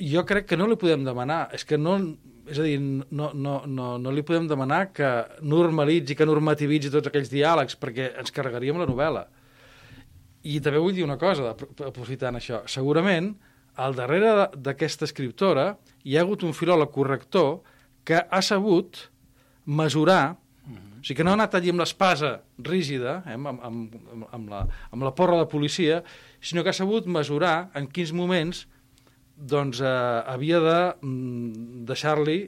Jo 0.00 0.24
crec 0.28 0.48
que 0.48 0.56
no 0.60 0.68
li 0.68 0.76
podem 0.80 1.04
demanar, 1.04 1.46
és 1.56 1.64
que 1.64 1.78
no, 1.80 1.98
és 2.46 2.58
a 2.58 2.62
dir, 2.66 2.76
no, 2.80 3.30
no, 3.34 3.56
no, 3.66 3.86
no 3.98 4.12
li 4.14 4.22
podem 4.26 4.46
demanar 4.48 4.92
que 4.94 5.08
normalitzi, 5.42 6.14
que 6.14 6.26
normativitzi 6.28 6.92
tots 6.94 7.10
aquells 7.10 7.30
diàlegs, 7.32 7.74
perquè 7.80 8.12
ens 8.20 8.30
carregaríem 8.34 8.78
la 8.78 8.86
novel·la. 8.86 9.24
I 10.46 10.60
també 10.62 10.78
vull 10.78 10.94
dir 10.94 11.02
una 11.04 11.18
cosa, 11.18 11.52
apro- 11.56 11.72
aprofitant 11.88 12.38
això. 12.38 12.62
Segurament, 12.70 13.32
al 13.82 13.96
darrere 13.98 14.48
d'aquesta 14.56 15.04
escriptora 15.08 15.72
hi 16.06 16.14
ha 16.16 16.22
hagut 16.22 16.44
un 16.46 16.54
filòleg 16.56 16.92
corrector 16.94 17.58
que 18.06 18.22
ha 18.22 18.42
sabut 18.42 19.08
mesurar, 19.66 20.36
o 20.66 21.02
sigui 21.02 21.18
que 21.18 21.24
no 21.26 21.34
ha 21.34 21.38
anat 21.38 21.54
allí 21.58 21.70
amb 21.70 21.82
l'espasa 21.82 22.40
rígida, 22.58 23.20
eh, 23.26 23.34
amb, 23.34 23.50
amb, 23.50 23.60
amb, 23.66 24.24
amb, 24.32 24.48
la, 24.50 24.62
amb 24.94 25.04
la 25.06 25.12
porra 25.14 25.36
de 25.42 25.46
policia, 25.50 26.00
sinó 26.40 26.62
que 26.62 26.70
ha 26.70 26.78
sabut 26.78 27.06
mesurar 27.06 27.70
en 27.74 27.86
quins 27.90 28.14
moments 28.14 28.64
doncs, 29.36 29.80
eh, 29.84 29.88
havia 30.32 30.60
de 30.64 30.78
mm, 31.02 31.84
deixar-li 31.88 32.38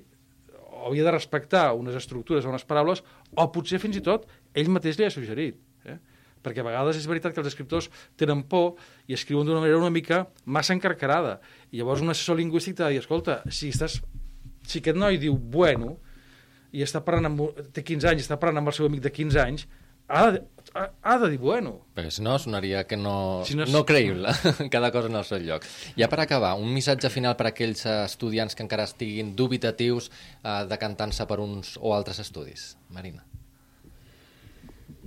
havia 0.87 1.05
de 1.05 1.11
respectar 1.11 1.73
unes 1.75 1.97
estructures 1.99 2.45
o 2.47 2.53
unes 2.53 2.65
paraules, 2.65 3.03
o 3.35 3.47
potser 3.53 3.81
fins 3.83 3.99
i 3.99 4.05
tot 4.05 4.29
ell 4.55 4.71
mateix 4.73 4.99
li 4.99 5.07
ha 5.07 5.13
suggerit. 5.13 5.59
Eh? 5.85 5.97
Perquè 6.45 6.63
a 6.63 6.69
vegades 6.69 6.99
és 7.01 7.09
veritat 7.11 7.35
que 7.35 7.43
els 7.43 7.51
escriptors 7.51 7.91
tenen 8.17 8.45
por 8.51 8.79
i 9.11 9.17
escriuen 9.17 9.47
d'una 9.47 9.63
manera 9.65 9.81
una 9.81 9.93
mica 9.95 10.27
massa 10.47 10.77
encarcarada. 10.77 11.39
I 11.73 11.81
llavors 11.81 12.05
un 12.05 12.15
assessor 12.15 12.39
lingüístic 12.39 12.79
t'ha 12.79 12.89
de 12.89 12.97
dir, 12.97 13.03
escolta, 13.03 13.41
si, 13.51 13.73
estàs, 13.75 13.99
si 14.63 14.83
aquest 14.83 14.99
noi 14.99 15.19
diu 15.21 15.37
bueno 15.37 15.97
i 16.73 16.85
està 16.85 17.03
parlant 17.05 17.33
amb, 17.33 17.45
té 17.75 17.83
15 17.83 18.13
anys, 18.13 18.27
està 18.27 18.39
parlant 18.41 18.63
amb 18.63 18.71
el 18.71 18.77
seu 18.77 18.89
amic 18.89 19.03
de 19.05 19.13
15 19.13 19.41
anys, 19.43 19.67
ha 20.09 20.31
de, 20.33 20.43
ha, 20.75 20.89
ha 21.03 21.19
de 21.23 21.31
dir 21.31 21.39
bueno. 21.39 21.75
Perquè 21.95 22.11
si 22.11 22.23
no, 22.25 22.39
sonaria 22.39 22.85
que 22.89 22.97
no, 22.97 23.43
Si 23.47 23.55
no 23.55 23.63
no, 23.63 23.69
és- 23.69 23.73
no 23.75 23.85
creïble, 23.87 24.33
cada 24.75 24.91
cosa 24.93 25.09
en 25.09 25.17
el 25.21 25.25
seu 25.29 25.39
lloc. 25.45 25.65
Ja 25.97 26.09
per 26.09 26.21
acabar, 26.25 26.55
un 26.59 26.73
missatge 26.75 27.11
final 27.11 27.37
per 27.37 27.47
a 27.49 27.55
aquells 27.55 27.85
eh, 27.87 27.97
estudiants 28.09 28.55
que 28.57 28.63
encara 28.67 28.85
estiguin 28.89 29.35
dubitatius 29.37 30.11
eh, 30.43 30.65
decantant-se 30.71 31.27
per 31.31 31.41
uns 31.45 31.77
o 31.81 31.95
altres 31.95 32.19
estudis. 32.25 32.73
Marina. 32.91 33.25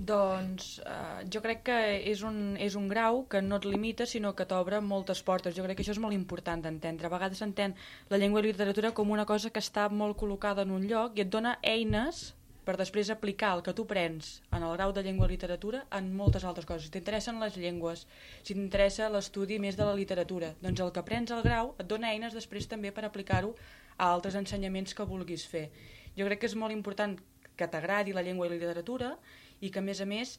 Doncs 0.02 0.80
eh, 0.82 1.22
jo 1.30 1.40
crec 1.44 1.60
que 1.68 1.76
és 2.10 2.22
un, 2.26 2.56
és 2.58 2.74
un 2.78 2.88
grau 2.90 3.20
que 3.30 3.42
no 3.42 3.58
et 3.60 3.66
limita, 3.68 4.06
sinó 4.08 4.32
que 4.34 4.46
t'obre 4.50 4.80
moltes 4.82 5.20
portes. 5.22 5.54
Jo 5.54 5.62
crec 5.66 5.78
que 5.78 5.84
això 5.84 5.94
és 5.94 6.00
molt 6.02 6.16
important 6.16 6.62
d'entendre. 6.64 7.06
A 7.06 7.12
vegades 7.12 7.38
s'entén 7.42 7.74
la 8.10 8.18
llengua 8.18 8.40
i 8.40 8.46
la 8.46 8.50
literatura 8.50 8.90
com 8.96 9.10
una 9.14 9.26
cosa 9.28 9.50
que 9.50 9.62
està 9.62 9.88
molt 9.90 10.18
col·locada 10.18 10.64
en 10.66 10.72
un 10.74 10.86
lloc 10.90 11.18
i 11.18 11.22
et 11.26 11.30
dona 11.30 11.58
eines 11.62 12.32
per 12.64 12.76
després 12.78 13.10
aplicar 13.10 13.52
el 13.56 13.62
que 13.66 13.74
tu 13.74 13.84
prens 13.90 14.36
en 14.54 14.62
el 14.62 14.74
grau 14.76 14.92
de 14.94 15.02
llengua 15.02 15.26
i 15.26 15.34
literatura 15.34 15.82
en 15.98 16.12
moltes 16.14 16.44
altres 16.48 16.66
coses. 16.68 16.86
Si 16.86 16.94
t'interessen 16.94 17.40
les 17.42 17.56
llengües, 17.58 18.06
si 18.42 18.54
t'interessa 18.54 19.10
l'estudi 19.10 19.58
més 19.62 19.78
de 19.78 19.86
la 19.88 19.96
literatura, 19.98 20.52
doncs 20.62 20.84
el 20.84 20.92
que 20.94 21.04
prens 21.06 21.34
al 21.34 21.42
grau 21.46 21.74
et 21.78 21.88
dona 21.90 22.12
eines 22.12 22.36
després 22.36 22.70
també 22.70 22.94
per 22.94 23.04
aplicar-ho 23.08 23.54
a 23.98 24.12
altres 24.12 24.38
ensenyaments 24.38 24.94
que 24.94 25.08
vulguis 25.08 25.46
fer. 25.48 25.68
Jo 26.16 26.28
crec 26.28 26.44
que 26.44 26.50
és 26.50 26.56
molt 26.58 26.74
important 26.74 27.18
que 27.56 27.68
t'agradi 27.68 28.14
la 28.14 28.22
llengua 28.22 28.46
i 28.46 28.52
la 28.54 28.60
literatura 28.60 29.16
i 29.60 29.70
que 29.70 29.82
a 29.82 29.86
més 29.86 30.00
a 30.00 30.06
més 30.08 30.38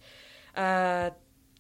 eh, 0.56 1.12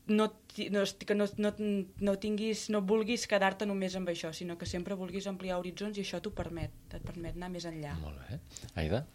no, 0.08 0.32
no, 0.72 0.84
que 1.06 1.16
no, 1.16 1.28
no, 1.38 1.54
no, 1.60 2.16
tinguis, 2.20 2.68
no 2.74 2.82
vulguis 2.88 3.28
quedar-te 3.30 3.68
només 3.68 3.96
amb 3.96 4.12
això, 4.12 4.34
sinó 4.36 4.58
que 4.60 4.68
sempre 4.68 4.98
vulguis 5.00 5.28
ampliar 5.32 5.60
horitzons 5.62 5.98
i 5.98 6.04
això 6.04 6.20
t'ho 6.24 6.34
permet, 6.36 6.74
et 6.92 7.06
permet 7.06 7.40
anar 7.40 7.52
més 7.54 7.68
enllà. 7.70 7.96
Molt 8.02 8.20
bé. 8.28 8.42
Aida? 8.84 9.06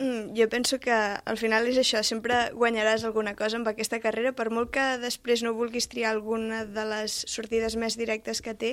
Mm, 0.00 0.34
jo 0.34 0.48
penso 0.48 0.80
que 0.80 0.92
al 0.96 1.36
final 1.36 1.66
és 1.68 1.76
això, 1.76 2.00
sempre 2.00 2.36
guanyaràs 2.56 3.02
alguna 3.04 3.34
cosa 3.36 3.58
amb 3.58 3.68
aquesta 3.68 3.98
carrera, 4.00 4.32
per 4.32 4.48
molt 4.48 4.70
que 4.72 4.84
després 4.96 5.42
no 5.44 5.52
vulguis 5.52 5.90
triar 5.92 6.14
alguna 6.14 6.62
de 6.64 6.84
les 6.88 7.18
sortides 7.28 7.76
més 7.76 7.98
directes 8.00 8.40
que 8.40 8.54
té, 8.54 8.70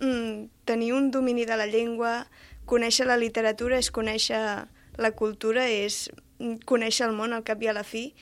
mm, 0.00 0.66
tenir 0.66 0.92
un 0.92 1.12
domini 1.12 1.44
de 1.46 1.56
la 1.56 1.68
llengua, 1.70 2.26
conèixer 2.66 3.06
la 3.06 3.16
literatura 3.16 3.78
és 3.78 3.92
conèixer 3.92 4.66
la 4.98 5.12
cultura, 5.12 5.68
és 5.68 6.10
conèixer 6.64 7.06
el 7.06 7.14
món 7.14 7.32
al 7.32 7.44
cap 7.44 7.62
i 7.62 7.68
a 7.68 7.72
la 7.72 7.84
fi, 7.84 8.12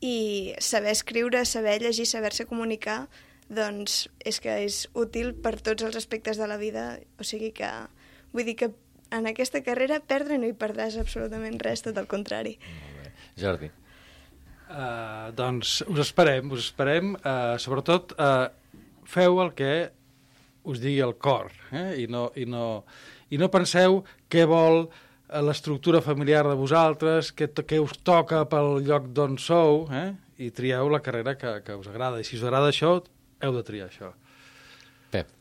i 0.00 0.54
saber 0.58 0.92
escriure, 0.92 1.44
saber 1.44 1.82
llegir, 1.82 2.06
saber-se 2.06 2.46
comunicar, 2.46 3.08
doncs 3.50 4.08
és 4.24 4.40
que 4.40 4.64
és 4.64 4.88
útil 4.94 5.34
per 5.34 5.60
tots 5.60 5.82
els 5.82 5.96
aspectes 5.96 6.38
de 6.38 6.48
la 6.48 6.56
vida, 6.56 7.00
o 7.20 7.22
sigui 7.22 7.52
que 7.52 7.68
vull 8.32 8.48
dir 8.48 8.56
que 8.56 8.72
en 9.12 9.28
aquesta 9.30 9.62
carrera 9.66 10.00
perdre 10.00 10.38
no 10.40 10.48
hi 10.48 10.56
perdràs 10.58 10.98
absolutament 11.00 11.60
res, 11.62 11.84
tot 11.84 11.98
el 12.00 12.08
contrari. 12.10 12.56
Molt 12.80 12.98
bé. 13.02 13.12
Jordi? 13.42 13.70
Uh, 14.72 15.28
doncs 15.36 15.80
us 15.84 16.00
esperem, 16.06 16.52
us 16.54 16.70
esperem. 16.70 17.12
Uh, 17.20 17.58
sobretot, 17.60 18.14
uh, 18.16 18.48
feu 19.04 19.40
el 19.44 19.52
que 19.58 19.74
us 20.64 20.80
digui 20.80 21.00
el 21.02 21.16
cor 21.18 21.50
eh? 21.74 22.04
I, 22.04 22.06
no, 22.10 22.28
i, 22.38 22.46
no, 22.46 22.84
i 23.34 23.40
no 23.40 23.50
penseu 23.52 24.02
què 24.30 24.44
vol 24.48 24.86
l'estructura 25.42 26.02
familiar 26.04 26.44
de 26.46 26.56
vosaltres, 26.58 27.32
què, 27.32 27.48
què 27.48 27.80
us 27.80 27.96
toca 28.04 28.44
pel 28.50 28.82
lloc 28.84 29.08
d'on 29.16 29.38
sou, 29.40 29.86
eh? 29.92 30.10
i 30.42 30.50
trieu 30.52 30.90
la 30.92 31.00
carrera 31.04 31.36
que, 31.40 31.54
que 31.64 31.76
us 31.78 31.88
agrada. 31.88 32.20
I 32.20 32.28
si 32.28 32.36
us 32.36 32.44
agrada 32.44 32.68
això, 32.72 32.98
heu 33.42 33.56
de 33.56 33.62
triar 33.64 33.88
això. 33.88 34.12
Pep? 35.12 35.32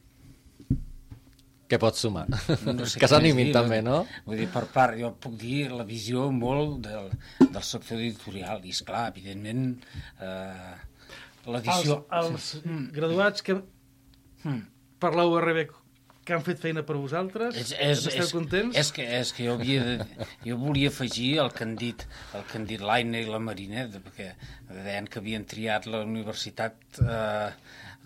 Què 1.72 1.80
pots 1.80 2.04
sumar? 2.04 2.26
No 2.28 2.86
sé 2.86 3.00
que 3.02 3.08
s'animin 3.08 3.54
també, 3.56 3.80
no? 3.86 4.02
Vull 4.28 4.42
dir, 4.44 4.50
per 4.52 4.66
part, 4.74 4.98
jo 5.00 5.14
puc 5.24 5.38
dir 5.40 5.70
la 5.72 5.86
visió 5.88 6.28
molt 6.36 6.82
del, 6.88 7.12
del 7.42 7.64
sector 7.64 8.02
editorial, 8.02 8.60
i 8.68 8.76
esclar, 8.76 9.06
evidentment, 9.14 9.78
eh, 10.20 10.74
l'edició... 11.48 12.02
Els, 12.20 12.58
els 12.60 12.92
graduats 12.98 13.48
que 13.48 13.62
Mm. 14.42 14.64
per 14.98 15.12
la 15.14 15.26
URB 15.30 15.68
que 16.26 16.34
han 16.34 16.44
fet 16.46 16.60
feina 16.62 16.84
per 16.86 16.96
vosaltres, 16.98 17.56
És, 17.58 17.72
és, 17.78 18.00
esteu 18.12 18.24
és, 18.24 18.32
contents? 18.34 18.78
És 18.78 18.92
que, 18.94 19.06
és 19.20 19.32
que 19.34 19.46
jo, 19.48 19.56
havia 19.58 19.84
de, 19.86 20.26
jo 20.46 20.58
volia 20.62 20.90
afegir 20.90 21.32
el 21.44 21.50
que 21.54 21.66
han 21.66 21.76
dit, 21.78 22.06
el 22.38 22.46
que 22.50 22.60
han 22.60 22.66
dit 22.70 22.82
l'Aina 22.86 23.22
i 23.22 23.30
la 23.30 23.40
Marina, 23.42 23.88
perquè 23.94 24.32
deien 24.70 25.10
que 25.10 25.22
havien 25.22 25.46
triat 25.50 25.86
la 25.90 26.04
Universitat 26.06 27.02
eh, 27.02 27.50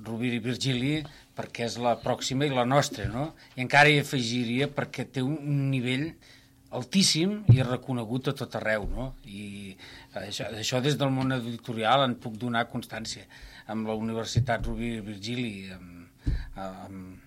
Rovira 0.04 0.36
i 0.36 0.44
Virgili 0.44 0.96
perquè 1.36 1.66
és 1.70 1.78
la 1.82 1.96
pròxima 2.02 2.48
i 2.48 2.54
la 2.54 2.66
nostra, 2.68 3.08
no? 3.12 3.30
I 3.56 3.64
encara 3.64 3.92
hi 3.92 4.00
afegiria 4.02 4.68
perquè 4.72 5.08
té 5.12 5.24
un, 5.24 5.38
nivell 5.72 6.10
altíssim 6.76 7.38
i 7.54 7.62
reconegut 7.64 8.32
a 8.32 8.36
tot 8.36 8.56
arreu, 8.60 8.88
no? 8.92 9.12
I 9.24 9.76
això, 10.26 10.50
això 10.52 10.82
des 10.84 10.98
del 11.00 11.14
món 11.16 11.36
editorial 11.36 12.04
en 12.08 12.18
puc 12.20 12.36
donar 12.42 12.68
constància. 12.72 13.24
Amb 13.72 13.88
la 13.90 13.96
Universitat 13.98 14.68
Rovira 14.68 15.00
i 15.00 15.06
Virgili, 15.06 15.54
amb, 15.76 16.34
amb, 16.56 17.25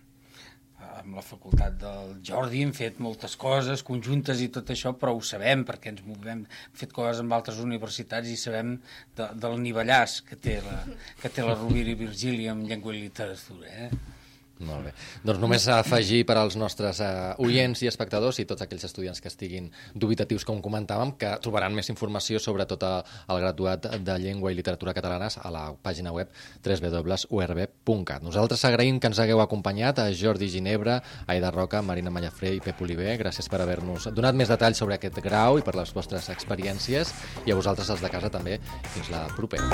amb 1.01 1.19
la 1.19 1.25
facultat 1.25 1.79
del 1.81 2.13
Jordi 2.27 2.63
hem 2.65 2.75
fet 2.77 3.01
moltes 3.05 3.37
coses 3.41 3.85
conjuntes 3.87 4.43
i 4.45 4.51
tot 4.55 4.73
això, 4.75 4.95
però 4.99 5.15
ho 5.17 5.23
sabem 5.25 5.65
perquè 5.69 5.93
ens 5.95 6.05
movem, 6.07 6.45
hem 6.45 6.77
fet 6.83 6.95
coses 6.97 7.23
amb 7.25 7.37
altres 7.39 7.63
universitats 7.65 8.31
i 8.33 8.37
sabem 8.41 8.77
de, 9.19 9.31
del 9.45 9.59
nivellàs 9.65 10.21
que 10.29 10.39
té 10.41 10.59
la, 10.65 10.79
que 11.23 11.33
té 11.33 11.47
la 11.47 11.57
Rovira 11.59 11.95
i 11.95 11.99
Virgili 11.99 12.49
amb 12.51 12.69
llengua 12.69 12.97
i 12.97 13.05
literatura. 13.07 13.75
Eh? 13.87 14.18
Molt 14.59 14.89
bé. 14.89 14.93
Doncs 15.23 15.39
només 15.39 15.67
afegir 15.71 16.25
per 16.27 16.35
als 16.41 16.57
nostres 16.59 16.99
uh, 17.05 17.35
oients 17.45 17.83
i 17.85 17.89
espectadors 17.91 18.41
i 18.43 18.47
tots 18.49 18.65
aquells 18.65 18.89
estudiants 18.89 19.21
que 19.23 19.31
estiguin 19.31 19.69
dubitatius, 19.95 20.45
com 20.49 20.59
comentàvem, 20.65 21.13
que 21.21 21.31
trobaran 21.45 21.77
més 21.77 21.91
informació 21.93 22.41
sobre 22.43 22.67
tot 22.67 22.83
el, 22.83 23.07
el 23.31 23.43
graduat 23.45 23.87
de 24.03 24.17
Llengua 24.19 24.51
i 24.51 24.59
Literatura 24.59 24.95
Catalanes 24.97 25.39
a 25.39 25.53
la 25.55 25.65
pàgina 25.83 26.11
web 26.15 26.33
www.urb.cat. 26.65 28.27
Nosaltres 28.27 28.67
agraïm 28.67 28.99
que 28.99 29.11
ens 29.13 29.23
hagueu 29.23 29.43
acompanyat 29.45 30.03
a 30.03 30.09
Jordi 30.11 30.51
Ginebra, 30.51 30.99
Aida 31.31 31.53
Roca, 31.55 31.83
Marina 31.83 32.11
Mallafré 32.11 32.57
i 32.57 32.63
Pep 32.65 32.83
Oliver. 32.83 33.15
Gràcies 33.23 33.47
per 33.51 33.63
haver-nos 33.63 34.11
donat 34.17 34.35
més 34.35 34.51
detalls 34.51 34.83
sobre 34.83 34.99
aquest 34.99 35.23
grau 35.23 35.63
i 35.63 35.67
per 35.67 35.77
les 35.79 35.95
vostres 35.95 36.31
experiències 36.35 37.15
i 37.47 37.55
a 37.55 37.59
vosaltres, 37.59 37.95
els 37.95 38.03
de 38.03 38.11
casa, 38.11 38.33
també. 38.35 38.59
Fins 38.95 39.13
la 39.15 39.27
propera. 39.37 39.71